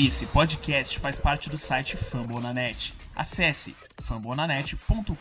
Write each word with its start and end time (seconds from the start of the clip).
Esse 0.00 0.26
podcast 0.26 0.96
faz 1.00 1.18
parte 1.18 1.50
do 1.50 1.58
site 1.58 1.96
Fambonanet. 1.96 2.94
Acesse 3.16 3.74
fambonanet.com.br. 4.00 5.12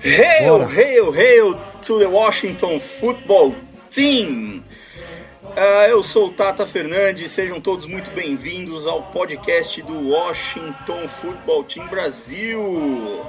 Hail, 0.00 0.66
hail, 0.68 1.12
hail 1.12 1.54
to 1.82 1.98
the 1.98 2.06
Washington 2.06 2.80
Football 2.80 3.54
Team! 3.90 4.64
Uh, 5.58 5.90
eu 5.90 6.04
sou 6.04 6.28
o 6.28 6.30
Tata 6.30 6.64
Fernandes, 6.64 7.32
sejam 7.32 7.60
todos 7.60 7.84
muito 7.84 8.12
bem-vindos 8.12 8.86
ao 8.86 9.02
podcast 9.02 9.82
do 9.82 10.10
Washington 10.10 11.08
Football 11.08 11.64
Team 11.64 11.88
Brasil. 11.88 13.26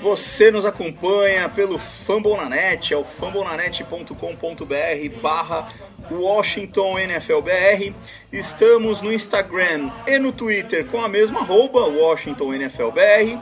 Você 0.00 0.50
nos 0.50 0.64
acompanha 0.64 1.46
pelo 1.46 1.76
Fambonanet, 1.76 2.94
é 2.94 2.96
o 2.96 3.04
fambonanet.com.br 3.04 5.20
barra 5.20 5.70
Washington 6.10 6.98
NFLBR. 6.98 7.94
Estamos 8.32 9.02
no 9.02 9.12
Instagram 9.12 9.90
e 10.06 10.18
no 10.18 10.32
Twitter 10.32 10.86
com 10.86 11.04
a 11.04 11.08
mesma 11.08 11.40
arroba, 11.40 11.80
Washington 11.80 12.54
NFLBR 12.54 13.38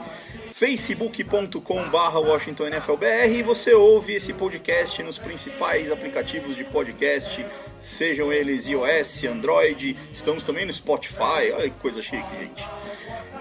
facebook.com.br 0.59 2.17
WashingtonNFLBR 2.27 3.33
e 3.33 3.41
você 3.41 3.73
ouve 3.73 4.15
esse 4.15 4.33
podcast 4.33 5.01
nos 5.01 5.17
principais 5.17 5.89
aplicativos 5.89 6.53
de 6.53 6.65
podcast, 6.65 7.45
sejam 7.79 8.29
eles 8.29 8.67
iOS, 8.67 9.23
Android, 9.23 9.95
estamos 10.11 10.43
também 10.43 10.65
no 10.65 10.73
Spotify, 10.73 11.53
olha 11.55 11.69
que 11.69 11.79
coisa 11.79 12.01
chique, 12.01 12.27
gente. 12.37 12.67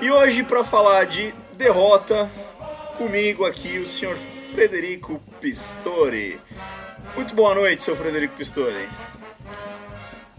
E 0.01 0.13
hoje, 0.13 0.45
para 0.45 0.63
falar 0.63 1.07
de 1.07 1.35
derrota, 1.55 2.31
comigo 2.97 3.45
aqui 3.45 3.79
o 3.79 3.87
senhor 3.87 4.17
Frederico 4.55 5.21
Pistori. 5.41 6.41
Muito 7.17 7.35
boa 7.35 7.53
noite, 7.53 7.83
seu 7.83 7.97
Frederico 7.97 8.37
Pistori. 8.37 8.89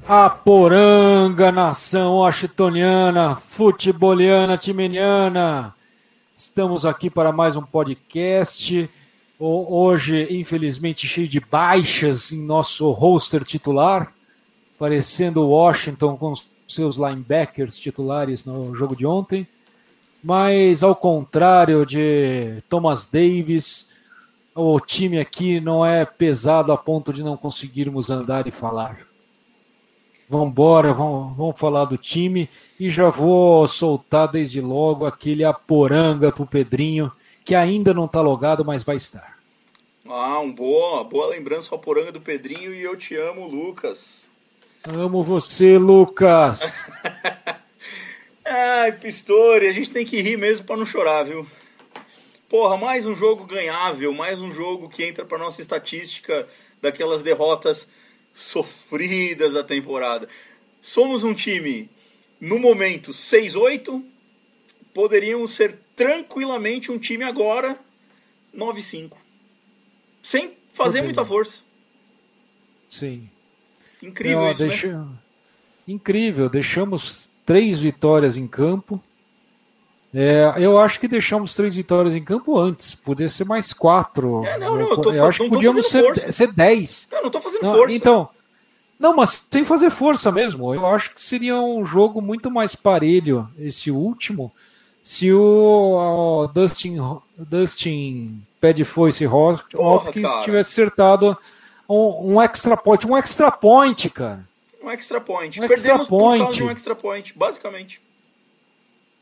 A 0.08 0.30
poranga, 0.30 1.52
nação 1.52 2.20
washingtoniana, 2.20 3.36
futeboliana, 3.36 4.58
timeniana 4.58 5.78
Estamos 6.40 6.86
aqui 6.86 7.10
para 7.10 7.34
mais 7.34 7.58
um 7.58 7.62
podcast. 7.62 8.90
Hoje, 9.38 10.26
infelizmente, 10.34 11.06
cheio 11.06 11.28
de 11.28 11.42
baixas 11.42 12.32
em 12.32 12.42
nosso 12.42 12.90
roster 12.92 13.44
titular, 13.44 14.14
parecendo 14.80 15.46
Washington 15.46 16.16
com 16.16 16.34
seus 16.66 16.96
linebackers 16.96 17.78
titulares 17.78 18.46
no 18.46 18.74
jogo 18.74 18.96
de 18.96 19.06
ontem. 19.06 19.46
Mas, 20.24 20.82
ao 20.82 20.96
contrário 20.96 21.86
de 21.86 22.64
Thomas 22.70 23.10
Davis, 23.12 23.90
o 24.56 24.80
time 24.80 25.20
aqui 25.20 25.60
não 25.60 25.86
é 25.86 26.06
pesado 26.06 26.72
a 26.72 26.78
ponto 26.78 27.12
de 27.12 27.22
não 27.22 27.36
conseguirmos 27.36 28.10
andar 28.10 28.48
e 28.48 28.52
falar. 28.52 29.09
Vamos 30.30 30.50
embora, 30.50 30.94
vamos, 30.94 31.36
vamos 31.36 31.60
falar 31.60 31.86
do 31.86 31.98
time 31.98 32.48
e 32.80 32.88
já 32.88 33.10
vou 33.10 33.68
soltar 33.68 34.28
desde 34.28 34.62
logo 34.62 35.08
aquele 35.08 35.44
aporanga 35.44 36.32
pro 36.32 36.46
Pedrinho, 36.46 37.12
que 37.44 37.56
ainda 37.56 37.96
não 37.96 38.06
está 38.06 38.22
logado, 38.22 38.64
mas 38.64 38.84
vai 38.84 38.96
estar. 38.96 39.40
Ah, 40.08 40.40
um 40.40 40.54
boa, 40.54 41.04
boa 41.04 41.26
lembrança 41.30 41.74
ao 41.74 41.80
aporanga 41.80 42.12
do 42.12 42.22
Pedrinho 42.22 42.72
e 42.76 42.84
eu 42.84 42.96
te 42.96 43.16
amo, 43.16 43.48
Lucas. 43.48 44.30
Amo 44.88 45.24
você, 45.24 45.80
Lucas. 45.80 46.88
Ai, 48.46 48.92
Pistori, 48.92 49.68
a 49.68 49.74
gente 49.74 49.90
tem 49.90 50.06
que 50.06 50.22
rir 50.22 50.38
mesmo 50.38 50.64
para 50.64 50.78
não 50.78 50.86
chorar, 50.86 51.24
viu? 51.24 51.44
Porra, 52.48 52.78
mais 52.78 53.08
um 53.08 53.16
jogo 53.16 53.46
ganhável, 53.46 54.14
mais 54.14 54.44
um 54.44 54.52
jogo 54.52 54.90
que 54.90 55.04
entra 55.04 55.26
para 55.26 55.40
nossa 55.40 55.60
estatística 55.60 56.48
daquelas 56.80 57.24
derrotas 57.24 57.90
sofridas 58.40 59.54
da 59.54 59.64
temporada. 59.64 60.28
Somos 60.82 61.24
um 61.24 61.34
time, 61.34 61.90
no 62.40 62.58
momento, 62.58 63.12
6-8. 63.12 64.02
Poderíamos 64.94 65.52
ser 65.52 65.78
tranquilamente 65.96 66.92
um 66.92 66.98
time 66.98 67.26
agora 67.26 67.78
9-5. 68.56 69.18
Sem 70.24 70.54
fazer 70.72 71.02
muita 71.02 71.26
força. 71.26 71.62
Sim. 72.90 73.30
Incrível 74.02 74.40
Não, 74.42 74.52
isso, 74.52 74.66
deixa... 74.66 74.98
né? 74.98 75.08
Incrível. 75.88 76.50
Deixamos 76.50 77.30
três 77.46 77.78
vitórias 77.78 78.38
em 78.38 78.48
campo. 78.48 79.04
É, 80.14 80.54
eu 80.58 80.80
acho 80.80 81.00
que 81.00 81.08
deixamos 81.08 81.54
três 81.54 81.76
vitórias 81.76 82.16
em 82.16 82.24
campo 82.24 82.58
antes. 82.58 82.96
Poderia 82.96 83.30
ser 83.30 83.46
mais 83.46 83.74
quatro. 83.74 84.44
É, 84.44 84.58
não, 84.58 84.76
não, 84.76 84.90
eu, 84.90 84.98
tô, 84.98 85.12
eu 85.12 85.26
acho 85.26 85.44
que 85.44 85.50
podíamos 85.50 85.88
ser, 85.88 86.18
ser 86.32 86.52
dez. 86.52 87.08
Eu 87.12 87.24
não 87.24 87.30
tô 87.30 87.40
fazendo 87.40 87.64
não, 87.64 87.76
força. 87.76 87.96
Então, 87.96 88.30
não, 89.00 89.16
mas 89.16 89.48
sem 89.50 89.64
fazer 89.64 89.90
força 89.90 90.32
mesmo. 90.32 90.74
Eu 90.74 90.86
acho 90.88 91.14
que 91.14 91.22
seria 91.22 91.60
um 91.60 91.86
jogo 91.86 92.22
muito 92.22 92.50
mais 92.50 92.76
parelho 92.76 93.48
esse 93.58 93.92
último 93.92 94.52
se 95.02 95.32
o, 95.32 96.44
o 96.44 96.48
Dustin, 96.48 96.98
Dustin 97.38 98.44
Pé 98.60 98.74
de 98.74 98.84
Foice 98.84 99.26
Hopkins 99.26 100.30
tivesse 100.44 100.72
acertado 100.72 101.38
um, 101.88 102.34
um, 102.34 102.42
extra 102.42 102.76
point. 102.76 103.08
Um 103.08 103.18
extra 103.18 103.52
point, 103.52 104.10
cara. 104.10 104.46
Um 104.84 104.92
extra 104.92 105.22
point. 105.22 105.60
Um 105.60 105.68
Perdemos 105.68 106.02
extra 106.02 106.18
point. 106.18 106.40
por 106.40 106.46
causa 106.46 106.58
de 106.58 106.64
um 106.64 106.70
extra 106.70 106.96
point, 106.96 107.34
basicamente. 107.36 108.02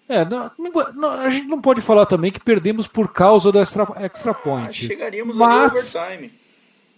É, 0.09 0.23
não, 0.23 0.51
não, 0.95 1.09
a 1.09 1.29
gente 1.29 1.47
não 1.47 1.61
pode 1.61 1.81
falar 1.81 2.05
também 2.05 2.31
que 2.31 2.39
perdemos 2.39 2.87
por 2.87 3.11
causa 3.11 3.51
do 3.51 3.59
extra, 3.59 3.85
extra 3.97 4.33
point. 4.33 4.69
Ah, 4.69 4.87
chegaríamos 4.87 5.35
mas, 5.35 5.95
ali 5.95 6.07
overtime. 6.07 6.31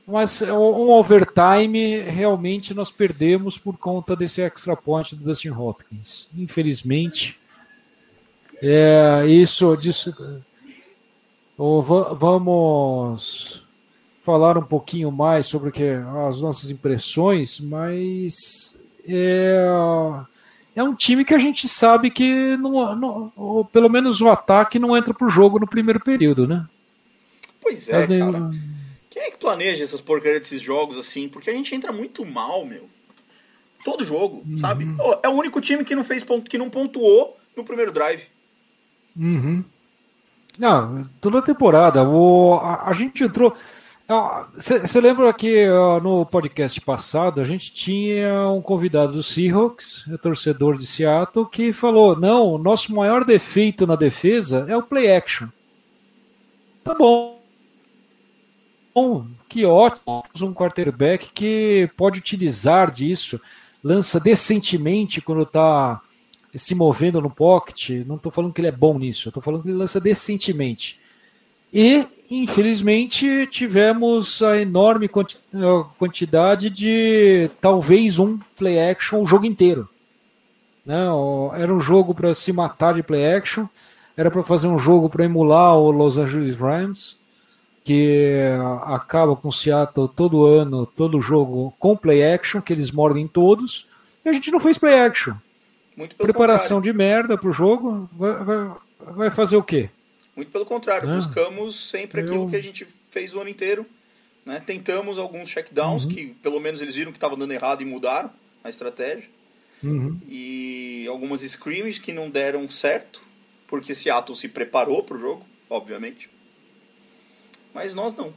Mas 0.08 0.42
um 0.44 0.90
overtime 0.92 2.02
realmente 2.02 2.74
nós 2.74 2.90
perdemos 2.92 3.58
por 3.58 3.78
conta 3.78 4.16
desse 4.16 4.42
extra 4.42 4.76
point 4.76 5.16
do 5.16 5.24
Dustin 5.24 5.50
Hopkins. 5.50 6.30
Infelizmente. 6.38 7.40
É, 8.62 9.26
isso, 9.28 9.76
disso. 9.76 10.14
Vamos 12.18 13.66
falar 14.24 14.58
um 14.58 14.64
pouquinho 14.64 15.12
mais 15.12 15.48
sobre 15.48 15.72
que, 15.72 15.90
as 16.28 16.42
nossas 16.42 16.70
impressões, 16.70 17.60
mas 17.60 18.78
é, 19.08 19.58
é 20.76 20.84
um 20.84 20.94
time 20.94 21.26
que 21.26 21.34
a 21.34 21.38
gente 21.38 21.68
sabe 21.68 22.10
que 22.10 22.56
não, 22.58 22.96
não, 22.96 23.70
pelo 23.72 23.90
menos 23.90 24.22
o 24.22 24.30
ataque 24.30 24.80
não 24.80 24.96
entra 24.96 25.14
pro 25.14 25.30
jogo 25.30 25.60
no 25.60 25.68
primeiro 25.68 26.00
período, 26.00 26.48
né? 26.48 26.66
Pois 27.62 27.90
é, 27.90 28.08
cara. 28.08 28.52
Quem 29.10 29.24
é 29.24 29.32
que 29.32 29.38
planeja 29.38 29.84
essas 29.84 30.02
porcarias 30.02 30.42
desses 30.42 30.62
jogos 30.62 30.98
assim? 30.98 31.28
Porque 31.28 31.50
a 31.50 31.54
gente 31.54 31.74
entra 31.76 31.92
muito 31.92 32.26
mal, 32.26 32.66
meu. 32.66 32.88
Todo 33.84 34.04
jogo, 34.04 34.44
uhum. 34.48 34.58
sabe? 34.58 34.86
É 35.24 35.30
o 35.30 35.34
único 35.34 35.60
time 35.60 35.84
que 35.84 35.96
não 35.96 36.04
fez 36.04 36.24
ponto, 36.24 36.50
que 36.50 36.58
não 36.58 36.70
pontuou 36.70 37.38
no 37.56 37.64
primeiro 37.64 37.92
drive. 37.92 38.24
Uhum. 39.18 39.64
Ah, 40.62 41.06
toda 41.22 41.40
a 41.40 41.42
temporada. 41.42 42.08
O, 42.08 42.56
a, 42.56 42.90
a 42.90 42.94
gente 42.94 43.24
entrou. 43.24 43.56
Você 44.56 45.00
lembra 45.00 45.32
que 45.32 45.68
no 46.02 46.26
podcast 46.26 46.82
passado 46.82 47.40
a 47.40 47.46
gente 47.46 47.72
tinha 47.72 48.50
um 48.50 48.60
convidado 48.60 49.14
do 49.14 49.22
Seahawks, 49.22 50.06
torcedor 50.20 50.80
de 50.80 50.88
Seattle, 50.88 51.46
que 51.48 51.72
falou: 51.72 52.20
não, 52.20 52.48
o 52.48 52.58
nosso 52.58 52.92
maior 52.96 53.24
defeito 53.24 53.86
na 53.86 53.96
defesa 53.96 54.66
é 54.68 54.76
o 54.76 54.82
play 54.82 55.12
action. 55.12 55.48
Tá 56.84 56.96
bom. 56.96 57.40
Bom, 58.96 59.28
que 59.48 59.64
ótimo. 59.64 60.24
Um 60.42 60.54
quarterback 60.56 61.30
que 61.32 61.88
pode 61.96 62.18
utilizar 62.18 62.92
disso, 62.92 63.40
lança 63.84 64.20
decentemente 64.20 65.22
quando 65.22 65.44
está 65.44 66.02
se 66.56 66.74
movendo 66.74 67.22
no 67.22 67.30
pocket. 67.30 67.92
Não 68.08 68.16
estou 68.16 68.32
falando 68.32 68.54
que 68.54 68.60
ele 68.60 68.70
é 68.70 68.72
bom 68.72 68.98
nisso, 68.98 69.28
estou 69.30 69.44
falando 69.44 69.62
que 69.62 69.70
ele 69.70 69.78
lança 69.78 70.02
decentemente. 70.02 71.00
E, 71.72 72.08
infelizmente, 72.30 73.48
tivemos 73.48 74.42
a 74.42 74.58
enorme 74.58 75.10
quantidade 75.98 76.70
de 76.70 77.50
talvez 77.60 78.20
um 78.20 78.38
play 78.56 78.80
action 78.80 79.22
o 79.22 79.26
jogo 79.26 79.46
inteiro. 79.46 79.90
Não, 80.86 81.52
era 81.56 81.74
um 81.74 81.82
jogo 81.82 82.14
para 82.14 82.34
se 82.34 82.54
matar 82.54 82.94
de 82.94 83.04
play 83.04 83.34
action, 83.34 83.66
era 84.16 84.30
para 84.30 84.44
fazer 84.44 84.68
um 84.68 84.80
jogo 84.80 85.10
para 85.10 85.26
emular 85.26 85.76
o 85.78 85.92
Los 85.92 86.18
Angeles 86.18 86.56
Rams, 86.56 87.18
que 87.84 88.44
acaba 88.84 89.36
com 89.36 89.48
o 89.48 89.54
Seattle 89.54 90.10
todo 90.16 90.46
ano, 90.46 90.86
todo 90.86 91.22
jogo 91.22 91.74
com 91.80 91.96
play 91.96 92.24
action, 92.24 92.62
que 92.62 92.74
eles 92.74 92.92
mordem 92.92 93.28
todos, 93.28 93.88
e 94.24 94.30
a 94.30 94.34
gente 94.34 94.52
não 94.52 94.60
fez 94.60 94.78
play 94.78 95.00
action. 95.00 95.36
Preparação 96.18 96.78
contrário. 96.78 96.94
de 96.94 96.98
merda 96.98 97.38
pro 97.38 97.52
jogo, 97.52 98.10
vai, 98.14 98.44
vai, 98.44 98.72
vai 99.00 99.30
fazer 99.32 99.58
o 99.58 99.64
quê? 99.64 99.90
Muito 100.40 100.54
pelo 100.54 100.66
contrário, 100.66 101.10
ah, 101.10 101.16
buscamos 101.18 101.90
sempre 101.90 102.22
aquilo 102.22 102.46
eu... 102.46 102.48
que 102.48 102.56
a 102.56 102.62
gente 102.62 102.88
fez 103.10 103.34
o 103.34 103.42
ano 103.42 103.50
inteiro. 103.50 103.86
Né? 104.46 104.64
Tentamos 104.66 105.18
alguns 105.18 105.50
checkdowns 105.50 106.06
uhum. 106.06 106.12
que 106.12 106.28
pelo 106.42 106.62
menos 106.62 106.82
eles 106.82 106.96
viram 106.96 107.12
que 107.12 107.18
estava 107.18 107.36
dando 107.36 107.52
errado 107.52 107.82
e 107.82 107.86
mudaram 107.86 108.32
a 108.64 108.70
estratégia. 108.70 109.28
Uhum. 109.84 110.18
E 110.30 111.06
algumas 111.10 111.42
screams 111.42 112.00
que 112.00 112.14
não 112.14 112.30
deram 112.30 112.70
certo. 112.70 113.22
porque 113.68 113.94
Seattle 113.94 114.34
se 114.34 114.48
preparou 114.48 115.04
para 115.04 115.18
o 115.18 115.20
jogo, 115.20 115.46
obviamente. 115.70 116.30
Mas 117.74 117.94
nós 117.94 118.16
não. 118.16 118.34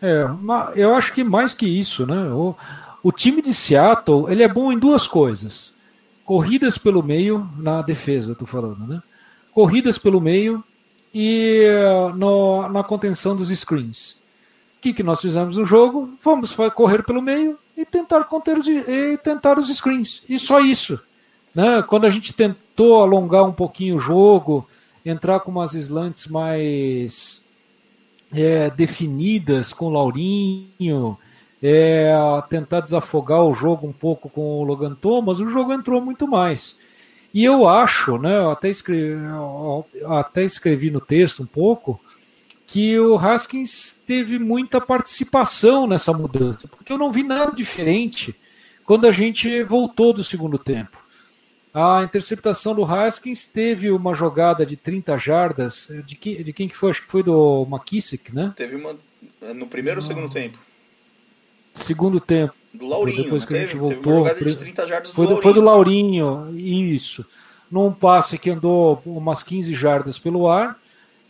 É, 0.00 0.28
eu 0.76 0.94
acho 0.94 1.12
que 1.12 1.24
mais 1.24 1.54
que 1.54 1.66
isso, 1.66 2.06
né? 2.06 2.32
O, 2.32 2.54
o 3.02 3.10
time 3.10 3.42
de 3.42 3.52
Seattle 3.52 4.30
ele 4.30 4.44
é 4.44 4.48
bom 4.48 4.70
em 4.70 4.78
duas 4.78 5.08
coisas: 5.08 5.74
corridas 6.24 6.78
pelo 6.78 7.02
meio 7.02 7.50
na 7.58 7.82
defesa, 7.82 8.36
tô 8.36 8.46
falando, 8.46 8.86
né? 8.86 9.02
Corridas 9.52 9.98
pelo 9.98 10.20
meio 10.20 10.62
e 11.12 11.62
uh, 11.66 12.16
no, 12.16 12.68
na 12.68 12.82
contenção 12.82 13.36
dos 13.36 13.48
screens. 13.50 14.12
O 14.76 14.80
que, 14.80 14.92
que 14.92 15.02
nós 15.02 15.20
fizemos 15.20 15.56
no 15.56 15.64
jogo? 15.64 16.10
Vamos 16.22 16.54
correr 16.74 17.04
pelo 17.04 17.22
meio 17.22 17.58
e 17.76 17.84
tentar 17.84 18.24
conter 18.24 18.58
os, 18.58 18.66
e 18.66 19.16
tentar 19.22 19.58
os 19.58 19.68
screens. 19.68 20.24
E 20.28 20.38
só 20.38 20.60
isso. 20.60 21.00
Né? 21.54 21.82
Quando 21.82 22.06
a 22.06 22.10
gente 22.10 22.32
tentou 22.32 23.02
alongar 23.02 23.44
um 23.44 23.52
pouquinho 23.52 23.96
o 23.96 24.00
jogo, 24.00 24.66
entrar 25.04 25.40
com 25.40 25.50
umas 25.50 25.74
slants 25.74 26.26
mais 26.26 27.46
é, 28.32 28.70
definidas 28.70 29.72
com 29.72 29.86
o 29.86 29.90
Laurinho, 29.90 31.18
é, 31.62 32.12
tentar 32.48 32.80
desafogar 32.80 33.44
o 33.44 33.54
jogo 33.54 33.86
um 33.86 33.92
pouco 33.92 34.28
com 34.28 34.60
o 34.60 34.64
Logan 34.64 34.94
Thomas, 34.94 35.38
o 35.38 35.48
jogo 35.48 35.72
entrou 35.72 36.00
muito 36.00 36.26
mais. 36.26 36.78
E 37.32 37.44
eu 37.44 37.66
acho, 37.66 38.18
né, 38.18 38.38
eu 38.38 38.50
até 38.50 38.68
escrevi, 38.68 39.12
eu 39.12 39.86
até 40.12 40.44
escrevi 40.44 40.90
no 40.90 41.00
texto 41.00 41.42
um 41.42 41.46
pouco, 41.46 41.98
que 42.66 42.98
o 42.98 43.16
Haskins 43.16 44.00
teve 44.06 44.38
muita 44.38 44.80
participação 44.80 45.86
nessa 45.86 46.12
mudança, 46.12 46.68
porque 46.68 46.92
eu 46.92 46.98
não 46.98 47.12
vi 47.12 47.22
nada 47.22 47.52
diferente 47.52 48.34
quando 48.84 49.06
a 49.06 49.10
gente 49.10 49.62
voltou 49.62 50.12
do 50.12 50.24
segundo 50.24 50.58
tempo. 50.58 51.02
A 51.74 52.02
interceptação 52.02 52.74
do 52.74 52.84
Haskins 52.84 53.46
teve 53.46 53.90
uma 53.90 54.14
jogada 54.14 54.66
de 54.66 54.76
30 54.76 55.16
jardas. 55.16 55.88
De, 56.04 56.14
que, 56.14 56.44
de 56.44 56.52
quem 56.52 56.68
que 56.68 56.76
foi? 56.76 56.90
Acho 56.90 57.02
que 57.02 57.08
foi 57.08 57.22
do 57.22 57.66
McKissick, 57.70 58.34
né? 58.34 58.52
Teve 58.54 58.76
uma 58.76 58.94
no 59.54 59.66
primeiro 59.66 60.00
ou 60.00 60.06
segundo 60.06 60.28
tempo? 60.28 60.58
Segundo 61.72 62.20
tempo. 62.20 62.54
Do 62.72 62.86
Laurinho. 62.86 63.24
Depois 63.24 63.44
que 63.44 63.52
teve, 63.52 63.64
a 63.64 63.68
gente 63.68 63.76
voltou. 63.76 64.24
de 64.24 64.56
30 64.56 64.86
jardas 64.86 65.10
foi, 65.12 65.26
do 65.26 65.42
foi 65.42 65.52
do 65.52 65.60
Laurinho, 65.60 66.56
isso. 66.56 67.24
Num 67.70 67.92
passe 67.92 68.38
que 68.38 68.50
andou 68.50 69.00
umas 69.04 69.42
15 69.42 69.74
jardas 69.74 70.18
pelo 70.18 70.48
ar 70.48 70.78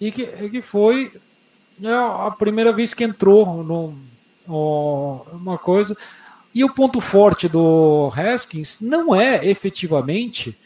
e 0.00 0.10
que, 0.10 0.26
que 0.48 0.62
foi 0.62 1.12
né, 1.78 1.92
a 1.92 2.30
primeira 2.30 2.72
vez 2.72 2.94
que 2.94 3.04
entrou 3.04 3.62
no, 3.62 3.94
uma 5.32 5.58
coisa. 5.58 5.96
E 6.54 6.64
o 6.64 6.72
ponto 6.72 7.00
forte 7.00 7.48
do 7.48 8.12
Haskins 8.14 8.80
não 8.80 9.14
é 9.14 9.46
efetivamente 9.46 10.56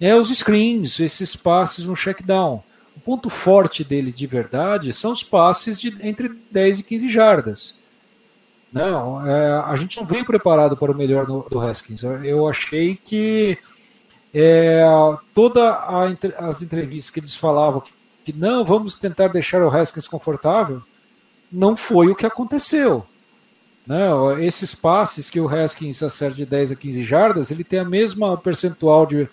é 0.00 0.14
os 0.14 0.28
screens, 0.28 1.00
esses 1.00 1.34
passes 1.34 1.86
no 1.86 1.96
check 1.96 2.22
down. 2.22 2.62
O 2.96 3.00
ponto 3.00 3.28
forte 3.28 3.82
dele 3.82 4.12
de 4.12 4.26
verdade 4.26 4.92
são 4.92 5.12
os 5.12 5.22
passes 5.22 5.80
de 5.80 5.96
entre 6.00 6.28
10 6.50 6.80
e 6.80 6.82
15 6.82 7.08
jardas. 7.08 7.78
Não, 8.74 9.24
é, 9.24 9.52
a 9.66 9.76
gente 9.76 9.96
não 9.98 10.04
veio 10.04 10.26
preparado 10.26 10.76
para 10.76 10.90
o 10.90 10.96
melhor 10.96 11.28
no, 11.28 11.46
do 11.48 11.60
Haskins. 11.60 12.02
Eu 12.02 12.48
achei 12.48 12.96
que 12.96 13.56
é, 14.34 14.82
todas 15.32 15.62
as 16.36 16.60
entrevistas 16.60 17.08
que 17.08 17.20
eles 17.20 17.36
falavam 17.36 17.80
que, 17.80 17.92
que 18.24 18.32
não, 18.36 18.64
vamos 18.64 18.98
tentar 18.98 19.28
deixar 19.28 19.62
o 19.62 19.70
Haskins 19.70 20.08
confortável, 20.08 20.82
não 21.52 21.76
foi 21.76 22.08
o 22.08 22.16
que 22.16 22.26
aconteceu. 22.26 23.06
Né? 23.86 24.08
Esses 24.40 24.74
passes 24.74 25.30
que 25.30 25.38
o 25.38 25.48
Haskins 25.48 26.02
acerta 26.02 26.34
de 26.34 26.44
10 26.44 26.72
a 26.72 26.74
15 26.74 27.04
jardas, 27.04 27.52
ele 27.52 27.62
tem 27.62 27.78
a 27.78 27.84
mesma 27.84 28.36
percentual 28.36 29.06
de, 29.06 29.28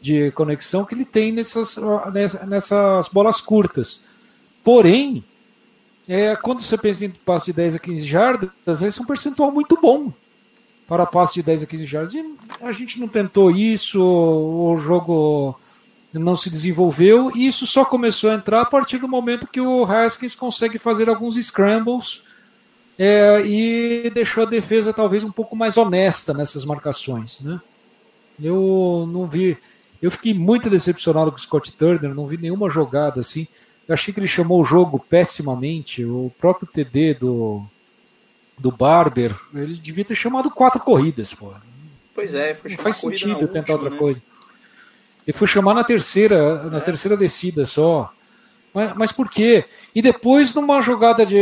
de 0.00 0.30
conexão 0.30 0.84
que 0.84 0.94
ele 0.94 1.04
tem 1.04 1.32
nessas, 1.32 1.76
nessas 2.46 3.08
bolas 3.08 3.40
curtas. 3.40 4.04
Porém, 4.62 5.24
é, 6.08 6.36
quando 6.36 6.60
você 6.60 6.76
pensa 6.76 7.04
em 7.04 7.10
passe 7.10 7.46
de 7.46 7.52
10 7.54 7.76
a 7.76 7.78
15 7.78 8.04
jardas, 8.04 8.50
esse 8.82 8.98
é 8.98 9.02
um 9.02 9.06
percentual 9.06 9.50
muito 9.50 9.78
bom 9.80 10.12
para 10.86 11.06
passe 11.06 11.34
de 11.34 11.42
10 11.42 11.62
a 11.62 11.66
15 11.66 11.86
jardas. 11.86 12.14
E 12.14 12.36
a 12.60 12.72
gente 12.72 13.00
não 13.00 13.08
tentou 13.08 13.50
isso, 13.50 14.02
o 14.02 14.78
jogo 14.78 15.58
não 16.12 16.36
se 16.36 16.50
desenvolveu, 16.50 17.32
e 17.34 17.46
isso 17.46 17.66
só 17.66 17.84
começou 17.84 18.30
a 18.30 18.34
entrar 18.34 18.60
a 18.60 18.66
partir 18.66 18.98
do 18.98 19.08
momento 19.08 19.48
que 19.48 19.60
o 19.60 19.84
Haskins 19.84 20.34
consegue 20.34 20.78
fazer 20.78 21.08
alguns 21.08 21.36
scrambles 21.36 22.22
é, 22.98 23.44
e 23.44 24.10
deixou 24.10 24.44
a 24.44 24.50
defesa 24.50 24.92
talvez 24.92 25.24
um 25.24 25.32
pouco 25.32 25.56
mais 25.56 25.76
honesta 25.76 26.32
nessas 26.32 26.64
marcações. 26.64 27.40
Né? 27.40 27.60
Eu 28.40 29.08
não 29.10 29.26
vi. 29.26 29.58
Eu 30.00 30.10
fiquei 30.10 30.34
muito 30.34 30.70
decepcionado 30.70 31.32
com 31.32 31.38
o 31.38 31.40
Scott 31.40 31.72
Turner, 31.72 32.14
não 32.14 32.26
vi 32.26 32.36
nenhuma 32.36 32.70
jogada 32.70 33.20
assim. 33.20 33.48
Eu 33.86 33.92
achei 33.94 34.12
que 34.14 34.20
ele 34.20 34.26
chamou 34.28 34.60
o 34.60 34.64
jogo 34.64 34.98
pessimamente. 34.98 36.04
O 36.04 36.32
próprio 36.38 36.66
TD 36.66 37.14
do, 37.14 37.62
do 38.58 38.70
Barber, 38.70 39.34
ele 39.54 39.74
devia 39.74 40.04
ter 40.04 40.14
chamado 40.14 40.50
quatro 40.50 40.80
corridas, 40.80 41.34
pô. 41.34 41.52
Pois 42.14 42.34
é, 42.34 42.54
foi 42.54 42.70
Não 42.70 42.78
faz 42.78 42.96
sentido 42.98 43.34
tentar 43.48 43.58
última, 43.58 43.74
outra 43.76 43.90
né? 43.90 43.96
coisa. 43.98 44.22
Ele 45.26 45.36
foi 45.36 45.48
chamar 45.48 45.74
na 45.74 45.84
terceira, 45.84 46.64
na 46.70 46.78
É. 46.78 46.80
terceira 46.80 47.16
descida 47.16 47.64
só. 47.66 48.12
Mas, 48.72 48.94
mas 48.94 49.12
por 49.12 49.28
quê? 49.30 49.64
E 49.94 50.00
depois, 50.02 50.54
numa 50.54 50.80
jogada 50.80 51.24
de, 51.24 51.36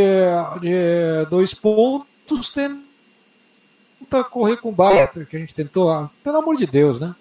de 0.61 1.27
dois 1.31 1.55
pontos, 1.55 2.51
tenta 2.53 4.25
correr 4.31 4.57
com 4.59 4.69
o 4.69 4.73
Barber, 4.73 5.27
que 5.27 5.37
a 5.37 5.39
gente 5.41 5.55
tentou. 5.55 5.91
ah, 5.91 6.11
Pelo 6.23 6.39
amor 6.39 6.57
de 6.57 6.67
Deus, 6.67 6.99
né? 7.01 7.15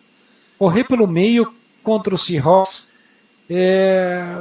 Correr 0.58 0.84
pelo 0.84 1.08
meio 1.08 1.54
contra 1.84 2.14
o 2.14 2.18
Seahawks 2.18 2.90
é, 3.50 4.38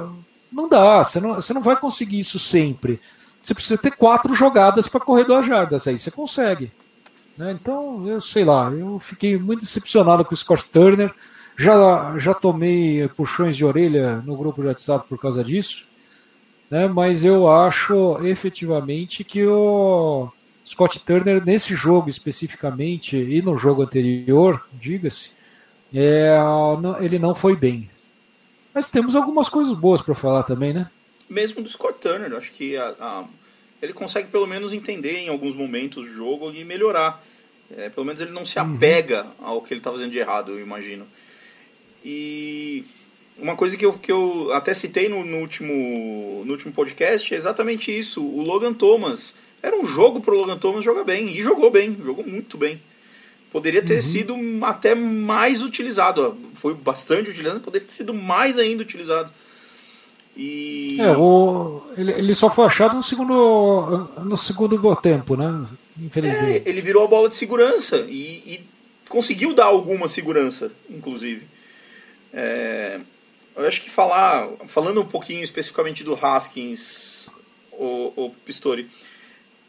não 0.53 0.69
dá. 0.69 1.03
Você 1.03 1.21
não, 1.21 1.35
você 1.35 1.55
não 1.55 1.63
vai 1.63 1.77
conseguir 1.77 2.21
isso 2.21 2.39
sempre. 2.39 3.01
Você 3.41 3.55
precisa 3.55 3.79
ter 3.79 3.93
quatro 3.93 4.35
jogadas 4.35 4.87
para 4.87 5.01
correr 5.01 5.25
duas 5.25 5.47
jardas. 5.47 5.87
Aí 5.87 5.99
você 5.99 6.11
consegue. 6.11 6.71
né? 7.37 7.53
Então, 7.53 8.07
eu 8.07 8.21
sei 8.21 8.45
lá. 8.45 8.71
Eu 8.71 8.99
fiquei 8.99 9.39
muito 9.39 9.61
decepcionado 9.61 10.25
com 10.25 10.35
o 10.35 10.37
Scott 10.37 10.69
Turner. 10.71 11.13
Já, 11.57 12.19
já 12.19 12.35
tomei 12.35 13.09
puxões 13.09 13.57
de 13.57 13.65
orelha 13.65 14.23
no 14.25 14.37
grupo 14.37 14.63
de 14.63 14.69
WhatsApp 14.69 15.07
por 15.09 15.19
causa 15.19 15.43
disso. 15.45 15.87
Né? 16.71 16.87
Mas 16.87 17.25
eu 17.25 17.51
acho 17.51 18.19
efetivamente 18.25 19.25
que 19.25 19.45
o 19.45 20.31
Scott 20.65 21.05
Turner, 21.05 21.45
nesse 21.45 21.75
jogo 21.75 22.09
especificamente, 22.09 23.17
e 23.17 23.43
no 23.43 23.59
jogo 23.59 23.83
anterior, 23.83 24.65
diga-se, 24.73 25.33
é, 25.93 26.39
ele 27.01 27.19
não 27.19 27.35
foi 27.35 27.57
bem. 27.57 27.90
Mas 28.81 28.89
temos 28.91 29.15
algumas 29.15 29.47
coisas 29.47 29.75
boas 29.77 30.01
para 30.01 30.15
falar 30.15 30.43
também, 30.45 30.73
né? 30.73 30.91
Mesmo 31.29 31.63
do 31.63 31.69
Scott 31.69 31.99
Turner, 32.01 32.33
acho 32.33 32.51
que 32.53 32.79
a- 32.79 32.95
a- 32.99 33.25
ele 33.83 33.93
consegue 33.93 34.29
pelo 34.29 34.47
menos 34.47 34.73
entender 34.73 35.19
em 35.19 35.29
alguns 35.29 35.55
momentos 35.55 36.07
do 36.09 36.15
jogo 36.15 36.51
e 36.51 36.65
melhorar. 36.65 37.23
É, 37.77 37.91
pelo 37.91 38.07
menos 38.07 38.23
ele 38.23 38.31
não 38.33 38.43
se 38.43 38.59
apega 38.59 39.27
ao 39.39 39.61
que 39.61 39.75
ele 39.75 39.81
está 39.81 39.93
fazendo 39.93 40.11
de 40.13 40.19
errado, 40.19 40.53
eu 40.53 40.61
imagino. 40.61 41.07
E 42.03 42.85
uma 43.39 43.55
coisa 43.55 43.77
que 43.77 43.85
eu, 43.85 43.93
que 43.93 44.11
eu 44.11 44.51
até 44.55 44.73
citei 44.73 45.11
no, 45.11 45.27
no 45.27 45.41
último, 45.41 46.43
no 46.47 46.53
último 46.53 46.73
podcast 46.73 47.35
é 47.35 47.37
exatamente 47.37 47.97
isso. 47.97 48.25
O 48.25 48.41
Logan 48.43 48.73
Thomas. 48.73 49.35
Era 49.63 49.77
um 49.79 49.85
jogo 49.85 50.21
pro 50.23 50.35
Logan 50.35 50.57
Thomas 50.57 50.83
jogar 50.83 51.05
bem. 51.05 51.29
E 51.29 51.43
jogou 51.43 51.71
bem, 51.71 51.95
jogou 52.03 52.27
muito 52.27 52.57
bem. 52.57 52.81
Poderia 53.51 53.83
ter 53.83 54.01
sido 54.01 54.37
até 54.63 54.95
mais 54.95 55.61
utilizado. 55.63 56.37
Foi 56.55 56.73
bastante 56.73 57.31
utilizado, 57.31 57.61
poderia 57.61 57.87
ter 57.87 57.93
sido 57.93 58.15
mais 58.15 58.59
ainda 58.59 58.83
utilizado. 58.83 59.31
E. 60.37 60.97
É, 61.01 61.17
o, 61.17 61.83
ele, 61.97 62.13
ele 62.13 62.35
só 62.35 62.49
foi 62.49 62.67
achado 62.67 62.95
no 62.95 63.03
segundo, 63.03 64.09
no 64.25 64.37
segundo 64.37 64.97
tempo, 64.97 65.37
né? 65.37 65.67
É, 66.01 66.05
Infelizmente. 66.05 66.63
ele 66.65 66.81
virou 66.81 67.05
a 67.05 67.09
bola 67.09 67.29
de 67.29 67.35
segurança 67.35 68.07
e, 68.09 68.43
e 68.47 68.61
conseguiu 69.09 69.53
dar 69.53 69.67
alguma 69.67 70.07
segurança, 70.07 70.71
inclusive. 70.89 71.47
É, 72.33 73.01
eu 73.57 73.67
acho 73.67 73.83
que 73.83 73.91
falar, 73.91 74.49
falando 74.69 75.01
um 75.01 75.07
pouquinho 75.07 75.43
especificamente 75.43 76.05
do 76.05 76.15
Haskins, 76.15 77.29
o, 77.73 78.13
o 78.17 78.31
Pistori, 78.45 78.89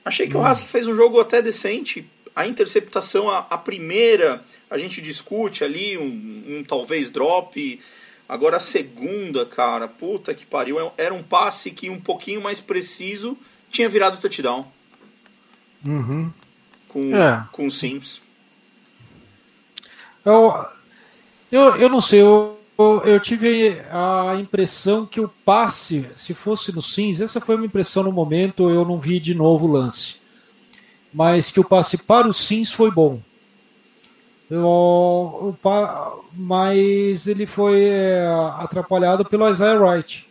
achei 0.05 0.27
que 0.27 0.37
o 0.37 0.43
Haskins 0.43 0.69
fez 0.69 0.87
um 0.87 0.95
jogo 0.95 1.19
até 1.19 1.41
decente. 1.41 2.07
A 2.35 2.47
interceptação, 2.47 3.29
a, 3.29 3.39
a 3.49 3.57
primeira, 3.57 4.43
a 4.69 4.77
gente 4.77 5.01
discute 5.01 5.63
ali, 5.63 5.97
um, 5.97 6.59
um 6.59 6.63
talvez 6.63 7.09
drop. 7.09 7.79
Agora 8.27 8.57
a 8.57 8.59
segunda, 8.61 9.45
cara, 9.45 9.87
puta 9.87 10.33
que 10.33 10.45
pariu. 10.45 10.79
é- 10.79 10.91
Era 10.97 11.13
um 11.13 11.21
passe 11.23 11.71
que 11.71 11.89
um 11.89 11.99
pouquinho 11.99 12.41
mais 12.41 12.59
preciso 12.59 13.37
tinha 13.69 13.89
virado 13.89 14.19
touchdown 14.19 14.65
Uhum. 15.85 16.31
com, 16.87 17.15
É. 17.15 17.43
com 17.51 17.67
o 17.67 17.71
Sims. 17.71 18.21
Eu, 20.23 20.65
eu, 21.51 21.75
eu 21.77 21.89
não 21.89 21.99
sei, 21.99 22.21
eu, 22.21 22.59
eu, 22.77 23.01
eu 23.05 23.19
tive 23.19 23.77
a 23.91 24.35
impressão 24.39 25.05
que 25.05 25.19
o 25.19 25.27
passe, 25.27 26.05
se 26.15 26.33
fosse 26.33 26.71
no 26.73 26.81
Sims, 26.81 27.19
essa 27.19 27.41
foi 27.41 27.55
uma 27.55 27.65
impressão 27.65 28.03
no 28.03 28.11
momento, 28.11 28.69
eu 28.69 28.85
não 28.85 28.99
vi 28.99 29.19
de 29.19 29.33
novo 29.33 29.65
o 29.67 29.71
lance. 29.71 30.20
Mas 31.13 31.51
que 31.51 31.59
o 31.59 31.63
passe 31.63 31.97
para 31.97 32.27
o 32.27 32.33
Sims 32.33 32.71
foi 32.71 32.89
bom. 32.89 33.19
o, 34.49 35.53
o, 35.63 36.23
mas 36.33 37.27
ele 37.27 37.45
foi 37.45 37.83
é, 37.83 38.25
atrapalhado 38.59 39.25
pelo 39.25 39.49
Isaiah 39.49 39.79
Wright, 39.79 40.27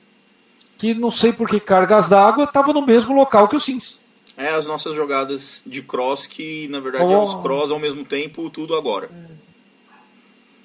que 0.79 0.95
não 0.95 1.11
sei 1.11 1.33
por 1.33 1.49
que 1.49 1.61
cargas 1.61 2.09
d'água 2.09 2.45
estava 2.45 2.73
no 2.73 2.85
mesmo 2.85 3.15
local 3.15 3.49
que 3.49 3.57
o 3.57 3.61
Sims. 3.61 3.99
É, 4.37 4.55
as 4.55 4.67
nossas 4.67 4.95
jogadas 4.95 5.63
de 5.67 5.83
cross, 5.83 6.27
que 6.27 6.67
na 6.69 6.81
verdade 6.81 7.05
oh. 7.05 7.13
é 7.13 7.19
os 7.19 7.35
cross 7.43 7.71
ao 7.71 7.79
mesmo 7.79 8.05
tempo, 8.05 8.49
tudo 8.49 8.75
agora. 8.75 9.11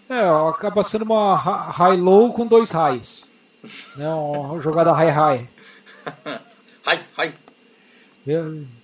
É, 0.10 0.20
acaba 0.50 0.84
sendo 0.84 1.04
uma 1.04 1.36
high-low 1.36 2.32
com 2.32 2.46
dois 2.46 2.72
highs. 2.72 3.26
Né, 3.98 4.08
uma 4.08 4.62
jogada 4.62 4.94
high-high. 4.94 5.50
high-high. 6.86 7.28
Uh, 7.28 7.34
high, 8.26 8.66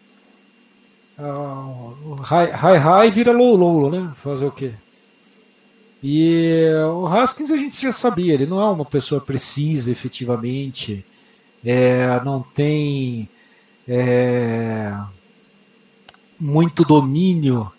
high 2.21 2.77
high 2.77 3.11
vira 3.11 3.31
low 3.31 3.55
low, 3.55 3.91
né? 3.91 4.11
Fazer 4.15 4.45
o 4.45 4.51
quê? 4.51 4.73
E 6.03 6.65
o 6.91 7.05
Haskins 7.05 7.51
a 7.51 7.57
gente 7.57 7.79
já 7.79 7.91
sabia, 7.91 8.33
ele 8.33 8.47
não 8.47 8.59
é 8.59 8.69
uma 8.71 8.85
pessoa 8.85 9.21
precisa 9.21 9.91
efetivamente, 9.91 11.05
é, 11.63 12.19
não 12.23 12.41
tem 12.41 13.29
é, 13.87 14.97
muito 16.39 16.83
domínio, 16.83 17.71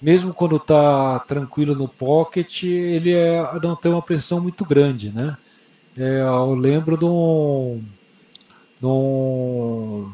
mesmo 0.00 0.32
quando 0.32 0.56
está 0.56 1.18
tranquilo 1.20 1.74
no 1.74 1.86
pocket, 1.86 2.62
ele 2.62 3.12
é, 3.12 3.42
não 3.62 3.76
tem 3.76 3.92
uma 3.92 4.00
pressão 4.00 4.40
muito 4.40 4.64
grande, 4.64 5.10
né? 5.10 5.36
É, 5.96 6.20
eu 6.20 6.54
lembro 6.54 6.96
de 6.96 7.04
um, 7.04 7.82
de 8.80 8.86
um 8.86 10.10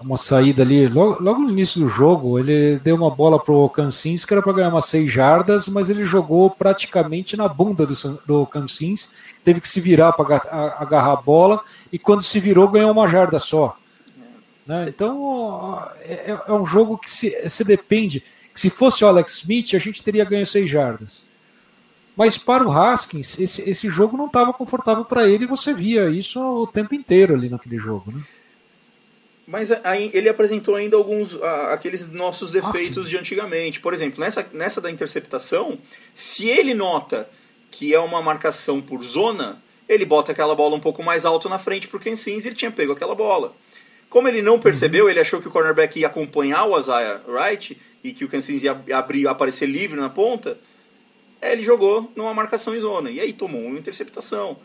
uma 0.00 0.16
saída 0.16 0.62
ali, 0.62 0.86
logo, 0.86 1.22
logo, 1.22 1.40
no 1.40 1.50
início 1.50 1.80
do 1.80 1.88
jogo, 1.88 2.38
ele 2.38 2.78
deu 2.80 2.94
uma 2.94 3.10
bola 3.10 3.42
pro 3.42 3.68
Cancins 3.70 4.24
que 4.24 4.34
era 4.34 4.42
para 4.42 4.52
ganhar 4.52 4.68
umas 4.68 4.86
6 4.86 5.10
jardas, 5.10 5.68
mas 5.68 5.88
ele 5.88 6.04
jogou 6.04 6.50
praticamente 6.50 7.36
na 7.36 7.48
bunda 7.48 7.86
do, 7.86 7.94
do 8.26 8.46
Cancins, 8.46 9.10
teve 9.42 9.60
que 9.60 9.68
se 9.68 9.80
virar 9.80 10.12
para 10.12 10.36
agarrar 10.78 11.12
a 11.12 11.16
bola, 11.16 11.62
e 11.90 11.98
quando 11.98 12.22
se 12.22 12.38
virou 12.40 12.68
ganhou 12.68 12.92
uma 12.92 13.08
jarda 13.08 13.38
só. 13.38 13.76
Né? 14.66 14.86
Então 14.88 15.82
é, 16.00 16.36
é, 16.46 16.52
um 16.52 16.66
jogo 16.66 16.98
que 16.98 17.10
se, 17.10 17.48
se 17.48 17.64
depende, 17.64 18.22
que 18.52 18.60
se 18.60 18.68
fosse 18.68 19.02
o 19.02 19.08
Alex 19.08 19.38
Smith, 19.38 19.74
a 19.74 19.78
gente 19.78 20.04
teria 20.04 20.24
ganho 20.24 20.46
6 20.46 20.68
jardas. 20.68 21.24
Mas 22.14 22.38
para 22.38 22.66
o 22.66 22.72
Haskins, 22.72 23.38
esse, 23.38 23.68
esse 23.68 23.90
jogo 23.90 24.16
não 24.16 24.26
estava 24.26 24.52
confortável 24.52 25.04
para 25.04 25.28
ele, 25.28 25.44
e 25.44 25.48
você 25.48 25.72
via 25.72 26.08
isso 26.08 26.40
o 26.40 26.66
tempo 26.66 26.94
inteiro 26.94 27.34
ali 27.34 27.48
naquele 27.48 27.78
jogo. 27.78 28.10
Né? 28.10 28.20
Mas 29.46 29.70
aí 29.84 30.10
ele 30.12 30.28
apresentou 30.28 30.74
ainda 30.74 30.96
alguns 30.96 31.40
aqueles 31.70 32.10
nossos 32.10 32.50
defeitos 32.50 33.06
ah, 33.06 33.08
de 33.08 33.16
antigamente. 33.16 33.80
Por 33.80 33.94
exemplo, 33.94 34.18
nessa, 34.18 34.44
nessa 34.52 34.80
da 34.80 34.90
interceptação, 34.90 35.78
se 36.12 36.48
ele 36.48 36.74
nota 36.74 37.30
que 37.70 37.94
é 37.94 38.00
uma 38.00 38.20
marcação 38.20 38.80
por 38.80 39.04
zona, 39.04 39.62
ele 39.88 40.04
bota 40.04 40.32
aquela 40.32 40.54
bola 40.54 40.74
um 40.74 40.80
pouco 40.80 41.02
mais 41.02 41.24
alto 41.24 41.48
na 41.48 41.58
frente 41.58 41.86
pro 41.86 42.00
Ken 42.00 42.16
Sims 42.16 42.44
e 42.44 42.48
ele 42.48 42.56
tinha 42.56 42.72
pego 42.72 42.92
aquela 42.92 43.14
bola. 43.14 43.54
Como 44.08 44.26
ele 44.26 44.42
não 44.42 44.58
percebeu, 44.58 45.04
uhum. 45.04 45.10
ele 45.10 45.20
achou 45.20 45.40
que 45.40 45.48
o 45.48 45.50
cornerback 45.50 46.00
ia 46.00 46.06
acompanhar 46.06 46.64
o 46.64 46.78
Isaiah 46.78 47.20
Wright 47.28 47.76
e 48.02 48.12
que 48.12 48.24
o 48.24 48.28
Ken 48.28 48.40
Sims 48.40 48.62
ia 48.64 48.80
abrir, 48.94 49.28
aparecer 49.28 49.66
livre 49.66 50.00
na 50.00 50.08
ponta, 50.08 50.58
ele 51.40 51.62
jogou 51.62 52.10
numa 52.16 52.32
marcação 52.34 52.74
em 52.74 52.80
zona. 52.80 53.10
E 53.10 53.20
aí 53.20 53.32
tomou 53.32 53.60
uma 53.60 53.78
interceptação. 53.78 54.56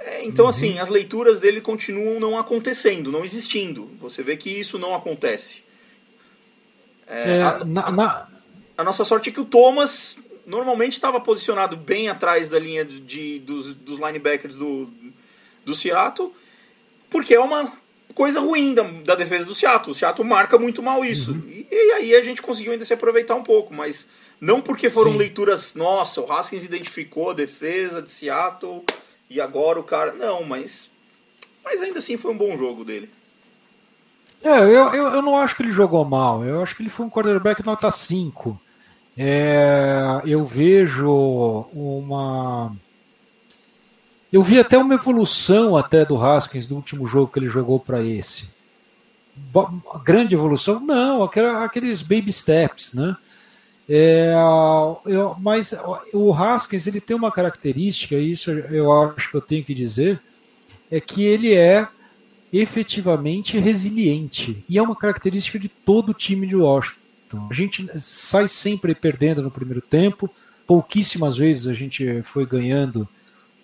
É, 0.00 0.24
então, 0.24 0.46
uhum. 0.46 0.50
assim, 0.50 0.78
as 0.78 0.88
leituras 0.88 1.38
dele 1.38 1.60
continuam 1.60 2.18
não 2.18 2.38
acontecendo, 2.38 3.12
não 3.12 3.24
existindo. 3.24 3.90
Você 4.00 4.22
vê 4.22 4.36
que 4.36 4.48
isso 4.48 4.78
não 4.78 4.94
acontece. 4.94 5.62
É, 7.06 7.38
é, 7.38 7.42
a, 7.42 7.64
na, 7.64 7.90
na... 7.90 8.28
a, 8.78 8.84
nossa 8.84 9.04
sorte 9.04 9.28
é 9.28 9.32
que 9.32 9.40
o 9.40 9.44
Thomas 9.44 10.16
normalmente 10.46 10.94
estava 10.94 11.20
posicionado 11.20 11.76
bem 11.76 12.08
atrás 12.08 12.48
da 12.48 12.58
linha 12.58 12.84
de, 12.84 13.40
dos, 13.40 13.74
dos 13.74 13.98
linebackers 13.98 14.54
do, 14.54 14.90
do 15.64 15.74
Seattle, 15.74 16.32
porque 17.10 17.34
é 17.34 17.40
uma 17.40 17.72
coisa 18.14 18.40
ruim 18.40 18.72
da, 18.72 18.82
da 18.82 19.14
defesa 19.14 19.44
do 19.44 19.54
Seattle. 19.54 19.92
O 19.92 19.94
Seattle 19.94 20.26
marca 20.26 20.58
muito 20.58 20.82
mal 20.82 21.04
isso. 21.04 21.32
Uhum. 21.32 21.42
E, 21.46 21.66
e, 21.70 21.92
aí 21.92 22.14
a 22.14 22.22
gente 22.22 22.40
conseguiu 22.40 22.72
ainda 22.72 22.84
se 22.84 22.92
aproveitar 22.92 23.34
um 23.34 23.42
pouco, 23.42 23.74
mas 23.74 24.08
não 24.40 24.62
porque 24.62 24.88
foram 24.88 25.12
Sim. 25.12 25.18
leituras, 25.18 25.74
nossa, 25.74 26.22
o 26.22 26.32
Haskins 26.32 26.64
identificou 26.64 27.30
a 27.30 27.34
defesa 27.34 28.00
de 28.00 28.10
Seattle 28.10 28.82
e 29.30 29.40
agora 29.40 29.78
o 29.78 29.84
cara. 29.84 30.12
Não, 30.12 30.44
mas. 30.44 30.90
Mas 31.64 31.80
ainda 31.80 32.00
assim 32.00 32.18
foi 32.18 32.32
um 32.32 32.36
bom 32.36 32.56
jogo 32.56 32.84
dele. 32.84 33.08
É, 34.42 34.58
eu, 34.58 34.94
eu, 34.94 35.06
eu 35.14 35.22
não 35.22 35.36
acho 35.36 35.54
que 35.54 35.62
ele 35.62 35.72
jogou 35.72 36.04
mal. 36.04 36.44
Eu 36.44 36.62
acho 36.62 36.74
que 36.74 36.82
ele 36.82 36.90
foi 36.90 37.06
um 37.06 37.10
quarterback 37.10 37.64
nota 37.64 37.90
5. 37.90 38.60
É, 39.16 40.20
eu 40.24 40.44
vejo 40.44 41.10
uma. 41.72 42.74
Eu 44.32 44.42
vi 44.42 44.58
até 44.58 44.78
uma 44.78 44.94
evolução 44.94 45.76
até 45.76 46.04
do 46.04 46.20
Haskins 46.20 46.66
do 46.66 46.76
último 46.76 47.06
jogo 47.06 47.32
que 47.32 47.38
ele 47.38 47.48
jogou 47.48 47.78
para 47.78 48.02
esse. 48.02 48.48
Grande 50.04 50.34
evolução? 50.34 50.80
Não, 50.80 51.22
aqueles 51.22 52.02
baby 52.02 52.32
steps, 52.32 52.94
né? 52.94 53.16
É, 53.92 54.32
eu, 55.04 55.34
mas 55.40 55.74
o 56.14 56.32
Haskins 56.32 56.86
ele 56.86 57.00
tem 57.00 57.16
uma 57.16 57.32
característica, 57.32 58.14
isso 58.14 58.52
eu 58.52 58.92
acho 58.92 59.28
que 59.28 59.36
eu 59.36 59.40
tenho 59.40 59.64
que 59.64 59.74
dizer, 59.74 60.20
é 60.88 61.00
que 61.00 61.24
ele 61.24 61.54
é 61.54 61.88
efetivamente 62.52 63.58
resiliente. 63.58 64.64
E 64.68 64.78
é 64.78 64.82
uma 64.82 64.94
característica 64.94 65.58
de 65.58 65.68
todo 65.68 66.10
o 66.10 66.14
time 66.14 66.46
de 66.46 66.54
Washington. 66.54 67.48
A 67.50 67.52
gente 67.52 67.88
sai 67.98 68.46
sempre 68.46 68.94
perdendo 68.94 69.42
no 69.42 69.50
primeiro 69.50 69.82
tempo, 69.82 70.30
pouquíssimas 70.68 71.36
vezes 71.36 71.66
a 71.66 71.72
gente 71.72 72.22
foi 72.22 72.46
ganhando, 72.46 73.08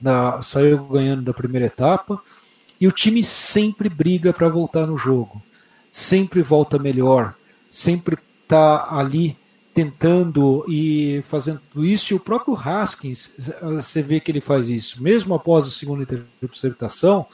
na, 0.00 0.42
saiu 0.42 0.86
ganhando 0.86 1.22
da 1.22 1.32
primeira 1.32 1.66
etapa, 1.66 2.20
e 2.80 2.88
o 2.88 2.92
time 2.92 3.22
sempre 3.22 3.88
briga 3.88 4.32
para 4.32 4.48
voltar 4.48 4.88
no 4.88 4.96
jogo. 4.96 5.40
Sempre 5.92 6.42
volta 6.42 6.80
melhor, 6.80 7.32
sempre 7.70 8.18
está 8.42 8.88
ali 8.90 9.36
tentando 9.76 10.64
e 10.66 11.20
fazendo 11.28 11.60
isso, 11.84 12.14
e 12.14 12.16
o 12.16 12.20
próprio 12.20 12.54
Haskins, 12.54 13.34
você 13.60 14.00
vê 14.00 14.18
que 14.20 14.30
ele 14.30 14.40
faz 14.40 14.70
isso, 14.70 15.02
mesmo 15.02 15.34
após 15.34 15.66
a 15.66 15.70
segunda 15.70 16.02
interceptação, 16.42 17.26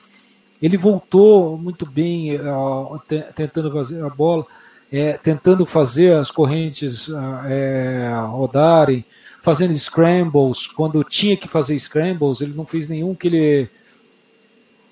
ele 0.61 0.77
voltou 0.77 1.57
muito 1.57 1.87
bem, 1.87 2.35
uh, 2.35 3.01
tentando 3.37 3.71
fazer 3.71 4.05
a 4.05 4.09
bola, 4.09 4.45
é, 4.91 5.13
tentando 5.13 5.65
fazer 5.65 6.15
as 6.17 6.33
correntes 6.33 7.07
uh, 7.07 7.17
é, 7.47 8.11
rodarem, 8.27 9.05
fazendo 9.41 9.73
scrambles, 9.79 10.67
quando 10.67 11.05
tinha 11.05 11.37
que 11.37 11.47
fazer 11.47 11.79
scrambles, 11.79 12.41
ele 12.41 12.57
não 12.57 12.67
fez 12.67 12.89
nenhum 12.89 13.15
que 13.15 13.29
ele, 13.29 13.71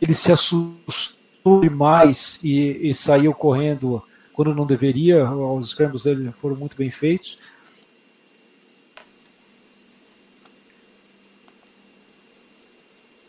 ele 0.01 0.15
se 0.15 0.31
assustou 0.31 1.61
demais 1.63 2.39
e, 2.45 2.91
e 2.91 2.95
saiu 2.95 3.35
correndo 3.35 4.01
quando 4.41 4.55
não 4.55 4.65
deveria. 4.65 5.31
Os 5.31 5.69
scrambles 5.69 6.05
dele 6.05 6.33
foram 6.41 6.57
muito 6.57 6.75
bem 6.75 6.91
feitos. 6.91 7.39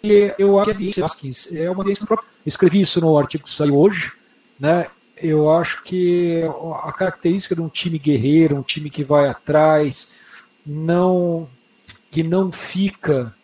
E 0.01 0.33
eu 0.39 0.57
acho 0.57 0.77
que 0.77 0.91
é 1.57 1.69
uma 1.69 1.83
própria. 1.83 2.29
Escrevi 2.45 2.79
isso 2.79 3.01
no 3.01 3.17
artigo 3.17 3.43
que 3.43 3.49
saiu 3.49 3.77
hoje, 3.77 4.13
né? 4.57 4.87
Eu 5.17 5.51
acho 5.51 5.83
que 5.83 6.43
a 6.81 6.93
característica 6.93 7.55
de 7.55 7.61
um 7.61 7.67
time 7.67 7.99
guerreiro, 7.99 8.55
um 8.55 8.63
time 8.63 8.89
que 8.89 9.03
vai 9.03 9.27
atrás, 9.27 10.13
não 10.65 11.49
que 12.09 12.23
não 12.23 12.53
fica 12.53 13.35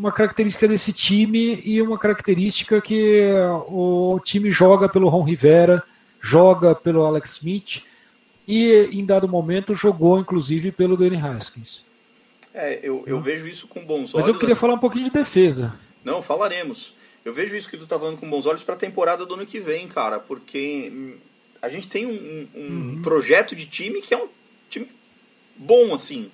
uma 0.00 0.10
característica 0.10 0.66
desse 0.66 0.94
time 0.94 1.60
e 1.62 1.82
uma 1.82 1.98
característica 1.98 2.80
que 2.80 3.22
o 3.68 4.18
time 4.24 4.50
joga 4.50 4.88
pelo 4.88 5.10
Ron 5.10 5.24
Rivera, 5.24 5.82
joga 6.18 6.74
pelo 6.74 7.02
Alex 7.02 7.32
Smith 7.32 7.82
e 8.48 8.88
em 8.92 9.04
dado 9.04 9.28
momento 9.28 9.74
jogou 9.74 10.18
inclusive 10.18 10.72
pelo 10.72 10.96
Danny 10.96 11.16
Haskins. 11.16 11.84
É, 12.54 12.80
eu, 12.82 13.04
eu 13.06 13.20
vejo 13.20 13.46
isso 13.46 13.68
com 13.68 13.84
bons 13.84 14.14
olhos. 14.14 14.26
Mas 14.26 14.28
eu 14.28 14.38
queria 14.38 14.56
falar 14.56 14.72
um 14.72 14.78
pouquinho 14.78 15.04
de 15.04 15.10
defesa. 15.10 15.78
Não, 16.02 16.22
falaremos. 16.22 16.94
Eu 17.22 17.34
vejo 17.34 17.54
isso 17.54 17.68
que 17.68 17.76
tu 17.76 17.86
tá 17.86 17.98
falando 17.98 18.16
com 18.16 18.30
bons 18.30 18.46
olhos 18.46 18.62
para 18.62 18.76
a 18.76 18.78
temporada 18.78 19.26
do 19.26 19.34
ano 19.34 19.44
que 19.44 19.60
vem, 19.60 19.86
cara, 19.86 20.18
porque 20.18 21.18
a 21.60 21.68
gente 21.68 21.90
tem 21.90 22.06
um, 22.06 22.48
um 22.54 22.60
uhum. 22.60 23.02
projeto 23.02 23.54
de 23.54 23.66
time 23.66 24.00
que 24.00 24.14
é 24.14 24.16
um 24.16 24.28
time 24.70 24.88
bom, 25.54 25.92
assim. 25.92 26.30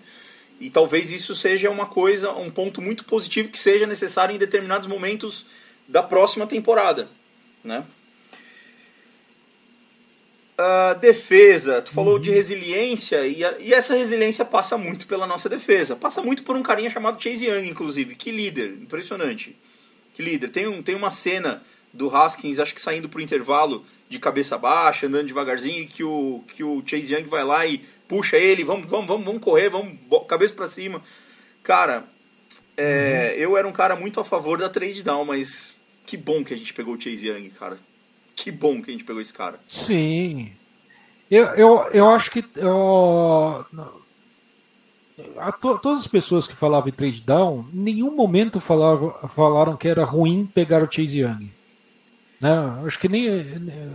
E 0.59 0.71
talvez 0.71 1.11
isso 1.11 1.35
seja 1.35 1.71
uma 1.71 1.87
coisa, 1.87 2.33
um 2.33 2.51
ponto 2.51 2.81
muito 2.81 3.05
positivo 3.05 3.51
que 3.51 3.59
seja 3.59 3.87
necessário 3.87 4.35
em 4.35 4.39
determinados 4.39 4.89
momentos 4.89 5.47
da 5.87 6.03
próxima 6.03 6.47
temporada, 6.47 7.09
né? 7.63 7.85
Uh, 10.59 10.99
defesa, 10.99 11.83
tu 11.83 11.93
falou 11.93 12.15
uhum. 12.15 12.21
de 12.21 12.31
resiliência 12.31 13.27
e, 13.27 13.45
a, 13.45 13.59
e, 13.59 13.75
essa 13.75 13.95
resiliência 13.95 14.43
passa 14.43 14.79
muito 14.79 15.07
pela 15.07 15.27
nossa 15.27 15.51
defesa. 15.51 15.95
Passa 15.95 16.23
muito 16.23 16.43
por 16.45 16.57
um 16.57 16.63
carinha 16.63 16.89
chamado 16.89 17.23
Chase 17.23 17.45
Young, 17.45 17.69
inclusive. 17.69 18.15
Que 18.15 18.31
líder, 18.31 18.71
impressionante. 18.71 19.55
Que 20.15 20.23
líder. 20.23 20.49
Tem, 20.49 20.67
um, 20.67 20.83
tem 20.83 20.95
uma 20.95 21.11
cena 21.11 21.63
do 21.93 22.09
Haskins, 22.09 22.59
acho 22.59 22.75
que 22.75 22.81
saindo 22.81 23.07
pro 23.07 23.21
intervalo, 23.21 23.85
de 24.09 24.19
cabeça 24.19 24.57
baixa, 24.57 25.07
andando 25.07 25.27
devagarzinho, 25.27 25.83
e 25.83 25.87
que 25.87 26.05
o, 26.05 26.43
que 26.47 26.63
o 26.63 26.83
Chase 26.87 27.13
Young 27.13 27.25
vai 27.25 27.45
lá 27.45 27.67
e 27.67 27.79
puxa 28.07 28.37
ele, 28.37 28.65
vamos, 28.65 28.89
vamos, 28.89 29.07
vamos, 29.07 29.25
vamos 29.25 29.43
correr, 29.43 29.69
vamos 29.69 29.99
cabeça 30.29 30.55
para 30.55 30.67
cima. 30.67 31.03
Cara, 31.63 32.05
é, 32.77 33.35
uhum. 33.35 33.43
eu 33.43 33.57
era 33.57 33.67
um 33.67 33.73
cara 33.73 33.97
muito 33.97 34.21
a 34.21 34.25
favor 34.25 34.59
da 34.59 34.69
trade 34.69 35.03
down, 35.03 35.25
mas 35.25 35.75
que 36.05 36.17
bom 36.17 36.45
que 36.45 36.55
a 36.55 36.57
gente 36.57 36.73
pegou 36.73 36.95
o 36.95 37.01
Chase 37.01 37.27
Young, 37.27 37.51
cara. 37.51 37.79
Que 38.35 38.53
bom 38.53 38.81
que 38.81 38.91
a 38.91 38.93
gente 38.93 39.05
pegou 39.05 39.21
esse 39.21 39.33
cara. 39.33 39.59
Sim. 39.67 40.53
Eu, 41.31 41.47
eu, 41.55 41.89
eu 41.93 42.09
acho 42.11 42.31
que. 42.31 42.45
Eu, 42.55 43.65
a 45.39 45.51
to, 45.51 45.79
todas 45.79 46.01
as 46.01 46.07
pessoas 46.07 46.47
que 46.47 46.55
falavam 46.55 46.89
em 46.89 46.93
trade 46.93 47.23
down, 47.23 47.67
em 47.73 47.79
nenhum 47.79 48.15
momento 48.15 48.61
falavam, 48.61 49.15
falaram 49.35 49.77
que 49.77 49.89
era 49.89 50.05
ruim 50.05 50.47
pegar 50.47 50.83
o 50.83 50.93
Chase 50.93 51.21
Young. 51.21 51.51
Né? 52.41 52.51
Acho 52.87 52.99
que 52.99 53.09
nem, 53.09 53.29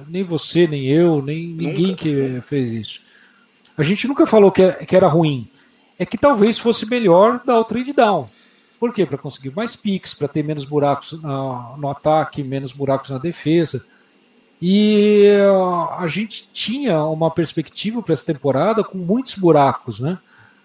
nem 0.08 0.24
você, 0.24 0.68
nem 0.68 0.86
eu, 0.86 1.22
nem 1.22 1.48
nunca, 1.48 1.64
ninguém 1.64 1.96
que 1.96 2.14
nunca. 2.14 2.42
fez 2.42 2.72
isso. 2.72 3.02
A 3.78 3.84
gente 3.84 4.08
nunca 4.08 4.26
falou 4.26 4.52
que, 4.52 4.72
que 4.86 4.96
era 4.96 5.08
ruim. 5.08 5.50
É 5.98 6.06
que 6.06 6.18
talvez 6.18 6.58
fosse 6.58 6.90
melhor 6.90 7.42
dar 7.46 7.60
o 7.60 7.64
trade 7.64 7.94
down. 7.94 8.28
Por 8.80 8.94
quê? 8.94 9.06
Para 9.06 9.18
conseguir 9.18 9.56
mais 9.56 9.76
picks, 9.76 10.14
para 10.14 10.28
ter 10.28 10.44
menos 10.44 10.66
buracos 10.66 11.12
no, 11.22 11.78
no 11.78 11.90
ataque, 11.90 12.44
menos 12.44 12.74
buracos 12.74 13.12
na 13.12 13.20
defesa. 13.20 13.86
E 14.60 15.28
a 15.98 16.06
gente 16.08 16.50
tinha 16.52 17.04
uma 17.06 17.30
perspectiva 17.30 18.02
para 18.02 18.14
essa 18.14 18.26
temporada 18.26 18.84
com 18.84 18.98
muitos 18.98 19.36
buracos, 19.36 20.00
né? 20.00 20.18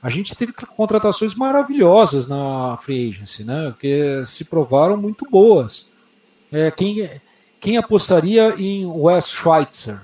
A 0.03 0.11
gente 0.11 0.35
teve 0.35 0.53
contratações 0.53 1.35
maravilhosas 1.35 2.29
na 2.29 2.77
free 2.79 3.09
agency, 3.09 3.45
né? 3.45 3.75
Que 3.79 4.23
se 4.25 4.45
provaram 4.45 4.97
muito 4.97 5.27
boas. 5.31 5.91
É, 6.53 6.71
quem, 6.71 7.09
quem 7.67 7.77
apostaria 7.77 8.55
em 8.57 8.87
Wes 8.87 9.29
Schweitzer? 9.29 10.01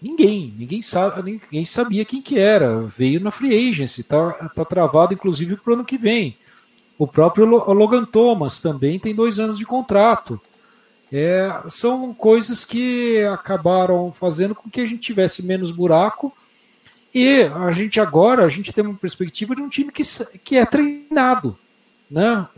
Ninguém, 0.00 0.54
ninguém 0.56 0.80
sabe, 0.80 1.22
ninguém 1.22 1.66
sabia 1.66 2.02
quem 2.02 2.22
que 2.22 2.38
era. 2.38 2.80
Veio 2.96 3.20
na 3.20 3.30
free 3.30 3.68
agency, 3.68 4.02
tá, 4.02 4.32
tá 4.54 4.64
travado 4.64 5.12
inclusive 5.12 5.58
para 5.58 5.70
o 5.70 5.74
ano 5.74 5.84
que 5.84 5.98
vem. 5.98 6.34
O 6.96 7.06
próprio 7.06 7.44
Logan 7.44 8.06
Thomas 8.06 8.58
também 8.58 8.98
tem 8.98 9.14
dois 9.14 9.38
anos 9.38 9.58
de 9.58 9.66
contrato. 9.66 10.40
É, 11.12 11.52
são 11.68 12.14
coisas 12.14 12.64
que 12.64 13.22
acabaram 13.24 14.10
fazendo 14.10 14.54
com 14.54 14.70
que 14.70 14.80
a 14.80 14.86
gente 14.86 15.02
tivesse 15.02 15.44
menos 15.44 15.70
buraco 15.70 16.32
e 17.14 17.42
a 17.54 17.70
gente 17.70 18.00
agora 18.00 18.46
a 18.46 18.48
gente 18.48 18.72
tem 18.72 18.82
uma 18.82 18.94
perspectiva 18.94 19.54
de 19.54 19.60
um 19.60 19.68
time 19.68 19.92
que, 19.92 20.02
que 20.42 20.56
é 20.56 20.64
treinado, 20.64 21.54
né? 22.10 22.48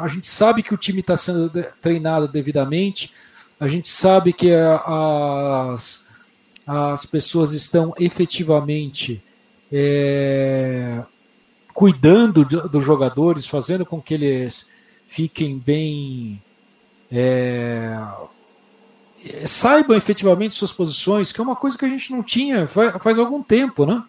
A 0.00 0.08
gente 0.08 0.26
sabe 0.26 0.64
que 0.64 0.74
o 0.74 0.76
time 0.76 0.98
está 0.98 1.16
sendo 1.16 1.48
treinado 1.80 2.26
devidamente, 2.26 3.14
a 3.58 3.68
gente 3.68 3.88
sabe 3.88 4.32
que 4.32 4.50
as, 4.52 6.04
as 6.66 7.06
pessoas 7.06 7.52
estão 7.52 7.94
efetivamente 7.98 9.22
é, 9.72 11.02
cuidando 11.72 12.44
dos 12.44 12.84
jogadores, 12.84 13.46
fazendo 13.46 13.84
com 13.84 14.00
que 14.00 14.14
eles 14.14 14.66
fiquem 15.06 15.58
bem. 15.58 16.42
É, 17.10 17.96
saibam 19.44 19.96
efetivamente 19.96 20.54
suas 20.54 20.72
posições, 20.72 21.32
que 21.32 21.40
é 21.40 21.44
uma 21.44 21.56
coisa 21.56 21.78
que 21.78 21.84
a 21.84 21.88
gente 21.88 22.12
não 22.12 22.22
tinha 22.22 22.66
faz, 22.66 23.02
faz 23.02 23.18
algum 23.18 23.42
tempo, 23.42 23.86
né? 23.86 24.02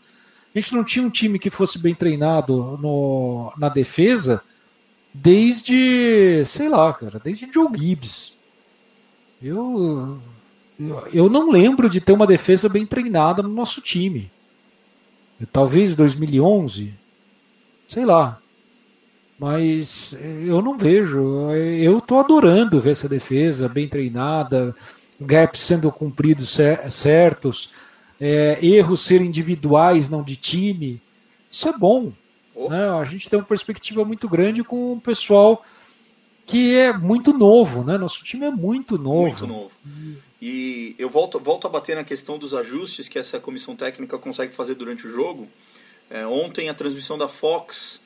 A 0.54 0.60
gente 0.60 0.74
não 0.74 0.84
tinha 0.84 1.06
um 1.06 1.10
time 1.10 1.38
que 1.38 1.50
fosse 1.50 1.78
bem 1.78 1.94
treinado 1.94 2.78
no, 2.82 3.54
na 3.58 3.70
defesa 3.70 4.42
desde, 5.14 6.44
sei 6.46 6.70
lá, 6.70 6.94
cara, 6.94 7.20
desde 7.20 7.52
Joe 7.52 7.70
Gibbs. 7.76 8.37
Eu, 9.42 10.20
eu 11.14 11.30
não 11.30 11.52
lembro 11.52 11.90
de 11.90 12.02
ter 12.02 12.12
uma 12.12 12.28
defesa 12.28 12.68
bem 12.68 12.86
treinada 12.86 13.44
no 13.44 13.50
nosso 13.50 13.82
time. 13.82 14.32
Talvez 15.52 15.96
2011, 15.96 16.94
sei 17.88 18.06
lá. 18.06 18.40
Mas 19.40 20.18
eu 20.46 20.62
não 20.62 20.78
vejo. 20.78 21.52
Eu 21.52 22.00
estou 22.00 22.20
adorando 22.20 22.82
ver 22.82 22.92
essa 22.92 23.08
defesa 23.08 23.70
bem 23.70 23.88
treinada, 23.88 24.76
gaps 25.22 25.62
sendo 25.62 25.92
cumpridos 25.92 26.58
certos, 26.90 27.72
é, 28.20 28.58
erros 28.62 29.02
serem 29.02 29.28
individuais, 29.28 30.10
não 30.10 30.24
de 30.24 30.36
time. 30.36 31.00
Isso 31.50 31.70
é 31.70 31.78
bom. 31.78 32.12
Oh. 32.56 32.70
Né? 32.70 32.90
A 32.90 33.04
gente 33.06 33.30
tem 33.30 33.38
uma 33.38 33.46
perspectiva 33.46 34.04
muito 34.04 34.28
grande 34.28 34.64
com 34.64 34.94
o 34.94 35.02
pessoal 35.02 35.64
que 36.48 36.78
é 36.78 36.94
muito 36.94 37.34
novo, 37.34 37.84
né? 37.84 37.98
Nosso 37.98 38.24
time 38.24 38.46
é 38.46 38.50
muito 38.50 38.98
novo. 38.98 39.20
Muito 39.20 39.46
novo. 39.46 39.72
E 40.42 40.96
eu 40.98 41.10
volto, 41.10 41.40
volto 41.40 41.68
a 41.68 41.70
bater 41.70 41.96
na 41.96 42.06
questão 42.06 42.40
dos 42.40 42.54
ajustes 42.54 43.10
que 43.10 43.20
essa 43.20 43.38
comissão 43.38 43.76
técnica 43.76 44.18
consegue 44.18 44.54
fazer 44.54 44.76
durante 44.76 45.06
o 45.06 45.12
jogo. 45.12 45.48
É, 46.10 46.26
ontem 46.26 46.70
a 46.70 46.74
transmissão 46.74 47.18
da 47.18 47.28
Fox 47.28 48.00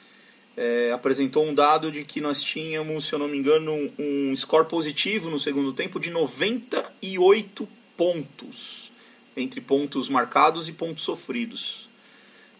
é, 0.57 0.91
apresentou 0.91 1.45
um 1.45 1.53
dado 1.53 1.91
de 1.91 2.03
que 2.03 2.19
nós 2.19 2.41
tínhamos, 2.41 3.05
se 3.05 3.13
eu 3.13 3.19
não 3.19 3.27
me 3.27 3.37
engano, 3.37 3.91
um, 3.99 4.35
score 4.35 4.67
positivo 4.67 5.29
no 5.29 5.37
segundo 5.37 5.71
tempo 5.71 5.99
de 5.99 6.09
98 6.09 7.67
pontos, 7.95 8.91
entre 9.37 9.61
pontos 9.61 10.09
marcados 10.09 10.67
e 10.67 10.71
pontos 10.71 11.03
sofridos. 11.03 11.87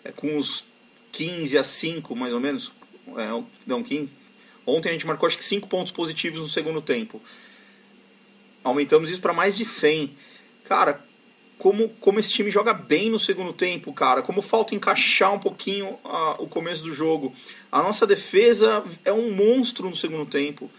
É, 0.03 0.11
com 0.11 0.37
os 0.37 0.63
15 1.11 1.57
a 1.57 1.63
5, 1.63 2.15
mais 2.15 2.35
ou 2.35 2.39
menos, 2.39 2.71
é, 3.17 3.43
não, 3.65 3.81
15, 3.81 4.20
Ontem 4.71 4.89
a 4.89 4.91
gente 4.93 5.05
marcou 5.05 5.27
acho 5.27 5.38
que 5.38 5.43
5 5.43 5.67
pontos 5.67 5.91
positivos 5.91 6.39
no 6.39 6.49
segundo 6.49 6.81
tempo. 6.81 7.21
Aumentamos 8.63 9.10
isso 9.10 9.21
para 9.21 9.34
mais 9.34 9.55
de 9.55 9.65
100. 9.65 10.15
Cara, 10.63 11.03
como, 11.57 11.89
como 11.99 12.19
esse 12.19 12.31
time 12.31 12.49
joga 12.49 12.73
bem 12.73 13.10
no 13.10 13.19
segundo 13.19 13.53
tempo, 13.53 13.93
cara. 13.93 14.21
Como 14.21 14.41
falta 14.41 14.73
encaixar 14.73 15.34
um 15.34 15.39
pouquinho 15.39 15.99
o 16.39 16.47
começo 16.47 16.84
do 16.84 16.93
jogo. 16.93 17.34
A 17.71 17.81
nossa 17.81 18.07
defesa 18.07 18.84
é 19.05 19.13
um 19.13 19.31
monstro 19.31 19.89
no 19.89 19.95
segundo 19.95 20.25
tempo. 20.25 20.71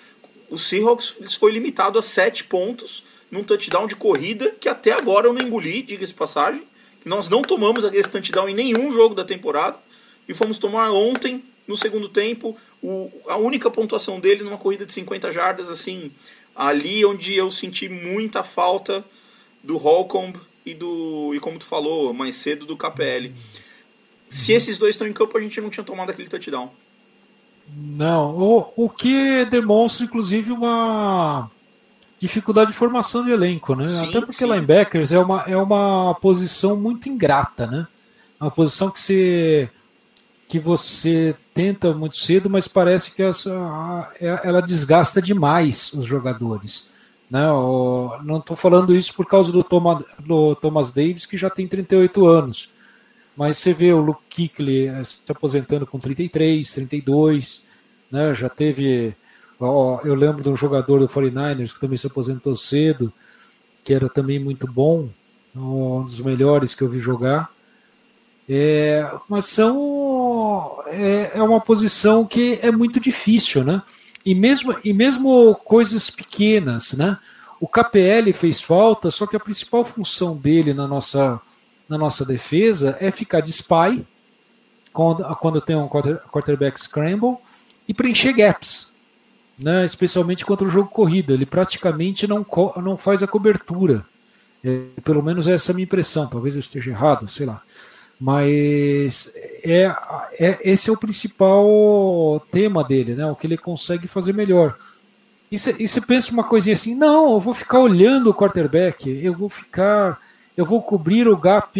O 0.50 0.59
Seahawks 0.59 1.16
foi 1.38 1.52
limitado 1.52 1.98
a 1.98 2.02
7 2.02 2.44
pontos 2.44 3.05
num 3.31 3.42
touchdown 3.42 3.87
de 3.87 3.96
corrida 3.96 4.50
que 4.61 4.68
até 4.68 4.92
agora 4.92 5.26
eu 5.26 5.33
não 5.33 5.40
engoli, 5.40 5.83
diga-se 5.83 6.12
passagem. 6.12 6.64
Nós 7.05 7.28
não 7.28 7.42
tomamos 7.42 7.85
esse 7.85 8.11
touchdown 8.11 8.48
em 8.48 8.55
nenhum 8.55 8.92
jogo 8.92 9.14
da 9.14 9.24
temporada 9.24 9.78
e 10.28 10.35
fomos 10.35 10.59
tomar 10.59 10.90
ontem 10.90 11.42
no 11.66 11.77
segundo 11.77 12.09
tempo 12.09 12.57
o, 12.83 13.11
a 13.29 13.37
única 13.37 13.70
pontuação 13.70 14.18
dele 14.18 14.42
numa 14.42 14.59
corrida 14.59 14.85
de 14.85 14.92
50 14.92 15.31
jardas, 15.31 15.68
assim, 15.68 16.11
ali 16.55 17.05
onde 17.05 17.35
eu 17.35 17.51
senti 17.51 17.88
muita 17.88 18.42
falta 18.42 19.05
do 19.62 19.77
Holcomb 19.77 20.38
e 20.66 20.75
do 20.75 21.33
e 21.35 21.40
como 21.40 21.59
tu 21.59 21.64
falou 21.64 22.12
mais 22.12 22.35
cedo 22.37 22.66
do 22.66 22.77
KPL. 22.77 23.33
Se 24.29 24.53
esses 24.53 24.79
dois 24.79 24.94
estão 24.94 25.07
em 25.07 25.12
campo, 25.12 25.37
a 25.37 25.40
gente 25.40 25.61
não 25.61 25.70
tinha 25.70 25.85
tomado 25.85 26.11
aquele 26.11 26.29
touchdown. 26.29 26.72
Não, 27.68 28.37
o, 28.37 28.72
o 28.77 28.88
que 28.88 29.44
demonstra 29.44 30.05
inclusive 30.05 30.51
uma 30.51 31.51
dificuldade 32.18 32.70
de 32.70 32.77
formação 32.77 33.25
de 33.25 33.31
elenco, 33.31 33.75
né? 33.75 33.87
Sim, 33.87 34.09
Até 34.09 34.20
porque 34.20 34.44
sim. 34.44 34.44
linebackers 34.44 35.12
é 35.12 35.18
uma, 35.18 35.42
é 35.42 35.57
uma 35.57 36.14
posição 36.14 36.77
muito 36.77 37.09
ingrata, 37.09 37.66
né? 37.66 37.87
É 38.40 38.44
uma 38.44 38.51
posição 38.51 38.90
que 38.90 39.01
se 39.01 39.68
que 40.52 40.58
você 40.58 41.34
tenta 41.54 41.94
muito 41.94 42.14
cedo, 42.14 42.50
mas 42.50 42.68
parece 42.68 43.14
que 43.14 43.22
essa, 43.22 43.50
ela 44.20 44.60
desgasta 44.60 45.22
demais 45.22 45.94
os 45.94 46.04
jogadores. 46.04 46.90
Né? 47.30 47.40
Não 48.22 48.36
estou 48.36 48.54
falando 48.54 48.94
isso 48.94 49.14
por 49.14 49.24
causa 49.24 49.50
do, 49.50 49.64
Thomas, 49.64 50.04
do 50.18 50.54
Thomas 50.54 50.92
Davis, 50.92 51.24
que 51.24 51.38
já 51.38 51.48
tem 51.48 51.66
38 51.66 52.26
anos. 52.26 52.70
Mas 53.34 53.56
você 53.56 53.72
vê 53.72 53.94
o 53.94 54.02
Luke 54.02 54.20
Kuechly 54.28 54.88
eh, 54.88 55.02
se 55.02 55.22
aposentando 55.26 55.86
com 55.86 55.98
33, 55.98 56.70
32, 56.70 57.66
né? 58.10 58.34
já 58.34 58.50
teve. 58.50 59.16
Ó, 59.58 60.02
eu 60.04 60.14
lembro 60.14 60.42
de 60.42 60.50
um 60.50 60.56
jogador 60.56 60.98
do 60.98 61.08
49ers 61.08 61.72
que 61.72 61.80
também 61.80 61.96
se 61.96 62.08
aposentou 62.08 62.54
cedo, 62.56 63.10
que 63.82 63.94
era 63.94 64.06
também 64.06 64.38
muito 64.38 64.70
bom, 64.70 65.08
um 65.56 66.04
dos 66.04 66.20
melhores 66.20 66.74
que 66.74 66.82
eu 66.82 66.90
vi 66.90 66.98
jogar. 66.98 67.50
É, 68.48 69.08
mas 69.28 69.46
são 69.46 70.01
é, 70.87 71.33
é 71.35 71.42
uma 71.42 71.61
posição 71.61 72.25
que 72.25 72.59
é 72.62 72.70
muito 72.70 73.01
difícil, 73.01 73.64
né? 73.64 73.83
E 74.25 74.35
mesmo, 74.35 74.75
e 74.85 74.92
mesmo 74.92 75.55
coisas 75.64 76.11
pequenas, 76.11 76.92
né? 76.92 77.18
O 77.61 77.68
KPL 77.68 78.33
fez 78.33 78.61
falta, 78.61 79.11
só 79.11 79.27
que 79.27 79.37
a 79.37 79.40
principal 79.40 79.85
função 79.85 80.37
dele 80.37 80.75
na 80.75 80.87
nossa, 80.87 81.40
na 81.88 81.96
nossa 81.96 82.25
defesa 82.25 82.96
é 83.01 83.11
ficar 83.11 83.40
de 83.40 83.51
spy 83.51 84.05
quando, 84.92 85.25
quando 85.37 85.61
tem 85.61 85.77
um 85.77 85.88
quarterback 85.88 86.79
scramble 86.81 87.37
e 87.88 87.94
preencher 87.94 88.33
gaps, 88.33 88.92
né? 89.59 89.85
especialmente 89.85 90.44
contra 90.44 90.66
o 90.66 90.70
jogo 90.70 90.88
corrido. 90.88 91.33
Ele 91.33 91.46
praticamente 91.46 92.27
não, 92.27 92.44
não 92.77 92.96
faz 92.96 93.22
a 93.22 93.29
cobertura. 93.29 94.05
É, 94.64 94.87
pelo 95.03 95.22
menos 95.22 95.46
essa 95.46 95.70
é 95.70 95.72
a 95.72 95.75
minha 95.75 95.85
impressão. 95.85 96.27
Talvez 96.27 96.55
eu 96.55 96.61
esteja 96.61 96.90
errado, 96.90 97.29
sei 97.29 97.46
lá. 97.46 97.62
Mas 98.22 99.32
é, 99.64 99.92
é, 100.38 100.70
esse 100.70 100.88
é 100.88 100.92
o 100.92 100.96
principal 100.96 102.40
tema 102.52 102.85
dele, 102.85 103.16
né? 103.16 103.26
O 103.26 103.35
que 103.35 103.48
ele 103.48 103.58
consegue 103.58 104.06
fazer 104.06 104.32
melhor. 104.32 104.78
E 105.50 105.58
você 105.58 106.00
pensa 106.00 106.32
uma 106.32 106.44
coisinha 106.44 106.74
assim, 106.74 106.94
não, 106.94 107.32
eu 107.32 107.40
vou 107.40 107.52
ficar 107.52 107.80
olhando 107.80 108.30
o 108.30 108.35
quarterback, 108.35 109.11
eu 109.11 109.35
vou 109.35 109.48
ficar, 109.48 110.20
eu 110.56 110.64
vou 110.64 110.80
cobrir 110.80 111.26
o 111.26 111.37
gap 111.37 111.76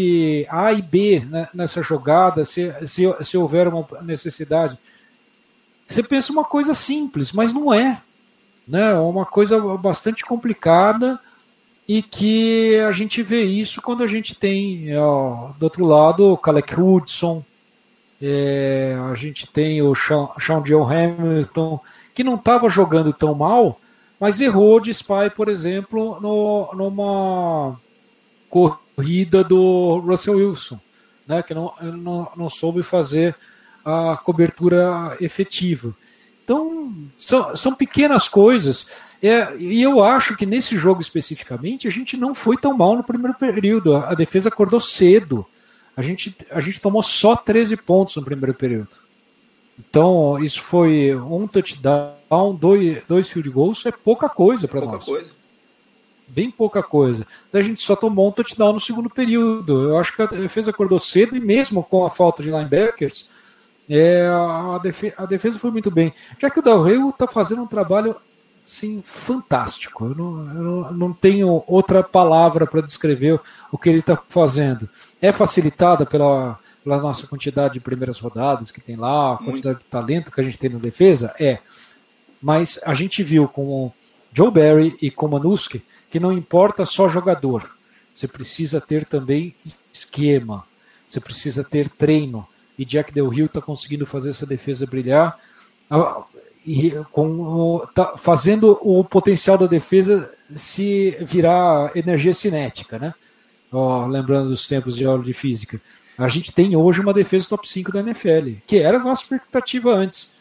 A 0.51 0.73
e 0.73 0.83
B 0.83 1.23
nessa 1.55 1.81
jogada, 1.81 2.45
se, 2.45 2.75
se, 2.89 3.05
se 3.21 3.39
houver 3.39 3.69
uma 3.69 3.87
necessidade. 4.03 4.77
Você 5.87 6.03
pensa 6.03 6.33
uma 6.33 6.45
coisa 6.45 6.75
simples, 6.75 7.31
mas 7.31 7.53
não 7.53 7.73
é. 7.73 8.03
Né? 8.67 8.91
É 8.91 8.99
uma 8.99 9.25
coisa 9.25 9.61
bastante 9.77 10.25
complicada 10.25 11.21
e 11.95 12.01
que 12.01 12.79
a 12.79 12.91
gente 12.91 13.23
vê 13.23 13.43
isso 13.43 13.83
quando 13.83 14.03
a 14.03 14.07
gente 14.07 14.35
tem, 14.35 14.97
ó, 14.97 15.53
do 15.59 15.65
outro 15.65 15.85
lado, 15.85 16.33
o 16.33 16.39
Calec 16.39 16.75
Hudson, 16.75 17.45
é, 18.19 18.97
a 19.11 19.15
gente 19.15 19.47
tem 19.47 19.83
o 19.83 19.95
Sean, 19.95 20.27
Sean 20.41 20.63
John 20.63 20.91
Hamilton, 20.91 21.79
que 22.15 22.25
não 22.25 22.37
estava 22.37 22.71
jogando 22.71 23.13
tão 23.13 23.35
mal, 23.35 23.79
mas 24.19 24.41
errou 24.41 24.81
de 24.81 24.89
spy, 24.89 25.29
por 25.37 25.51
exemplo, 25.51 26.19
no, 26.19 26.71
numa 26.73 27.79
corrida 28.49 29.45
do 29.45 29.99
Russell 29.99 30.39
Wilson, 30.39 30.81
né, 31.27 31.43
que 31.43 31.53
não, 31.53 31.75
não, 31.83 32.29
não 32.35 32.49
soube 32.49 32.83
fazer 32.83 33.37
a 33.85 34.17
cobertura 34.17 35.15
efetiva. 35.21 35.95
Então, 36.43 36.91
são, 37.19 37.55
são 37.55 37.75
pequenas 37.75 38.31
coisas. 38.31 38.91
É, 39.23 39.57
e 39.57 39.81
eu 39.81 40.03
acho 40.03 40.37
que 40.37 40.45
nesse 40.45 40.77
jogo 40.77 41.01
especificamente, 41.01 41.87
a 41.87 41.91
gente 41.93 42.17
não 42.17 42.35
foi 42.35 42.57
tão 42.57 42.77
mal 42.77 42.97
no 42.97 43.05
primeiro 43.05 43.35
período. 43.35 43.95
A, 43.95 44.11
a 44.11 44.15
defesa 44.15 44.49
acordou 44.49 44.81
cedo. 44.81 45.47
A 45.97 46.03
gente, 46.03 46.37
a 46.51 46.61
gente 46.61 46.81
tomou 46.81 47.03
só 47.03 47.37
13 47.37 47.77
pontos 47.77 48.17
no 48.17 48.25
primeiro 48.25 48.53
período. 48.53 49.03
Então, 49.79 50.43
isso 50.43 50.61
foi 50.61 51.15
um 51.15 51.47
touchdown, 51.47 52.55
dois, 52.59 53.05
dois 53.05 53.29
field 53.29 53.49
goals, 53.51 53.87
é 53.87 53.93
pouca 53.93 54.29
coisa 54.29 54.67
para 54.67 54.81
nós. 54.81 55.05
Coisa. 55.05 55.31
Bem 56.27 56.51
pouca 56.51 56.83
coisa. 56.83 57.27
A 57.53 57.63
gente 57.63 57.81
só 57.83 57.95
tomou 57.95 58.29
um 58.29 58.33
touchdown 58.33 58.73
no 58.73 58.81
segundo 58.81 59.09
período. 59.09 59.91
Eu 59.91 59.99
acho 59.99 60.17
que 60.17 60.23
a 60.23 60.27
defesa 60.27 60.71
acordou 60.71 60.99
cedo 60.99 61.37
e 61.37 61.41
mesmo 61.41 61.83
com 61.83 62.05
a 62.05 62.11
falta 62.11 62.43
de 62.43 62.51
linebackers, 62.51 63.29
é, 63.89 64.27
a, 64.27 64.79
defesa, 64.83 65.15
a 65.19 65.27
defesa 65.27 65.59
foi 65.59 65.71
muito 65.71 65.91
bem. 65.91 66.13
Já 66.39 66.49
que 66.49 66.59
o 66.59 66.63
Del 66.63 66.83
Rey 66.83 66.99
está 67.09 67.27
fazendo 67.27 67.63
um 67.63 67.67
trabalho 67.67 68.17
sim 68.65 69.03
fantástico. 69.03 70.07
Eu 70.07 70.15
não, 70.15 70.55
eu 70.55 70.63
não, 70.63 70.93
não 70.93 71.13
tenho 71.13 71.63
outra 71.67 72.03
palavra 72.03 72.67
para 72.67 72.81
descrever 72.81 73.41
o 73.71 73.79
que 73.79 73.89
ele 73.89 73.99
está 74.01 74.19
fazendo. 74.29 74.89
É 75.21 75.33
facilitada 75.33 76.07
pela 76.07 76.59
pela 76.83 77.01
nossa 77.01 77.27
quantidade 77.27 77.75
de 77.75 77.81
primeiras 77.81 78.19
rodadas 78.19 78.73
que 78.73 78.81
tem 78.81 78.97
lá, 78.97 79.35
a 79.35 79.37
quantidade 79.37 79.77
Muito. 79.77 79.85
de 79.85 79.85
talento 79.85 80.33
que 80.33 80.41
a 80.41 80.45
gente 80.45 80.59
tem 80.59 80.71
na 80.71 80.79
defesa? 80.79 81.35
É. 81.39 81.59
Mas 82.43 82.81
a 82.85 82.93
gente 82.93 83.23
viu 83.23 83.47
com 83.47 83.67
o 83.67 83.93
Joe 84.33 84.51
Barry 84.51 84.97
e 85.01 85.11
com 85.11 85.27
o 85.27 85.31
Manuski 85.31 85.83
que 86.11 86.19
não 86.19 86.33
importa 86.33 86.85
só 86.85 87.09
jogador. 87.09 87.71
Você 88.13 88.29
precisa 88.29 88.81
ter 88.81 89.05
também 89.07 89.55
esquema. 89.93 90.65
Você 91.09 91.21
precisa 91.21 91.65
ter 91.65 91.89
treino. 91.89 92.47
E 92.79 92.85
Jack 92.85 93.13
Del 93.13 93.29
Rio 93.29 93.47
está 93.47 93.61
conseguindo 93.61 94.05
fazer 94.05 94.31
essa 94.31 94.45
defesa 94.45 94.87
brilhar. 94.87 95.39
E 96.65 96.93
com, 97.11 97.85
tá 97.95 98.17
fazendo 98.17 98.79
o 98.83 99.03
potencial 99.05 99.59
da 99.59 99.67
defesa 99.67 100.33
se 100.55 101.17
virar 101.21 101.91
energia 101.97 102.33
cinética, 102.33 102.99
né? 102.99 103.15
Oh, 103.71 104.07
lembrando 104.07 104.51
dos 104.51 104.69
tempos 104.69 104.95
de 104.95 105.05
aula 105.05 105.23
de 105.23 105.33
física. 105.33 105.81
A 106.17 106.29
gente 106.29 106.53
tem 106.53 106.77
hoje 106.77 107.01
uma 107.01 107.13
defesa 107.13 107.49
top 107.49 107.69
5 107.69 107.91
da 107.91 108.01
NFL, 108.01 108.59
que 108.67 108.79
era 108.79 108.99
a 108.99 109.03
nossa 109.03 109.23
expectativa 109.23 109.93
antes. 109.93 110.35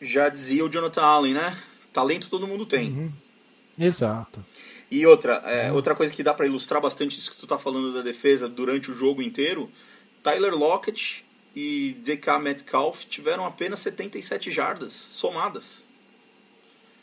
Já 0.00 0.28
dizia 0.28 0.64
o 0.64 0.68
Jonathan 0.68 1.02
Allen, 1.02 1.34
né? 1.34 1.56
Talento 1.92 2.30
todo 2.30 2.46
mundo 2.46 2.64
tem. 2.64 2.90
Uhum. 2.90 3.12
Exato. 3.78 4.44
E 4.90 5.06
outra, 5.06 5.34
é, 5.44 5.70
outra 5.70 5.94
coisa 5.94 6.12
que 6.12 6.22
dá 6.22 6.34
para 6.34 6.46
ilustrar 6.46 6.80
bastante 6.80 7.18
isso 7.18 7.30
que 7.30 7.36
tu 7.36 7.46
tá 7.46 7.58
falando 7.58 7.92
da 7.92 8.02
defesa 8.02 8.48
durante 8.48 8.90
o 8.90 8.94
jogo 8.94 9.22
inteiro, 9.22 9.70
Tyler 10.22 10.54
Lockett 10.54 11.24
e 11.54 11.96
DK 12.04 12.38
Metcalf 12.40 13.04
tiveram 13.04 13.44
apenas 13.44 13.80
77 13.80 14.50
jardas 14.50 14.92
somadas. 14.92 15.84